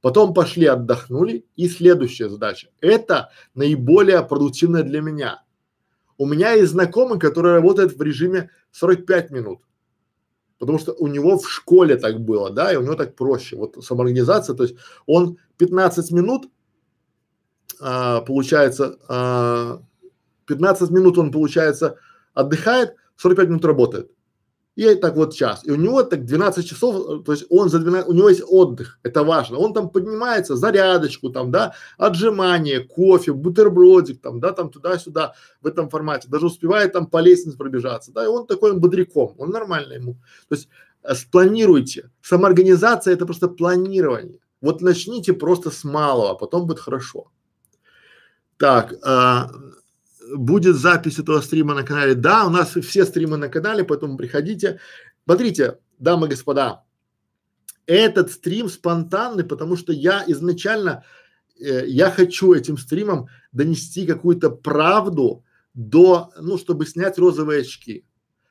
Потом 0.01 0.35
пошли, 0.35 0.67
отдохнули. 0.67 1.45
И 1.57 1.69
следующая 1.69 2.29
задача. 2.29 2.69
Это 2.81 3.31
наиболее 3.55 4.23
продуктивная 4.23 4.83
для 4.83 5.01
меня. 5.01 5.43
У 6.17 6.27
меня 6.27 6.53
есть 6.53 6.73
знакомый, 6.73 7.19
который 7.19 7.53
работает 7.53 7.97
в 7.97 8.03
режиме 8.03 8.51
45 8.73 9.31
минут. 9.31 9.61
Потому 10.59 10.79
что 10.79 10.93
у 10.93 11.07
него 11.07 11.39
в 11.39 11.49
школе 11.49 11.97
так 11.97 12.21
было, 12.21 12.51
да, 12.51 12.73
и 12.73 12.77
у 12.77 12.83
него 12.83 12.97
так 12.97 13.15
проще. 13.15 13.57
Вот 13.57 13.85
самоорганизация, 13.85 14.57
то 14.57 14.65
есть 14.65 14.75
он 15.07 15.39
15 15.57 16.11
минут, 16.11 16.49
а, 17.81 18.23
получается, 18.23 18.99
а, 19.09 19.81
15 20.47 20.91
минут 20.91 21.17
он, 21.19 21.31
получается, 21.31 21.97
отдыхает, 22.35 22.97
45 23.17 23.49
минут 23.49 23.65
работает 23.65 24.11
и 24.79 24.95
так 24.95 25.17
вот 25.17 25.35
час. 25.35 25.67
И 25.67 25.73
у 25.73 25.77
него 25.77 26.05
так 26.05 26.25
12 26.25 26.69
часов, 26.69 27.25
то 27.25 27.33
есть 27.33 27.47
он 27.51 27.69
за 27.69 27.81
12, 27.81 28.09
у 28.09 28.13
него 28.13 28.29
есть 28.29 28.43
отдых, 28.47 29.01
это 29.03 29.25
важно. 29.25 29.59
Он 29.59 29.75
там 29.75 29.91
поднимается, 29.91 30.57
зарядочку 30.57 31.31
там, 31.31 31.51
да, 31.51 31.75
отжимание, 31.99 32.81
кофе, 32.81 33.33
бутербродик 33.33 34.21
там, 34.21 34.39
да, 34.39 34.53
там 34.53 34.71
туда-сюда 34.71 35.35
в 35.63 35.67
этом 35.67 35.89
формате. 35.89 36.29
Даже 36.29 36.47
успевает 36.47 36.93
там 36.93 37.07
по 37.07 37.21
лестнице 37.21 37.59
пробежаться, 37.59 38.13
да, 38.13 38.25
и 38.25 38.29
он 38.29 38.47
такой 38.47 38.71
он 38.71 38.81
бодряком, 38.81 39.35
он 39.39 39.51
нормально 39.51 39.95
ему. 39.95 40.15
То 40.49 40.55
есть 40.55 40.69
э, 41.03 41.15
спланируйте. 41.15 42.11
Самоорганизация 42.23 43.15
это 43.15 43.27
просто 43.27 43.49
планирование. 43.49 44.39
Вот 44.61 44.81
начните 44.81 45.33
просто 45.33 45.71
с 45.71 45.83
малого, 45.83 46.35
потом 46.35 46.67
будет 46.67 46.79
хорошо. 46.79 47.33
Так, 48.59 48.95
а, 49.05 49.51
будет 50.35 50.77
запись 50.77 51.19
этого 51.19 51.41
стрима 51.41 51.75
на 51.75 51.83
канале. 51.83 52.15
Да, 52.15 52.47
у 52.47 52.51
нас 52.51 52.75
все 52.75 53.05
стримы 53.05 53.37
на 53.37 53.49
канале, 53.49 53.85
поэтому 53.85 54.17
приходите. 54.17 54.81
Смотрите, 55.25 55.79
дамы 55.99 56.27
и 56.27 56.31
господа, 56.31 56.85
этот 57.87 58.31
стрим 58.31 58.69
спонтанный, 58.69 59.45
потому 59.45 59.77
что 59.77 59.93
я 59.93 60.25
изначально, 60.27 61.05
э, 61.59 61.87
я 61.87 62.11
хочу 62.11 62.53
этим 62.53 62.77
стримом 62.77 63.29
донести 63.53 64.07
какую-то 64.07 64.51
правду 64.51 65.45
до, 65.75 66.31
ну, 66.39 66.59
чтобы 66.59 66.87
снять 66.87 67.19
розовые 67.19 67.63
очки. 67.63 68.05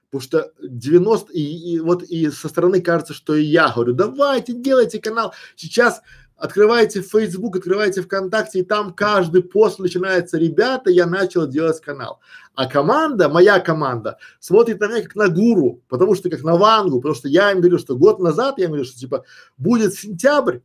Потому 0.09 0.21
что 0.21 0.51
90 0.63 1.33
и, 1.33 1.41
и 1.41 1.79
вот 1.79 2.03
и 2.03 2.29
со 2.31 2.47
стороны 2.47 2.81
кажется, 2.81 3.13
что 3.13 3.35
и 3.35 3.43
я 3.43 3.69
говорю, 3.69 3.93
давайте 3.93 4.53
делайте 4.53 4.99
канал. 4.99 5.33
Сейчас 5.55 6.01
Открываете 6.37 7.01
Facebook, 7.01 7.57
открываете 7.57 8.03
ВКонтакте, 8.03 8.59
и 8.59 8.63
там 8.63 8.93
каждый 8.93 9.41
пост 9.41 9.79
начинается, 9.79 10.37
ребята, 10.37 10.91
я 10.91 11.07
начал 11.07 11.47
делать 11.47 11.81
канал. 11.81 12.19
А 12.53 12.67
команда, 12.67 13.27
моя 13.27 13.59
команда, 13.59 14.19
смотрит 14.39 14.79
на 14.79 14.87
меня 14.87 15.01
как 15.01 15.15
на 15.15 15.29
гуру, 15.29 15.81
потому 15.87 16.13
что 16.13 16.29
как 16.29 16.43
на 16.43 16.55
вангу, 16.55 16.97
потому 16.97 17.15
что 17.15 17.27
я 17.27 17.51
им 17.51 17.59
говорю, 17.59 17.79
что 17.79 17.97
год 17.97 18.19
назад, 18.19 18.59
я 18.59 18.65
им 18.65 18.71
говорю, 18.71 18.85
что 18.85 18.99
типа 18.99 19.25
будет 19.57 19.95
сентябрь, 19.95 20.59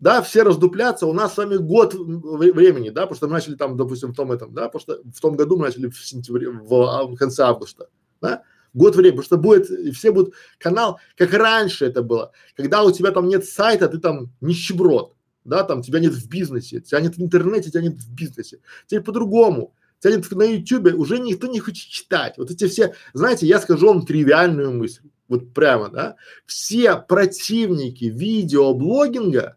да, 0.00 0.22
все 0.22 0.44
раздуплятся, 0.44 1.06
у 1.06 1.12
нас 1.12 1.34
с 1.34 1.36
вами 1.36 1.56
год 1.56 1.94
времени, 1.94 2.88
да, 2.88 3.02
потому 3.02 3.16
что 3.16 3.26
мы 3.26 3.34
начали 3.34 3.54
там, 3.54 3.76
допустим, 3.76 4.12
в 4.12 4.16
том 4.16 4.32
этом, 4.32 4.54
да, 4.54 4.68
потому 4.68 4.80
что 4.80 5.02
в 5.14 5.20
том 5.20 5.36
году 5.36 5.58
мы 5.58 5.66
начали 5.66 5.90
в 5.90 6.06
сентябре, 6.06 6.48
в, 6.48 6.74
а, 6.74 7.04
в 7.04 7.14
конце 7.16 7.42
августа, 7.42 7.88
да, 8.22 8.42
год 8.74 8.96
времени, 8.96 9.18
потому 9.18 9.24
что 9.24 9.36
будет, 9.36 9.94
все 9.94 10.12
будут 10.12 10.34
канал, 10.58 11.00
как 11.16 11.32
раньше 11.32 11.86
это 11.86 12.02
было, 12.02 12.32
когда 12.56 12.82
у 12.82 12.92
тебя 12.92 13.10
там 13.10 13.28
нет 13.28 13.44
сайта, 13.44 13.88
ты 13.88 13.98
там 13.98 14.30
нищеброд, 14.40 15.14
да, 15.44 15.64
там 15.64 15.82
тебя 15.82 16.00
нет 16.00 16.12
в 16.12 16.28
бизнесе, 16.28 16.80
тебя 16.80 17.00
нет 17.00 17.16
в 17.16 17.22
интернете, 17.22 17.70
тебя 17.70 17.82
нет 17.82 17.94
в 17.94 18.14
бизнесе. 18.14 18.60
Теперь 18.86 19.02
по-другому. 19.02 19.74
Тебя 19.98 20.16
нет 20.16 20.28
на 20.32 20.42
ютюбе, 20.42 20.94
уже 20.94 21.20
никто 21.20 21.46
не 21.46 21.60
хочет 21.60 21.88
читать. 21.88 22.34
Вот 22.36 22.50
эти 22.50 22.66
все, 22.66 22.92
знаете, 23.12 23.46
я 23.46 23.60
скажу 23.60 23.86
вам 23.86 24.04
тривиальную 24.04 24.72
мысль, 24.72 25.02
вот 25.28 25.54
прямо, 25.54 25.90
да, 25.90 26.16
все 26.44 26.96
противники 26.96 28.06
видеоблогинга 28.06 29.56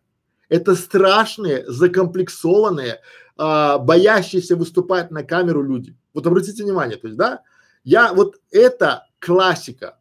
это 0.49 0.75
страшные, 0.75 1.65
закомплексованные, 1.67 3.01
а, 3.37 3.79
боящиеся 3.79 4.55
выступать 4.55 5.11
на 5.11 5.23
камеру 5.23 5.63
люди. 5.63 5.95
Вот 6.13 6.27
обратите 6.27 6.63
внимание, 6.63 6.97
то 6.97 7.07
есть, 7.07 7.17
да, 7.17 7.41
я 7.85 8.13
вот 8.13 8.35
это 8.51 9.07
классика. 9.19 9.97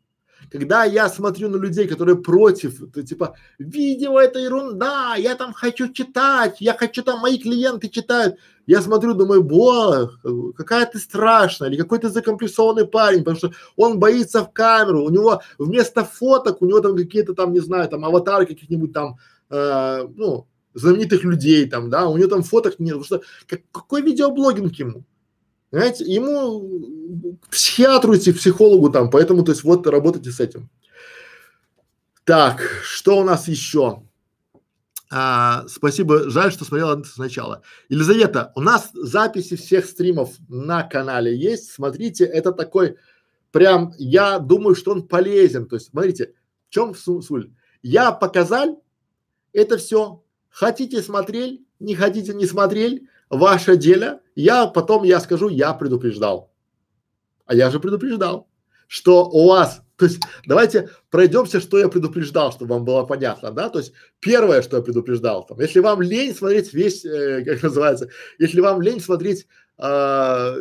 когда 0.51 0.85
я 0.85 1.09
смотрю 1.09 1.49
на 1.49 1.57
людей, 1.57 1.89
которые 1.89 2.17
против, 2.17 2.93
то 2.93 3.03
типа, 3.03 3.35
видео 3.59 4.21
это 4.21 4.39
ерунда, 4.39 5.17
я 5.17 5.35
там 5.35 5.53
хочу 5.53 5.93
читать, 5.93 6.61
я 6.61 6.75
хочу 6.75 7.03
там, 7.03 7.21
мои 7.21 7.39
клиенты 7.39 7.89
читают. 7.89 8.37
Я 8.67 8.81
смотрю, 8.81 9.15
думаю, 9.15 9.43
бог, 9.43 10.21
какая 10.57 10.87
ты 10.87 10.99
страшная, 10.99 11.69
или 11.69 11.77
какой 11.77 11.99
ты 11.99 12.09
закомплексованный 12.09 12.87
парень, 12.87 13.19
потому 13.19 13.37
что 13.37 13.53
он 13.77 13.99
боится 13.99 14.45
в 14.45 14.53
камеру, 14.53 15.05
у 15.05 15.11
него 15.11 15.43
вместо 15.59 16.05
фоток, 16.05 16.63
у 16.63 16.67
него 16.67 16.81
там 16.81 16.97
какие-то 16.97 17.35
там, 17.35 17.53
не 17.53 17.61
знаю, 17.61 17.89
там 17.89 18.05
аватары 18.05 18.47
каких-нибудь 18.47 18.93
там, 18.93 19.19
э, 19.51 20.07
ну, 20.17 20.47
знаменитых 20.75 21.25
людей 21.25 21.69
там, 21.69 21.91
да, 21.91 22.09
у 22.09 22.17
него 22.17 22.29
там 22.29 22.43
фоток 22.43 22.79
нет, 22.79 22.97
потому 22.99 23.05
что 23.05 23.23
как, 23.47 23.61
какой 23.73 24.03
видеоблогинг 24.03 24.73
ему? 24.77 25.05
Понимаете, 25.75 26.05
ему 26.05 27.37
к 27.43 27.49
психиатру 27.49 28.17
идти, 28.17 28.33
к 28.33 28.37
психологу 28.37 28.91
там, 28.91 29.11
поэтому, 29.11 29.43
то 29.43 29.51
есть, 29.51 29.65
вот 29.65 29.85
работайте 29.89 30.31
с 30.31 30.39
этим. 30.39 30.71
Так, 32.23 32.61
что 32.85 33.19
у 33.19 33.25
нас 33.25 33.49
еще? 33.49 34.05
А, 35.11 35.67
спасибо, 35.67 36.31
жаль, 36.31 36.53
что 36.53 36.65
смотрела 36.65 37.03
сначала. 37.03 37.63
Елизавета, 37.89 38.53
у 38.55 38.61
нас 38.61 38.91
записи 38.93 39.57
всех 39.57 39.87
стримов 39.87 40.37
на 40.49 40.85
канале 40.85 41.37
есть, 41.37 41.73
смотрите, 41.73 42.25
это 42.25 42.53
такой, 42.53 42.97
прям, 43.51 43.95
я 43.99 44.39
думаю, 44.39 44.77
что 44.77 44.93
он 44.93 45.09
полезен, 45.09 45.67
то 45.67 45.75
есть, 45.75 45.89
смотрите, 45.91 46.35
в 46.69 46.73
чем 46.73 46.95
суть? 46.95 47.51
Я 47.83 48.13
показал, 48.13 48.81
это 49.53 49.77
все, 49.79 50.23
хотите 50.51 51.03
смотрели, 51.03 51.65
не 51.81 51.97
хотите 51.97 52.33
не 52.33 52.47
смотрели, 52.47 53.09
ваше 53.31 53.77
дело, 53.77 54.21
я 54.35 54.67
потом 54.67 55.05
я 55.05 55.21
скажу, 55.21 55.49
я 55.49 55.73
предупреждал. 55.73 56.51
А 57.47 57.55
я 57.55 57.71
же 57.71 57.81
предупреждал, 57.81 58.49
что 58.89 59.25
у 59.29 59.49
вас, 59.49 59.83
то 59.97 60.07
есть 60.07 60.21
давайте 60.47 60.91
пройдемся, 61.11 61.61
что 61.61 61.79
я 61.79 61.89
предупреждал, 61.89 62.53
чтобы 62.53 62.75
вам 62.75 62.85
было 62.85 63.05
понятно, 63.05 63.51
да, 63.51 63.69
то 63.69 63.79
есть 63.79 63.93
первое, 64.21 64.63
что 64.63 64.77
я 64.77 64.83
предупреждал, 64.83 65.47
там, 65.47 65.61
если 65.61 65.81
вам 65.81 66.03
лень 66.03 66.35
смотреть 66.35 66.73
весь, 66.73 67.05
э, 67.05 67.45
как 67.47 67.63
называется, 67.63 68.09
если 68.39 68.61
вам 68.61 68.81
лень 68.81 69.01
смотреть 69.01 69.47
э, 69.79 70.57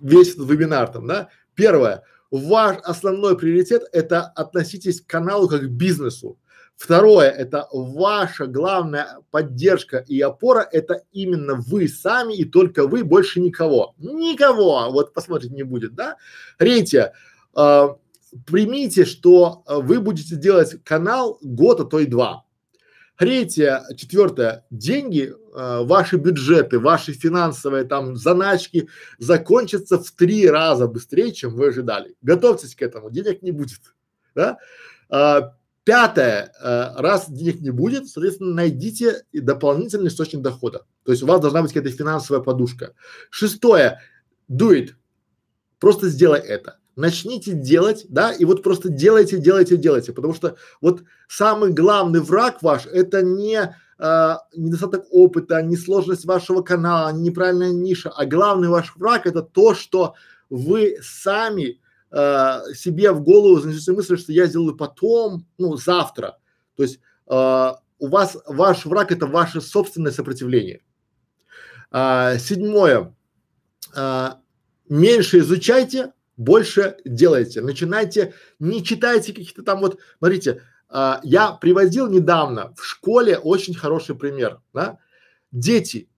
весь 0.00 0.34
этот 0.34 0.48
вебинар 0.48 0.88
там, 0.88 1.06
да, 1.06 1.28
первое, 1.54 2.02
ваш 2.30 2.78
основной 2.82 3.36
приоритет 3.36 3.84
это 3.92 4.22
относитесь 4.22 5.00
к 5.00 5.06
каналу 5.06 5.48
как 5.48 5.62
к 5.62 5.70
бизнесу, 5.70 6.38
Второе, 6.76 7.30
это 7.30 7.68
ваша 7.72 8.46
главная 8.46 9.18
поддержка 9.30 10.04
и 10.06 10.20
опора, 10.20 10.68
это 10.70 11.02
именно 11.10 11.54
вы 11.54 11.88
сами 11.88 12.34
и 12.34 12.44
только 12.44 12.86
вы, 12.86 13.02
больше 13.02 13.40
никого. 13.40 13.94
Никого, 13.96 14.90
вот 14.90 15.14
посмотрите, 15.14 15.54
не 15.54 15.62
будет, 15.62 15.94
да? 15.94 16.16
Третье, 16.58 17.14
э, 17.56 17.88
примите, 18.46 19.06
что 19.06 19.62
э, 19.66 19.76
вы 19.76 20.00
будете 20.00 20.36
делать 20.36 20.76
канал 20.84 21.38
год, 21.40 21.80
а 21.80 21.84
то 21.84 21.98
и 21.98 22.04
два. 22.04 22.44
Третье, 23.16 23.82
четвертое, 23.96 24.66
деньги, 24.68 25.32
э, 25.32 25.82
ваши 25.82 26.18
бюджеты, 26.18 26.78
ваши 26.78 27.14
финансовые 27.14 27.84
там 27.84 28.16
заначки 28.16 28.90
закончатся 29.18 29.98
в 29.98 30.10
три 30.10 30.46
раза 30.46 30.86
быстрее, 30.88 31.32
чем 31.32 31.54
вы 31.54 31.68
ожидали. 31.68 32.16
Готовьтесь 32.20 32.74
к 32.74 32.82
этому, 32.82 33.10
денег 33.10 33.40
не 33.40 33.52
будет, 33.52 33.80
да? 34.34 34.58
А, 35.08 35.54
Пятое, 35.86 36.52
э, 36.60 37.00
раз 37.00 37.30
денег 37.30 37.60
не 37.60 37.70
будет, 37.70 38.08
соответственно, 38.08 38.52
найдите 38.52 39.22
дополнительный 39.32 40.08
источник 40.08 40.42
дохода. 40.42 40.84
То 41.04 41.12
есть 41.12 41.22
у 41.22 41.26
вас 41.26 41.40
должна 41.40 41.62
быть 41.62 41.72
какая-то 41.72 41.96
финансовая 41.96 42.42
подушка. 42.42 42.94
Шестое, 43.30 44.00
do 44.50 44.72
it. 44.72 44.94
Просто 45.78 46.08
сделай 46.08 46.40
это. 46.40 46.78
Начните 46.96 47.52
делать, 47.52 48.04
да, 48.08 48.32
и 48.32 48.44
вот 48.44 48.64
просто 48.64 48.88
делайте, 48.88 49.38
делайте, 49.38 49.76
делайте, 49.76 50.12
потому 50.12 50.34
что 50.34 50.56
вот 50.80 51.04
самый 51.28 51.72
главный 51.72 52.18
враг 52.18 52.62
ваш 52.62 52.86
это 52.86 53.22
не 53.22 53.72
э, 53.98 54.34
недостаток 54.56 55.04
опыта, 55.12 55.62
не 55.62 55.76
сложность 55.76 56.24
вашего 56.24 56.62
канала, 56.62 57.12
не 57.12 57.28
неправильная 57.28 57.70
ниша, 57.70 58.10
а 58.10 58.26
главный 58.26 58.66
ваш 58.66 58.96
враг 58.96 59.24
это 59.28 59.40
то, 59.40 59.72
что 59.76 60.14
вы 60.50 60.96
сами 61.00 61.78
э, 62.16 62.74
себе 62.74 63.12
в 63.12 63.22
голову 63.22 63.60
занесете 63.60 63.92
мысль, 63.92 64.16
что 64.16 64.32
я 64.32 64.46
сделаю 64.46 64.76
потом, 64.76 65.46
ну, 65.58 65.76
завтра. 65.76 66.38
То 66.76 66.82
есть 66.82 67.00
э, 67.28 67.72
у 67.98 68.08
вас, 68.08 68.36
ваш 68.46 68.86
враг 68.86 69.12
это 69.12 69.26
ваше 69.26 69.60
собственное 69.60 70.12
сопротивление. 70.12 70.82
А, 71.90 72.38
седьмое. 72.38 73.14
А, 73.94 74.40
меньше 74.88 75.38
изучайте, 75.38 76.12
больше 76.36 76.96
делайте. 77.04 77.60
Начинайте, 77.60 78.34
не 78.58 78.82
читайте 78.82 79.32
каких-то 79.32 79.62
там 79.62 79.80
вот, 79.80 79.98
смотрите, 80.18 80.62
а, 80.88 81.20
я 81.22 81.52
приводил 81.52 82.08
недавно 82.08 82.74
в 82.76 82.84
школе 82.84 83.38
очень 83.38 83.74
хороший 83.74 84.14
пример, 84.14 84.60
да. 84.72 84.98
Дети, 85.52 86.08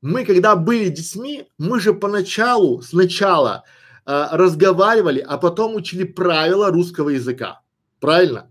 мы 0.00 0.24
когда 0.24 0.56
были 0.56 0.88
детьми, 0.88 1.48
мы 1.58 1.80
же 1.80 1.94
поначалу, 1.94 2.82
сначала 2.82 3.64
а, 4.04 4.36
разговаривали, 4.36 5.20
а 5.20 5.38
потом 5.38 5.74
учили 5.74 6.04
правила 6.04 6.70
русского 6.70 7.10
языка. 7.10 7.62
Правильно? 8.00 8.50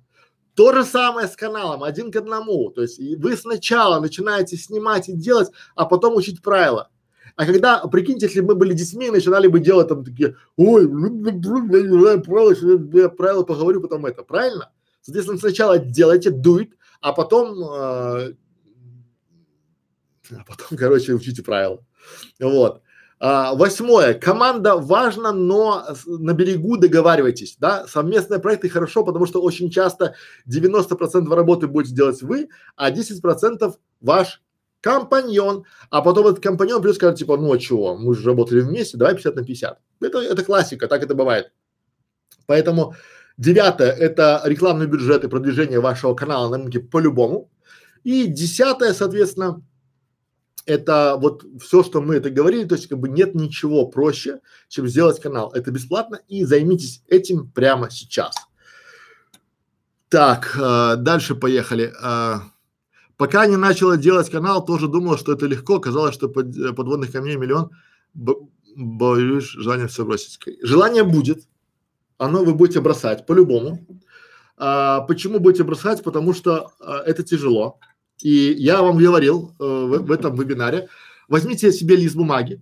То 0.55 0.73
же 0.73 0.83
самое 0.83 1.27
с 1.27 1.35
каналом, 1.35 1.83
один 1.83 2.11
к 2.11 2.15
одному. 2.15 2.69
То 2.69 2.81
есть 2.81 2.99
вы 3.17 3.35
сначала 3.35 3.99
начинаете 3.99 4.57
снимать 4.57 5.09
и 5.09 5.13
делать, 5.13 5.49
а 5.75 5.85
потом 5.85 6.15
учить 6.15 6.41
правила. 6.41 6.89
А 7.35 7.45
когда, 7.45 7.79
прикиньте, 7.87 8.25
если 8.25 8.41
бы 8.41 8.53
мы 8.53 8.55
были 8.55 8.73
детьми 8.73 9.07
и 9.07 9.11
начинали 9.11 9.47
бы 9.47 9.59
делать 9.59 9.87
там 9.87 10.03
такие, 10.03 10.35
ой, 10.57 10.87
правила, 10.87 12.17
правила 13.09 13.43
поговорю, 13.43 13.81
потом 13.81 14.05
это, 14.05 14.23
правильно? 14.23 14.71
Соответственно, 15.01 15.39
сначала 15.39 15.79
делайте, 15.79 16.29
it, 16.29 16.71
а 16.99 17.13
потом, 17.13 17.57
э, 17.59 18.33
а 20.31 20.43
потом, 20.47 20.77
короче, 20.77 21.13
учите 21.13 21.41
правила. 21.41 21.83
Вот. 22.39 22.81
А, 23.23 23.53
восьмое. 23.53 24.15
Команда 24.15 24.77
важно, 24.77 25.31
но 25.31 25.85
на 26.07 26.33
берегу 26.33 26.75
договаривайтесь, 26.77 27.55
да. 27.59 27.85
Совместные 27.87 28.39
проекты 28.39 28.67
хорошо, 28.67 29.03
потому 29.03 29.27
что 29.27 29.43
очень 29.43 29.69
часто 29.69 30.15
90% 30.47 31.31
работы 31.35 31.67
будете 31.67 31.93
делать 31.93 32.23
вы, 32.23 32.49
а 32.75 32.89
10% 32.89 33.75
ваш 34.01 34.41
компаньон, 34.81 35.65
а 35.91 36.01
потом 36.01 36.29
этот 36.29 36.43
компаньон 36.43 36.83
и 36.83 36.93
скажет, 36.93 37.19
типа, 37.19 37.37
ну 37.37 37.53
а 37.53 37.59
чего, 37.59 37.95
мы 37.95 38.15
же 38.15 38.25
работали 38.25 38.61
вместе, 38.61 38.97
давай 38.97 39.13
50 39.13 39.35
на 39.35 39.43
50. 39.43 39.79
Это, 40.01 40.17
это 40.17 40.43
классика, 40.43 40.87
так 40.87 41.03
это 41.03 41.13
бывает. 41.13 41.51
Поэтому 42.47 42.95
девятое– 43.37 43.91
это 43.99 44.41
рекламный 44.45 44.87
бюджет 44.87 45.23
и 45.23 45.27
продвижение 45.27 45.79
вашего 45.79 46.15
канала 46.15 46.49
на 46.49 46.57
рынке 46.57 46.79
по-любому. 46.79 47.51
И 48.03 48.25
десятое, 48.25 48.93
соответственно, 48.93 49.61
это 50.65 51.17
вот 51.19 51.43
все, 51.59 51.83
что 51.83 52.01
мы 52.01 52.15
это 52.15 52.29
говорили, 52.29 52.65
то 52.65 52.75
есть 52.75 52.87
как 52.87 52.99
бы 52.99 53.09
нет 53.09 53.35
ничего 53.35 53.87
проще, 53.87 54.41
чем 54.67 54.87
сделать 54.87 55.19
канал. 55.19 55.51
Это 55.53 55.71
бесплатно 55.71 56.19
и 56.27 56.43
займитесь 56.45 57.03
этим 57.07 57.49
прямо 57.49 57.89
сейчас. 57.89 58.35
Так, 60.09 60.57
э, 60.59 60.95
дальше 60.97 61.35
поехали. 61.35 61.93
Э, 62.03 62.39
пока 63.17 63.45
не 63.45 63.57
начала 63.57 63.97
делать 63.97 64.29
канал, 64.29 64.65
тоже 64.65 64.87
думала, 64.87 65.17
что 65.17 65.31
это 65.31 65.45
легко. 65.45 65.79
Казалось, 65.79 66.13
что 66.13 66.27
под, 66.27 66.55
э, 66.57 66.73
подводных 66.73 67.11
камней 67.11 67.37
миллион. 67.37 67.71
Боюсь, 68.75 69.45
желание 69.45 69.87
все 69.87 70.05
бросить. 70.05 70.37
Желание 70.61 71.03
будет. 71.03 71.47
Оно 72.17 72.43
вы 72.43 72.53
будете 72.53 72.81
бросать 72.81 73.25
по-любому. 73.25 73.79
А, 74.57 75.01
почему 75.01 75.39
будете 75.39 75.63
бросать? 75.63 76.03
Потому 76.03 76.33
что 76.33 76.71
а, 76.79 76.99
это 76.99 77.23
тяжело. 77.23 77.79
И 78.21 78.53
я 78.53 78.81
вам 78.81 78.97
говорил 78.97 79.55
э, 79.59 79.63
в, 79.63 80.05
в 80.05 80.11
этом 80.11 80.35
вебинаре, 80.35 80.89
возьмите 81.27 81.71
себе 81.71 81.95
лист 81.95 82.15
бумаги, 82.15 82.61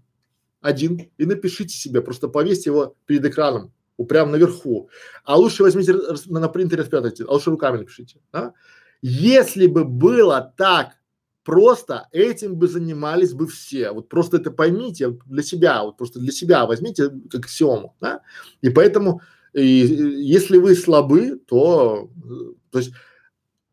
один, 0.61 1.09
и 1.17 1.25
напишите 1.25 1.73
себе, 1.73 2.01
просто 2.01 2.27
повесьте 2.27 2.69
его 2.69 2.95
перед 3.05 3.25
экраном, 3.25 3.71
прямо 4.07 4.31
наверху. 4.31 4.89
А 5.23 5.37
лучше 5.37 5.63
возьмите 5.63 5.93
на, 5.93 6.39
на 6.39 6.49
принтере 6.49 6.81
распечатайте, 6.81 7.25
а 7.27 7.33
лучше 7.33 7.51
руками 7.51 7.77
напишите. 7.77 8.19
Да? 8.31 8.53
Если 9.01 9.67
бы 9.67 9.85
было 9.85 10.53
так 10.57 10.99
просто, 11.43 12.07
этим 12.11 12.55
бы 12.55 12.67
занимались 12.67 13.33
бы 13.33 13.47
все. 13.47 13.91
Вот 13.91 14.09
просто 14.09 14.37
это 14.37 14.51
поймите 14.51 15.17
для 15.25 15.43
себя, 15.43 15.83
вот 15.83 15.97
просто 15.97 16.19
для 16.19 16.31
себя 16.31 16.65
возьмите 16.65 17.09
как 17.29 17.45
аксиому, 17.45 17.95
да? 17.99 18.21
И 18.61 18.69
поэтому, 18.69 19.21
и, 19.53 19.63
если 19.63 20.57
вы 20.57 20.75
слабы, 20.75 21.39
то, 21.47 22.11
э, 22.23 22.53
то 22.69 22.79
есть 22.79 22.91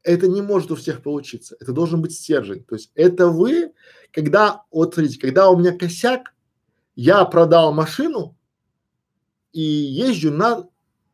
это 0.06 0.28
не 0.28 0.40
может 0.40 0.70
у 0.70 0.76
всех 0.76 1.02
получиться. 1.02 1.56
Это 1.58 1.72
должен 1.72 2.00
быть 2.00 2.12
стержень. 2.12 2.62
То 2.62 2.76
есть 2.76 2.92
это 2.94 3.28
вы, 3.28 3.72
когда, 4.12 4.62
вот 4.70 4.94
смотрите, 4.94 5.18
когда 5.18 5.50
у 5.50 5.58
меня 5.58 5.72
косяк, 5.72 6.32
я 6.94 7.24
продал 7.24 7.72
машину 7.74 8.36
и 9.52 9.60
езжу 9.60 10.30
на 10.30 10.68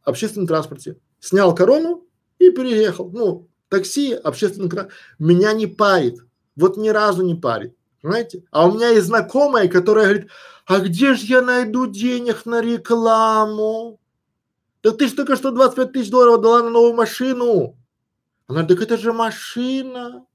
общественном 0.04 0.46
транспорте. 0.46 0.98
Снял 1.20 1.54
корону 1.54 2.06
и 2.38 2.50
переехал. 2.50 3.10
Ну, 3.10 3.48
такси, 3.70 4.12
общественный 4.12 4.68
транспорт. 4.68 4.94
Меня 5.18 5.54
не 5.54 5.66
парит. 5.66 6.18
Вот 6.54 6.76
ни 6.76 6.90
разу 6.90 7.22
не 7.22 7.34
парит. 7.34 7.74
Понимаете? 8.02 8.44
А 8.50 8.68
у 8.68 8.74
меня 8.74 8.90
есть 8.90 9.06
знакомая, 9.06 9.68
которая 9.68 10.04
говорит, 10.04 10.30
а 10.66 10.80
где 10.80 11.14
же 11.14 11.24
я 11.26 11.40
найду 11.40 11.86
денег 11.86 12.44
на 12.44 12.60
рекламу? 12.60 13.98
Да 14.82 14.90
ты 14.90 15.08
ж 15.08 15.12
только 15.12 15.36
что 15.36 15.50
25 15.50 15.92
тысяч 15.92 16.10
долларов 16.10 16.42
дала 16.42 16.62
на 16.62 16.70
новую 16.70 16.94
машину. 16.94 17.78
Она 18.46 18.64
так 18.64 18.80
это 18.80 18.96
же 18.96 19.12
машина. 19.12 20.26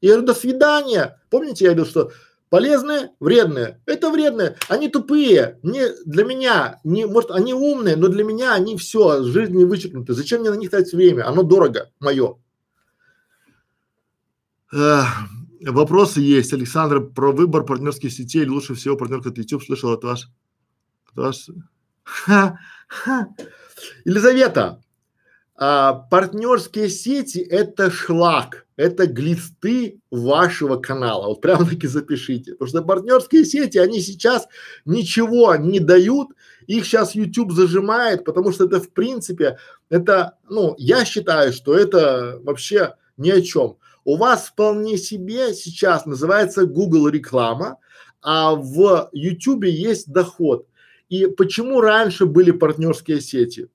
Я 0.00 0.10
говорю, 0.10 0.26
до 0.26 0.34
свидания. 0.34 1.20
Помните, 1.30 1.64
я 1.64 1.72
говорил, 1.72 1.90
что 1.90 2.12
полезные, 2.48 3.10
вредные. 3.20 3.80
Это 3.86 4.10
вредные. 4.10 4.56
Они 4.68 4.88
тупые. 4.88 5.58
Не 5.62 5.88
для 6.04 6.24
меня, 6.24 6.80
не, 6.84 7.06
может, 7.06 7.30
они 7.30 7.54
умные, 7.54 7.96
но 7.96 8.08
для 8.08 8.24
меня 8.24 8.54
они 8.54 8.76
все, 8.76 9.22
жизнь 9.22 9.54
не 9.54 9.64
вычеркнуты. 9.64 10.14
Зачем 10.14 10.40
мне 10.40 10.50
на 10.50 10.56
них 10.56 10.70
тратить 10.70 10.94
время? 10.94 11.26
Оно 11.26 11.42
дорого, 11.42 11.90
мое. 12.00 12.38
Э, 14.72 15.02
вопросы 15.60 16.20
есть. 16.20 16.52
Александр, 16.52 17.00
про 17.00 17.32
выбор 17.32 17.64
партнерских 17.64 18.12
сетей 18.12 18.46
лучше 18.46 18.74
всего 18.74 18.96
партнерка 18.96 19.30
от 19.30 19.38
YouTube 19.38 19.64
слышал 19.64 19.92
от 19.92 20.04
вас. 20.04 20.26
От 21.10 21.16
вас. 21.16 21.50
Ха, 22.02 22.58
ха. 22.88 23.28
Елизавета, 24.04 24.82
а, 25.62 25.92
партнерские 25.92 26.88
сети 26.88 27.38
это 27.38 27.90
шлак, 27.90 28.66
это 28.76 29.06
глисты 29.06 30.00
вашего 30.10 30.76
канала. 30.76 31.26
Вот 31.26 31.42
прямо 31.42 31.66
таки 31.68 31.86
запишите. 31.86 32.52
Потому 32.52 32.68
что 32.68 32.82
партнерские 32.82 33.44
сети, 33.44 33.76
они 33.76 34.00
сейчас 34.00 34.48
ничего 34.86 35.54
не 35.56 35.78
дают, 35.78 36.28
их 36.66 36.86
сейчас 36.86 37.14
YouTube 37.14 37.52
зажимает, 37.52 38.24
потому 38.24 38.52
что 38.52 38.64
это 38.64 38.80
в 38.80 38.90
принципе, 38.90 39.58
это, 39.90 40.38
ну, 40.48 40.74
я 40.78 41.04
считаю, 41.04 41.52
что 41.52 41.74
это 41.74 42.40
вообще 42.42 42.94
ни 43.18 43.28
о 43.28 43.42
чем. 43.42 43.76
У 44.06 44.16
вас 44.16 44.46
вполне 44.46 44.96
себе 44.96 45.52
сейчас 45.52 46.06
называется 46.06 46.64
Google 46.64 47.08
реклама, 47.08 47.76
а 48.22 48.54
в 48.54 49.10
YouTube 49.12 49.64
есть 49.64 50.10
доход. 50.10 50.66
И 51.10 51.26
почему 51.26 51.82
раньше 51.82 52.24
были 52.24 52.50
партнерские 52.50 53.20
сети? 53.20 53.68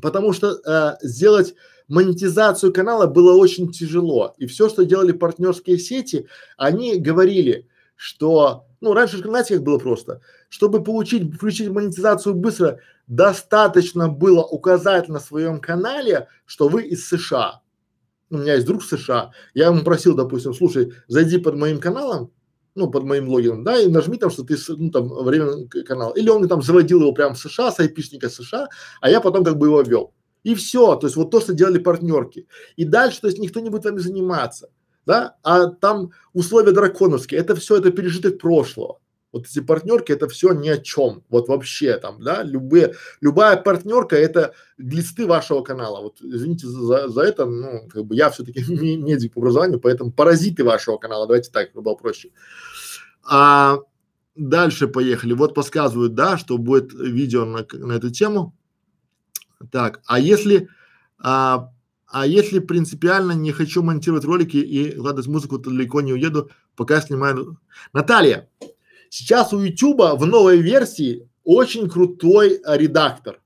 Потому 0.00 0.32
что 0.32 0.52
э, 0.52 0.96
сделать 1.02 1.54
монетизацию 1.88 2.72
канала 2.72 3.06
было 3.06 3.34
очень 3.36 3.70
тяжело. 3.72 4.34
И 4.38 4.46
все, 4.46 4.68
что 4.68 4.84
делали 4.84 5.12
партнерские 5.12 5.78
сети, 5.78 6.26
они 6.56 6.98
говорили, 6.98 7.66
что, 7.96 8.66
ну, 8.80 8.94
раньше, 8.94 9.18
знаете, 9.18 9.54
как 9.54 9.64
было 9.64 9.78
просто, 9.78 10.20
чтобы 10.48 10.82
получить, 10.84 11.34
включить 11.34 11.68
монетизацию 11.68 12.34
быстро, 12.34 12.78
достаточно 13.06 14.08
было 14.08 14.42
указать 14.42 15.08
на 15.08 15.18
своем 15.18 15.60
канале, 15.60 16.28
что 16.46 16.68
вы 16.68 16.84
из 16.84 17.08
США. 17.08 17.62
У 18.30 18.36
меня 18.36 18.54
есть 18.54 18.66
друг 18.66 18.82
в 18.82 18.86
США, 18.86 19.32
я 19.54 19.68
ему 19.68 19.82
просил, 19.82 20.14
допустим, 20.14 20.52
слушай, 20.52 20.92
зайди 21.08 21.38
под 21.38 21.56
моим 21.56 21.80
каналом, 21.80 22.30
ну, 22.78 22.90
под 22.90 23.04
моим 23.04 23.28
логином, 23.28 23.64
да, 23.64 23.78
и 23.78 23.88
нажми 23.88 24.16
там, 24.16 24.30
что 24.30 24.44
ты, 24.44 24.56
ну, 24.68 24.90
там, 24.90 25.08
время 25.08 25.68
канал. 25.84 26.12
Или 26.12 26.30
он 26.30 26.48
там 26.48 26.62
заводил 26.62 27.00
его 27.00 27.12
прямо 27.12 27.34
в 27.34 27.38
США, 27.38 27.70
с 27.70 27.80
айпишника 27.80 28.30
США, 28.30 28.68
а 29.00 29.10
я 29.10 29.20
потом 29.20 29.44
как 29.44 29.58
бы 29.58 29.66
его 29.66 29.82
вел. 29.82 30.12
И 30.44 30.54
все, 30.54 30.96
то 30.96 31.06
есть 31.06 31.16
вот 31.16 31.30
то, 31.30 31.40
что 31.40 31.52
делали 31.52 31.78
партнерки. 31.78 32.46
И 32.76 32.84
дальше, 32.84 33.20
то 33.20 33.26
есть 33.26 33.38
никто 33.38 33.60
не 33.60 33.70
будет 33.70 33.84
вами 33.84 33.98
заниматься, 33.98 34.70
да, 35.04 35.36
а 35.42 35.66
там 35.66 36.12
условия 36.32 36.72
драконовские, 36.72 37.40
это 37.40 37.54
все, 37.56 37.76
это 37.76 37.90
пережиток 37.90 38.38
прошлого. 38.38 39.00
Вот 39.30 39.46
эти 39.46 39.60
партнерки 39.60 40.10
это 40.10 40.26
все 40.26 40.52
ни 40.52 40.70
о 40.70 40.78
чем, 40.78 41.22
вот 41.28 41.48
вообще 41.48 41.98
там, 41.98 42.22
да, 42.22 42.42
любые, 42.42 42.94
любая 43.20 43.58
партнерка 43.58 44.16
это 44.16 44.54
глисты 44.78 45.26
вашего 45.26 45.62
канала. 45.62 46.00
Вот 46.00 46.22
извините 46.22 46.66
за, 46.66 47.08
за 47.08 47.22
это, 47.22 47.44
ну, 47.44 47.88
как 47.88 48.06
бы 48.06 48.14
я 48.14 48.30
все-таки 48.30 48.64
медик 48.96 49.32
по 49.34 49.40
образованию, 49.40 49.80
поэтому 49.80 50.12
паразиты 50.12 50.64
вашего 50.64 50.96
канала, 50.96 51.26
давайте 51.26 51.50
так, 51.50 51.72
было 51.74 51.94
проще. 51.94 52.30
А 53.24 53.78
дальше 54.34 54.88
поехали. 54.88 55.32
Вот 55.34 55.54
подсказывают, 55.54 56.14
да, 56.14 56.38
что 56.38 56.58
будет 56.58 56.92
видео 56.92 57.44
на, 57.44 57.66
на 57.72 57.92
эту 57.92 58.10
тему. 58.10 58.54
Так, 59.70 60.00
а 60.06 60.20
если, 60.20 60.68
а, 61.18 61.70
а 62.06 62.26
если 62.26 62.60
принципиально 62.60 63.32
не 63.32 63.52
хочу 63.52 63.82
монтировать 63.82 64.24
ролики 64.24 64.56
и 64.56 64.96
вкладывать 64.96 65.26
музыку, 65.26 65.58
то 65.58 65.70
далеко 65.70 66.00
не 66.00 66.12
уеду, 66.12 66.50
пока 66.76 67.00
снимаю. 67.00 67.58
Наталья, 67.92 68.48
сейчас 69.10 69.52
у 69.52 69.60
Ютуба 69.60 70.14
в 70.14 70.24
новой 70.26 70.60
версии 70.60 71.28
очень 71.42 71.90
крутой 71.90 72.60
редактор. 72.64 73.40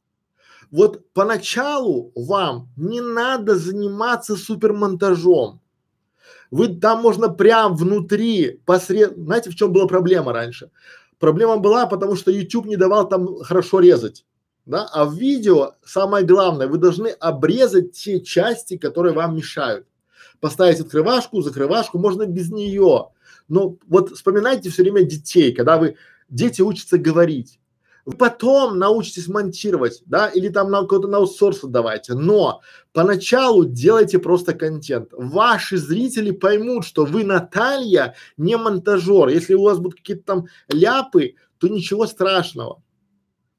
Вот 0.71 1.13
поначалу 1.13 2.13
вам 2.15 2.69
не 2.77 3.01
надо 3.01 3.57
заниматься 3.57 4.37
супермонтажом. 4.37 5.62
Вы 6.53 6.69
там 6.69 7.03
можно 7.03 7.29
прям 7.29 7.75
внутри 7.75 8.61
посред, 8.65 9.17
знаете, 9.17 9.51
в 9.51 9.57
чем 9.57 9.73
была 9.73 9.89
проблема 9.89 10.33
раньше? 10.33 10.71
Проблема 11.19 11.57
была, 11.57 11.87
потому 11.87 12.15
что 12.15 12.31
YouTube 12.31 12.67
не 12.67 12.77
давал 12.77 13.09
там 13.09 13.43
хорошо 13.43 13.81
резать 13.81 14.25
да, 14.65 14.89
а 14.93 15.05
в 15.05 15.15
видео 15.15 15.73
самое 15.85 16.25
главное, 16.25 16.69
вы 16.69 16.79
должны 16.79 17.09
обрезать 17.09 17.93
те 17.93 18.21
части, 18.21 18.77
которые 18.77 19.15
вам 19.15 19.37
мешают. 19.37 19.87
Поставить 20.41 20.81
открывашку, 20.81 21.43
закрывашку, 21.43 21.99
можно 21.99 22.27
без 22.27 22.51
нее. 22.51 23.09
Но 23.49 23.77
вот 23.89 24.11
вспоминайте 24.11 24.71
все 24.71 24.83
время 24.83 25.03
детей, 25.03 25.53
когда 25.53 25.79
вы, 25.79 25.97
дети 26.29 26.63
учатся 26.63 26.99
говорить. 26.99 27.59
Вы 28.05 28.17
потом 28.17 28.79
научитесь 28.79 29.29
монтировать, 29.29 30.03
да, 30.07 30.29
или 30.29 30.49
там 30.49 30.71
на 30.71 30.81
какой-то 30.81 31.07
на 31.07 31.19
аутсорс 31.19 31.63
отдавайте, 31.63 32.15
но 32.15 32.61
поначалу 32.93 33.65
делайте 33.65 34.19
просто 34.19 34.55
контент. 34.55 35.11
Ваши 35.13 35.77
зрители 35.77 36.33
поймут, 36.33 36.85
что 36.85 37.05
вы 37.05 37.23
Наталья 37.23 38.15
не 38.37 38.57
монтажер. 38.57 39.29
Если 39.29 39.55
у 39.55 39.63
вас 39.63 39.79
будут 39.79 39.99
какие-то 39.99 40.25
там 40.25 40.47
ляпы, 40.69 41.35
то 41.59 41.69
ничего 41.69 42.07
страшного. 42.07 42.83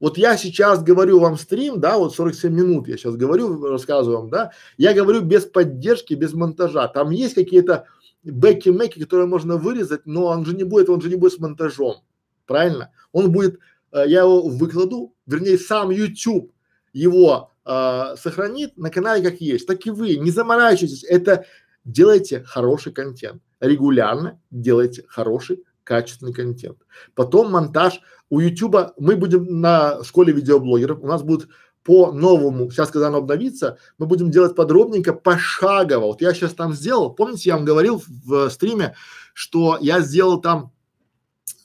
Вот 0.01 0.17
я 0.17 0.35
сейчас 0.35 0.83
говорю 0.83 1.19
вам 1.19 1.37
стрим, 1.37 1.79
да, 1.79 1.97
вот 1.97 2.13
47 2.13 2.53
минут 2.53 2.89
я 2.89 2.97
сейчас 2.97 3.15
говорю, 3.15 3.65
рассказываю 3.65 4.19
вам, 4.19 4.29
да, 4.29 4.51
я 4.75 4.93
говорю 4.93 5.21
без 5.21 5.45
поддержки, 5.45 6.13
без 6.13 6.33
монтажа. 6.33 6.89
Там 6.89 7.11
есть 7.11 7.35
какие-то 7.35 7.85
бэки-мэки, 8.23 8.99
которые 8.99 9.27
можно 9.27 9.55
вырезать, 9.55 10.01
но 10.05 10.25
он 10.25 10.45
же 10.45 10.53
не 10.57 10.65
будет, 10.65 10.89
он 10.89 10.99
же 10.99 11.07
не 11.07 11.15
будет 11.15 11.31
с 11.31 11.39
монтажом, 11.39 12.03
правильно? 12.45 12.91
Он 13.13 13.31
будет, 13.31 13.59
я 13.99 14.21
его 14.21 14.47
выкладу, 14.47 15.15
вернее 15.25 15.57
сам 15.57 15.89
YouTube 15.89 16.51
его 16.93 17.51
э, 17.65 18.15
сохранит 18.17 18.77
на 18.77 18.89
канале 18.89 19.23
как 19.23 19.41
есть, 19.41 19.67
так 19.67 19.85
и 19.85 19.89
вы, 19.89 20.15
не 20.17 20.31
заморачивайтесь, 20.31 21.03
это 21.03 21.45
делайте 21.85 22.43
хороший 22.43 22.91
контент, 22.91 23.41
регулярно 23.59 24.39
делайте 24.51 25.05
хороший 25.07 25.63
качественный 25.83 26.33
контент. 26.33 26.77
Потом 27.15 27.51
монтаж. 27.51 27.99
У 28.29 28.39
Ютуба 28.39 28.93
мы 28.97 29.15
будем 29.15 29.61
на 29.61 30.03
школе 30.03 30.33
видеоблогеров, 30.33 31.03
у 31.03 31.07
нас 31.07 31.21
будет 31.21 31.49
по 31.83 32.11
новому, 32.11 32.71
сейчас 32.71 32.89
когда 32.89 33.09
оно 33.09 33.17
обновится, 33.17 33.77
мы 33.97 34.05
будем 34.05 34.31
делать 34.31 34.55
подробненько, 34.55 35.13
пошагово. 35.13 36.05
Вот 36.05 36.21
я 36.21 36.33
сейчас 36.33 36.53
там 36.53 36.73
сделал, 36.73 37.13
помните, 37.13 37.49
я 37.49 37.57
вам 37.57 37.65
говорил 37.65 37.99
в, 37.99 38.07
в 38.07 38.49
стриме, 38.49 38.95
что 39.33 39.77
я 39.81 39.99
сделал 39.99 40.39
там, 40.39 40.71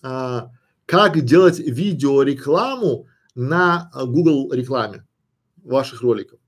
а, 0.03 0.51
как 0.89 1.21
делать 1.21 1.59
видеорекламу 1.59 3.09
на 3.35 3.91
а, 3.93 4.07
Google 4.07 4.51
рекламе 4.51 5.05
ваших 5.63 6.01
роликов. 6.01 6.41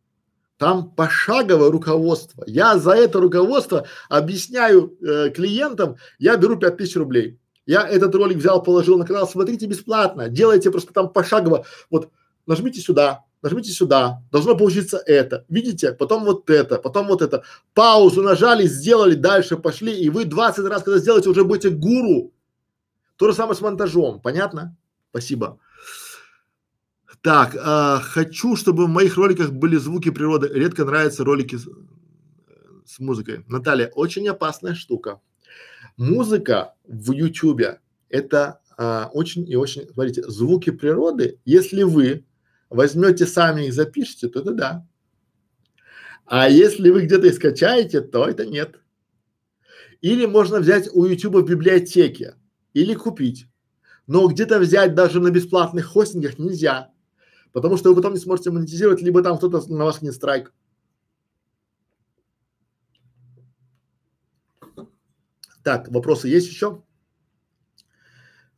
Там 0.57 0.91
пошаговое 0.93 1.71
руководство. 1.71 2.43
Я 2.47 2.79
за 2.79 2.93
это 2.93 3.21
руководство 3.21 3.87
объясняю 4.09 4.97
э, 5.03 5.29
клиентам, 5.31 5.97
я 6.19 6.37
беру 6.39 6.57
5000 6.57 6.97
рублей. 6.97 7.39
Я 7.67 7.87
этот 7.87 8.15
ролик 8.15 8.39
взял, 8.39 8.63
положил 8.63 8.97
на 8.97 9.05
канал, 9.05 9.29
смотрите 9.29 9.67
бесплатно, 9.67 10.31
делайте 10.31 10.71
просто 10.71 10.95
там 10.95 11.13
пошагово, 11.13 11.67
вот 11.91 12.09
нажмите 12.47 12.81
сюда, 12.81 13.25
нажмите 13.43 13.73
сюда, 13.73 14.23
должно 14.33 14.57
получиться 14.57 15.03
это, 15.05 15.45
видите, 15.51 15.93
потом 15.93 16.25
вот 16.25 16.49
это, 16.49 16.79
потом 16.79 17.09
вот 17.09 17.21
это, 17.21 17.45
паузу 17.75 18.23
нажали, 18.23 18.67
сделали, 18.67 19.15
дальше 19.15 19.59
пошли, 19.59 19.95
и 19.95 20.09
вы 20.09 20.25
20 20.25 20.65
раз, 20.67 20.83
когда 20.83 20.99
сделаете, 20.99 21.29
уже 21.29 21.45
будете 21.45 21.69
гуру. 21.69 22.33
То 23.21 23.29
же 23.29 23.35
самое 23.35 23.55
с 23.55 23.61
монтажом, 23.61 24.19
понятно? 24.19 24.79
Спасибо. 25.11 25.61
Так, 27.21 27.55
а, 27.55 28.01
хочу, 28.01 28.57
чтобы 28.57 28.87
в 28.87 28.89
моих 28.89 29.19
роликах 29.19 29.53
были 29.53 29.77
звуки 29.77 30.11
природы. 30.11 30.49
Редко 30.51 30.87
нравятся 30.87 31.23
ролики 31.23 31.57
с, 31.57 31.69
с 32.87 32.99
музыкой. 32.99 33.45
Наталья, 33.47 33.89
очень 33.89 34.27
опасная 34.27 34.75
штука. 34.75 35.21
Музыка 35.99 36.73
в 36.85 37.13
Ютубе 37.13 37.83
это 38.09 38.63
а, 38.79 39.11
очень 39.13 39.47
и 39.47 39.55
очень, 39.55 39.87
смотрите, 39.93 40.23
звуки 40.23 40.71
природы, 40.71 41.41
если 41.45 41.83
вы 41.83 42.25
возьмете 42.71 43.27
сами 43.27 43.67
их 43.67 43.75
запишите, 43.75 44.29
то 44.29 44.41
это 44.41 44.53
да. 44.53 44.89
А 46.25 46.49
если 46.49 46.89
вы 46.89 47.03
где-то 47.03 47.27
их 47.27 47.35
скачаете, 47.35 48.01
то 48.01 48.27
это 48.27 48.47
нет. 48.47 48.81
Или 50.01 50.25
можно 50.25 50.59
взять 50.59 50.89
у 50.95 51.05
Ютуба 51.05 51.43
в 51.43 51.45
библиотеке, 51.45 52.37
или 52.75 52.95
купить. 52.95 53.47
Но 54.07 54.27
где-то 54.29 54.59
взять 54.59 54.95
даже 54.95 55.21
на 55.21 55.31
бесплатных 55.31 55.87
хостингах 55.87 56.39
нельзя, 56.39 56.91
потому 57.53 57.77
что 57.77 57.91
вы 57.91 57.97
потом 57.97 58.15
не 58.15 58.21
сможете 58.21 58.51
монетизировать, 58.51 59.03
либо 59.03 59.23
там 59.23 59.39
кто-то 59.39 59.73
на 59.73 59.85
вас 59.85 60.03
не 60.03 60.11
страйк. 60.11 60.53
Так, 65.63 65.89
вопросы 65.89 66.29
есть 66.29 66.49
еще? 66.49 66.83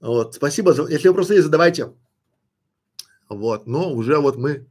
Вот, 0.00 0.34
спасибо. 0.34 0.72
За, 0.72 0.86
если 0.88 1.08
вопросы 1.08 1.34
есть, 1.34 1.44
задавайте. 1.44 1.92
Вот, 3.28 3.66
но 3.66 3.92
уже 3.92 4.18
вот 4.18 4.36
мы 4.36 4.66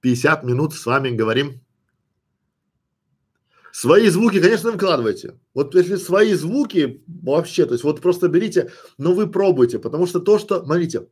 50 0.00 0.44
минут 0.44 0.74
с 0.74 0.86
вами 0.86 1.10
говорим. 1.10 1.60
Свои 3.72 4.08
звуки, 4.10 4.38
конечно, 4.38 4.70
выкладывайте. 4.70 5.38
Вот 5.54 5.74
если 5.74 5.96
свои 5.96 6.34
звуки 6.34 7.02
вообще, 7.06 7.64
то 7.64 7.72
есть 7.72 7.84
вот 7.84 8.02
просто 8.02 8.28
берите, 8.28 8.70
но 8.98 9.14
вы 9.14 9.30
пробуйте, 9.30 9.78
потому 9.78 10.06
что 10.06 10.20
то, 10.20 10.38
что, 10.38 10.62
смотрите, 10.62 11.08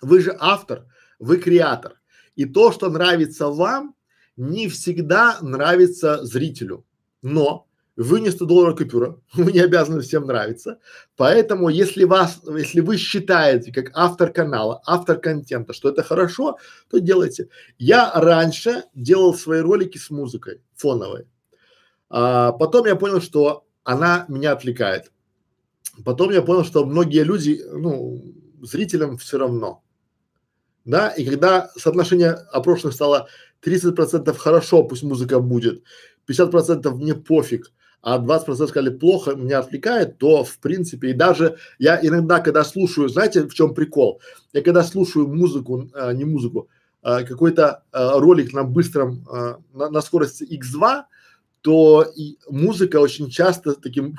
вы 0.00 0.20
же 0.20 0.34
автор, 0.38 0.86
вы 1.18 1.38
креатор. 1.38 1.94
И 2.36 2.44
то, 2.44 2.70
что 2.70 2.88
нравится 2.88 3.48
вам, 3.48 3.96
не 4.36 4.68
всегда 4.68 5.38
нравится 5.42 6.24
зрителю. 6.24 6.86
Но 7.20 7.66
вы 7.96 8.20
не 8.20 8.30
100 8.30 8.44
долларов 8.46 8.78
купюра, 8.78 9.20
вы 9.34 9.50
не 9.50 9.58
обязаны 9.58 10.00
всем 10.00 10.24
нравиться. 10.24 10.78
Поэтому, 11.16 11.68
если 11.68 12.04
вас, 12.04 12.40
если 12.46 12.80
вы 12.80 12.96
считаете, 12.96 13.72
как 13.72 13.90
автор 13.92 14.32
канала, 14.32 14.80
автор 14.86 15.18
контента, 15.18 15.72
что 15.72 15.88
это 15.88 16.04
хорошо, 16.04 16.58
то 16.88 17.00
делайте. 17.00 17.48
Я 17.76 18.12
раньше 18.14 18.84
делал 18.94 19.34
свои 19.34 19.58
ролики 19.58 19.98
с 19.98 20.10
музыкой 20.10 20.62
фоновой. 20.76 21.26
А 22.10 22.52
потом 22.52 22.86
я 22.86 22.96
понял, 22.96 23.20
что 23.20 23.64
она 23.84 24.24
меня 24.28 24.52
отвлекает. 24.52 25.12
Потом 26.04 26.30
я 26.30 26.42
понял, 26.42 26.64
что 26.64 26.84
многие 26.84 27.24
люди, 27.24 27.60
ну, 27.72 28.22
зрителям 28.62 29.18
все 29.18 29.38
равно. 29.38 29.82
Да, 30.84 31.08
и 31.08 31.24
когда 31.24 31.70
соотношение 31.76 32.30
опрошенных 32.30 32.94
стало 32.94 33.28
30% 33.62 34.34
хорошо, 34.36 34.84
пусть 34.84 35.02
музыка 35.02 35.40
будет, 35.40 35.82
50% 36.28 36.90
мне 36.94 37.14
пофиг, 37.14 37.72
а 38.00 38.18
20% 38.18 38.66
сказали 38.68 38.90
плохо, 38.90 39.34
меня 39.34 39.58
отвлекает, 39.58 40.18
то 40.18 40.44
в 40.44 40.58
принципе 40.58 41.10
и 41.10 41.14
даже 41.14 41.58
я 41.78 41.98
иногда, 42.00 42.40
когда 42.40 42.64
слушаю, 42.64 43.08
знаете, 43.08 43.42
в 43.42 43.54
чем 43.54 43.74
прикол? 43.74 44.20
Я 44.52 44.62
когда 44.62 44.82
слушаю 44.82 45.26
музыку, 45.26 45.90
а, 45.94 46.12
не 46.12 46.24
музыку, 46.24 46.68
а, 47.02 47.22
какой-то 47.24 47.82
а, 47.92 48.18
ролик 48.18 48.52
на 48.52 48.64
быстром, 48.64 49.26
а, 49.30 49.58
на, 49.74 49.90
на 49.90 50.00
скорости 50.00 50.44
x2, 50.44 51.02
то 51.62 52.02
и 52.16 52.38
музыка 52.48 52.96
очень 53.00 53.30
часто 53.30 53.74
таким, 53.74 54.16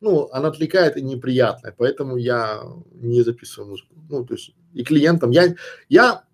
ну, 0.00 0.28
она 0.32 0.48
отвлекает 0.48 0.96
и 0.96 1.02
неприятная, 1.02 1.74
поэтому 1.76 2.16
я 2.16 2.62
не 2.92 3.22
записываю 3.22 3.70
музыку. 3.70 3.94
Ну, 4.08 4.24
то 4.24 4.34
есть 4.34 4.54
и 4.72 4.84
клиентам 4.84 5.30
я, 5.30 5.54
я 5.88 6.24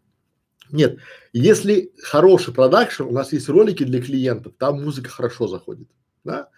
нет, 0.70 0.98
если 1.32 1.92
хороший 2.02 2.54
продакшн, 2.54 3.04
у 3.04 3.12
нас 3.12 3.32
есть 3.32 3.48
ролики 3.48 3.84
для 3.84 4.00
клиентов, 4.02 4.54
там 4.58 4.82
музыка 4.82 5.10
хорошо 5.10 5.48
заходит 5.48 5.88
да. 6.24 6.48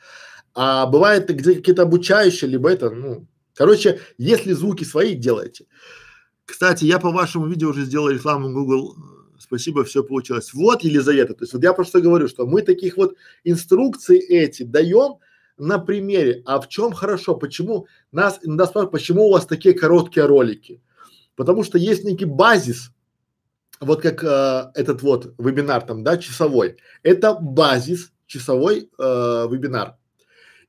А 0.54 0.86
бывает 0.86 1.28
где 1.28 1.54
какие-то 1.54 1.82
обучающие, 1.82 2.50
либо 2.50 2.70
это, 2.70 2.90
ну, 2.90 3.26
короче, 3.54 4.00
если 4.18 4.52
звуки 4.52 4.84
свои 4.84 5.14
делаете. 5.14 5.66
Кстати, 6.44 6.84
я 6.84 6.98
по 6.98 7.10
вашему 7.10 7.46
видео 7.46 7.70
уже 7.70 7.84
сделал 7.84 8.10
рекламу 8.10 8.52
Google. 8.52 8.96
Спасибо, 9.43 9.82
все 9.82 10.05
получилось. 10.05 10.55
Вот, 10.55 10.84
Елизавета, 10.84 11.34
то 11.34 11.43
есть 11.43 11.53
вот 11.53 11.62
я 11.64 11.72
просто 11.72 12.01
говорю, 12.01 12.28
что 12.28 12.47
мы 12.47 12.62
таких 12.62 12.97
вот 12.97 13.16
инструкций 13.43 14.18
эти 14.18 14.62
даем 14.62 15.16
на 15.59 15.80
примере. 15.80 16.43
А 16.47 16.61
в 16.61 16.68
чем 16.68 16.93
хорошо? 16.93 17.34
Почему 17.34 17.86
нас 18.12 18.38
иногда 18.43 18.66
спрашивают, 18.66 18.93
почему 18.93 19.26
у 19.26 19.32
вас 19.32 19.47
такие 19.47 19.74
короткие 19.74 20.26
ролики? 20.26 20.80
Потому 21.34 21.64
что 21.64 21.76
есть 21.76 22.05
некий 22.05 22.24
базис, 22.24 22.93
вот 23.80 24.01
как 24.01 24.22
э, 24.22 24.70
этот 24.74 25.03
вот 25.03 25.34
вебинар 25.38 25.82
там, 25.82 26.05
да, 26.05 26.18
часовой. 26.18 26.76
Это 27.03 27.34
базис 27.34 28.12
часовой 28.26 28.90
э, 28.97 29.03
вебинар. 29.51 29.97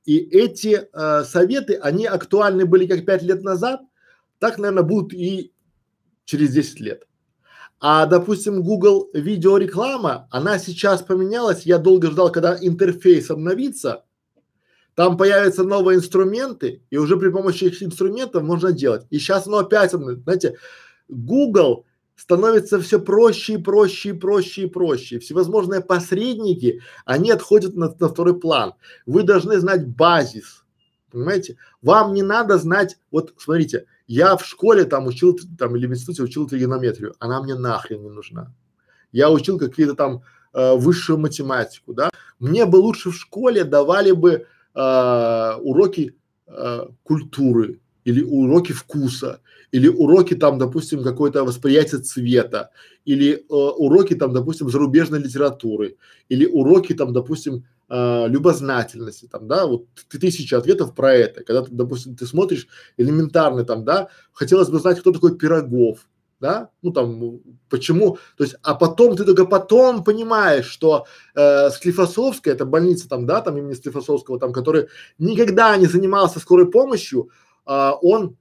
И 0.04 0.18
эти 0.18 0.88
э, 0.92 1.24
советы, 1.24 1.76
они 1.76 2.06
актуальны 2.06 2.66
были 2.66 2.88
как 2.88 3.06
пять 3.06 3.22
лет 3.22 3.44
назад, 3.44 3.82
так, 4.40 4.58
наверное, 4.58 4.82
будут 4.82 5.14
и 5.14 5.52
через 6.24 6.50
10 6.50 6.80
лет. 6.80 7.06
А, 7.80 8.06
допустим, 8.06 8.62
Google 8.62 9.10
видеореклама, 9.12 10.28
она 10.30 10.58
сейчас 10.58 11.02
поменялась. 11.02 11.66
Я 11.66 11.78
долго 11.78 12.10
ждал, 12.10 12.32
когда 12.32 12.56
интерфейс 12.60 13.30
обновится. 13.30 14.04
Там 14.94 15.16
появятся 15.16 15.64
новые 15.64 15.98
инструменты, 15.98 16.82
и 16.90 16.96
уже 16.96 17.16
при 17.16 17.28
помощи 17.28 17.64
этих 17.64 17.82
инструментов 17.82 18.42
можно 18.44 18.72
делать. 18.72 19.06
И 19.10 19.18
сейчас 19.18 19.46
оно 19.46 19.58
опять, 19.58 19.90
знаете, 19.90 20.56
Google 21.08 21.84
становится 22.16 22.80
все 22.80 23.00
проще 23.00 23.54
и 23.54 23.58
проще 23.58 24.10
и 24.10 24.12
проще 24.12 24.62
и 24.62 24.66
проще. 24.66 25.18
Всевозможные 25.18 25.80
посредники, 25.80 26.80
они 27.04 27.30
отходят 27.32 27.74
на, 27.74 27.94
на 27.98 28.08
второй 28.08 28.38
план. 28.38 28.74
Вы 29.04 29.24
должны 29.24 29.58
знать 29.58 29.86
базис, 29.88 30.64
понимаете? 31.10 31.56
Вам 31.82 32.14
не 32.14 32.22
надо 32.22 32.56
знать, 32.58 32.96
вот 33.10 33.34
смотрите, 33.36 33.86
я 34.06 34.36
в 34.36 34.44
школе 34.44 34.84
там 34.84 35.06
учил, 35.06 35.38
там 35.58 35.76
или 35.76 35.86
в 35.86 35.92
институте 35.92 36.22
учил 36.22 36.46
тригонометрию, 36.46 37.14
она 37.18 37.42
мне 37.42 37.54
нахрен 37.54 38.02
не 38.02 38.10
нужна. 38.10 38.52
Я 39.12 39.30
учил 39.30 39.58
какие-то 39.58 39.94
там 39.94 40.22
э, 40.52 40.74
высшую 40.74 41.18
математику, 41.18 41.94
да. 41.94 42.10
Мне 42.38 42.66
бы 42.66 42.76
лучше 42.76 43.10
в 43.10 43.16
школе 43.16 43.64
давали 43.64 44.12
бы 44.12 44.46
э, 44.74 45.54
уроки 45.62 46.16
э, 46.46 46.86
культуры 47.02 47.80
или 48.04 48.22
уроки 48.22 48.72
вкуса 48.72 49.40
или 49.74 49.88
уроки 49.88 50.34
там, 50.34 50.56
допустим, 50.56 51.02
какое-то 51.02 51.44
восприятие 51.44 52.00
цвета, 52.00 52.70
или 53.04 53.32
э, 53.34 53.40
уроки 53.48 54.14
там, 54.14 54.32
допустим, 54.32 54.70
зарубежной 54.70 55.18
литературы, 55.18 55.96
или 56.28 56.46
уроки 56.46 56.92
там, 56.94 57.12
допустим, 57.12 57.64
э, 57.88 58.28
любознательности, 58.28 59.26
там, 59.26 59.48
да, 59.48 59.66
вот 59.66 59.86
тысячи 60.08 60.54
ответов 60.54 60.94
про 60.94 61.12
это, 61.12 61.42
когда 61.42 61.62
ты, 61.62 61.72
допустим, 61.72 62.14
ты 62.14 62.24
смотришь 62.24 62.68
элементарно 62.96 63.64
там, 63.64 63.84
да, 63.84 64.10
хотелось 64.32 64.68
бы 64.68 64.78
знать, 64.78 65.00
кто 65.00 65.10
такой 65.10 65.36
Пирогов, 65.36 66.06
да, 66.38 66.70
ну 66.82 66.92
там, 66.92 67.40
почему, 67.68 68.18
то 68.36 68.44
есть, 68.44 68.54
а 68.62 68.76
потом 68.76 69.16
ты 69.16 69.24
только 69.24 69.44
потом 69.44 70.04
понимаешь, 70.04 70.66
что 70.66 71.06
э, 71.34 71.70
Склифосовская, 71.70 72.54
это 72.54 72.64
больница 72.64 73.08
там, 73.08 73.26
да, 73.26 73.40
там 73.40 73.58
имени 73.58 73.74
Склифосовского, 73.74 74.38
там, 74.38 74.52
который 74.52 74.86
никогда 75.18 75.76
не 75.76 75.86
занимался 75.86 76.38
скорой 76.38 76.70
помощью, 76.70 77.30
э, 77.66 77.90
он 78.02 78.36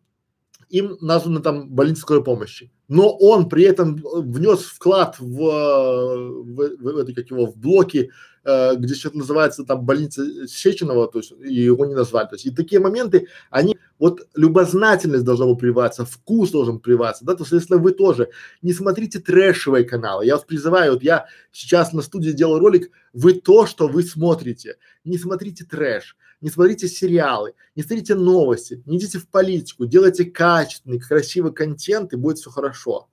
им 0.69 0.97
названа 1.01 1.39
там 1.39 1.69
больница 1.69 2.01
скорой 2.01 2.23
помощи. 2.23 2.71
Но 2.87 3.15
он 3.15 3.47
при 3.47 3.63
этом 3.63 3.95
внес 4.03 4.61
вклад 4.61 5.17
в, 5.19 5.25
в, 5.25 6.43
в, 6.43 6.77
в 6.81 6.97
это, 6.97 7.13
как 7.13 7.29
его, 7.29 7.45
в 7.45 7.55
блоки, 7.55 8.09
э, 8.43 8.75
где 8.75 8.93
что-то 8.95 9.19
называется 9.19 9.63
там 9.63 9.85
больница 9.85 10.47
Сеченова, 10.47 11.07
то 11.07 11.19
есть 11.19 11.31
его 11.39 11.85
не 11.85 11.93
назвали. 11.93 12.27
То 12.27 12.35
есть 12.35 12.45
и 12.47 12.51
такие 12.51 12.81
моменты, 12.81 13.27
они, 13.51 13.77
вот 13.99 14.27
любознательность 14.35 15.23
должна 15.23 15.45
была 15.45 15.55
прививаться, 15.55 16.05
вкус 16.05 16.51
должен 16.51 16.79
прививаться, 16.79 17.23
да, 17.23 17.35
то 17.35 17.43
есть 17.43 17.53
если 17.53 17.75
вы 17.75 17.91
тоже 17.91 18.29
не 18.61 18.73
смотрите 18.73 19.19
трэшевые 19.19 19.85
каналы, 19.85 20.25
я 20.25 20.35
вас 20.35 20.43
призываю, 20.43 20.93
вот 20.93 21.03
я 21.03 21.27
сейчас 21.51 21.93
на 21.93 22.01
студии 22.01 22.31
делал 22.31 22.59
ролик, 22.59 22.91
вы 23.13 23.33
то, 23.33 23.65
что 23.65 23.87
вы 23.87 24.03
смотрите, 24.03 24.77
не 25.03 25.17
смотрите 25.17 25.65
трэш, 25.65 26.17
не 26.43 26.49
смотрите 26.49 26.89
сериалы, 26.89 27.53
не 27.73 27.83
смотрите 27.83 28.15
новости, 28.15 28.83
не 28.85 28.97
идите 28.97 29.17
в 29.17 29.29
политику, 29.29 29.85
делайте 29.85 30.25
качественный, 30.25 30.99
красивый 30.99 31.53
контент 31.53 32.11
и 32.11 32.17
будет 32.17 32.37
все 32.37 32.49
хорошо. 32.49 33.07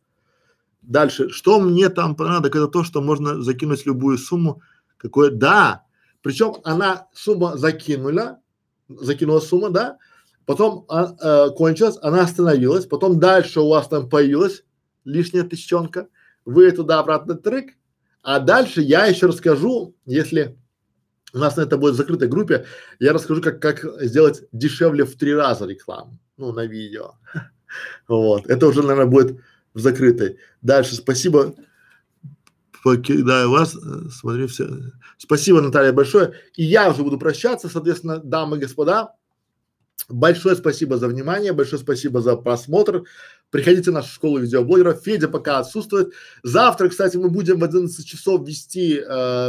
Дальше, 0.82 1.28
что 1.28 1.60
мне 1.60 1.90
там 1.90 2.16
понадобится, 2.16 2.58
это 2.64 2.66
то, 2.66 2.82
что 2.82 3.00
можно 3.00 3.40
закинуть 3.40 3.86
любую 3.86 4.18
сумму, 4.18 4.62
какое, 4.96 5.30
да, 5.30 5.84
причем 6.22 6.56
она 6.64 7.06
сумма 7.14 7.56
закинула, 7.56 8.40
закинула 8.88 9.38
сумма, 9.38 9.70
да, 9.70 9.98
потом 10.44 10.84
а, 10.88 11.14
а, 11.20 11.50
кончилась, 11.50 11.98
она 12.02 12.22
остановилась, 12.22 12.86
потом 12.86 13.20
дальше 13.20 13.60
у 13.60 13.68
вас 13.68 13.86
там 13.86 14.08
появилась 14.08 14.64
лишняя 15.04 15.44
тысячонка, 15.44 16.08
вы 16.44 16.72
туда 16.72 16.98
обратно 16.98 17.36
трек, 17.36 17.74
а 18.22 18.40
дальше 18.40 18.80
я 18.80 19.06
еще 19.06 19.26
расскажу, 19.26 19.94
если 20.04 20.58
у 21.32 21.38
нас 21.38 21.56
на 21.56 21.62
это 21.62 21.76
будет 21.76 21.94
в 21.94 21.96
закрытой 21.96 22.28
группе. 22.28 22.66
Я 22.98 23.12
расскажу, 23.12 23.42
как, 23.42 23.60
как 23.60 23.84
сделать 24.00 24.44
дешевле 24.52 25.04
в 25.04 25.14
три 25.16 25.34
раза 25.34 25.66
рекламу, 25.66 26.18
ну, 26.36 26.52
на 26.52 26.66
видео. 26.66 27.14
Вот. 28.08 28.48
Это 28.48 28.66
уже, 28.66 28.82
наверное, 28.82 29.06
будет 29.06 29.40
в 29.74 29.78
закрытой. 29.78 30.38
Дальше. 30.60 30.96
Спасибо. 30.96 31.54
Покидаю 32.82 33.50
вас. 33.50 33.76
Смотрю 34.10 34.48
все. 34.48 34.68
Спасибо, 35.18 35.60
Наталья, 35.60 35.92
большое. 35.92 36.32
И 36.56 36.64
я 36.64 36.90
уже 36.90 37.04
буду 37.04 37.16
прощаться, 37.16 37.68
соответственно, 37.68 38.18
дамы 38.18 38.56
и 38.56 38.60
господа. 38.60 39.14
Большое 40.10 40.56
спасибо 40.56 40.98
за 40.98 41.08
внимание, 41.08 41.52
большое 41.52 41.80
спасибо 41.80 42.20
за 42.20 42.36
просмотр. 42.36 43.04
Приходите 43.50 43.90
в 43.90 43.94
нашу 43.94 44.12
школу 44.12 44.38
видеоблогеров. 44.38 45.02
Федя 45.02 45.28
пока 45.28 45.58
отсутствует. 45.58 46.12
Завтра, 46.42 46.88
кстати, 46.88 47.16
мы 47.16 47.30
будем 47.30 47.60
в 47.60 47.64
11 47.64 48.04
часов 48.04 48.46
вести 48.46 48.98
э, 48.98 49.02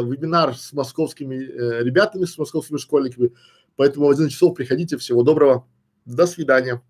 вебинар 0.03 0.55
с 0.55 0.71
московскими 0.73 1.35
э, 1.35 1.83
ребятами, 1.83 2.25
с 2.25 2.37
московскими 2.37 2.77
школьниками. 2.77 3.31
Поэтому 3.75 4.05
в 4.05 4.09
11 4.11 4.31
часов 4.31 4.55
приходите. 4.55 4.97
Всего 4.97 5.23
доброго. 5.23 5.65
До 6.05 6.27
свидания. 6.27 6.81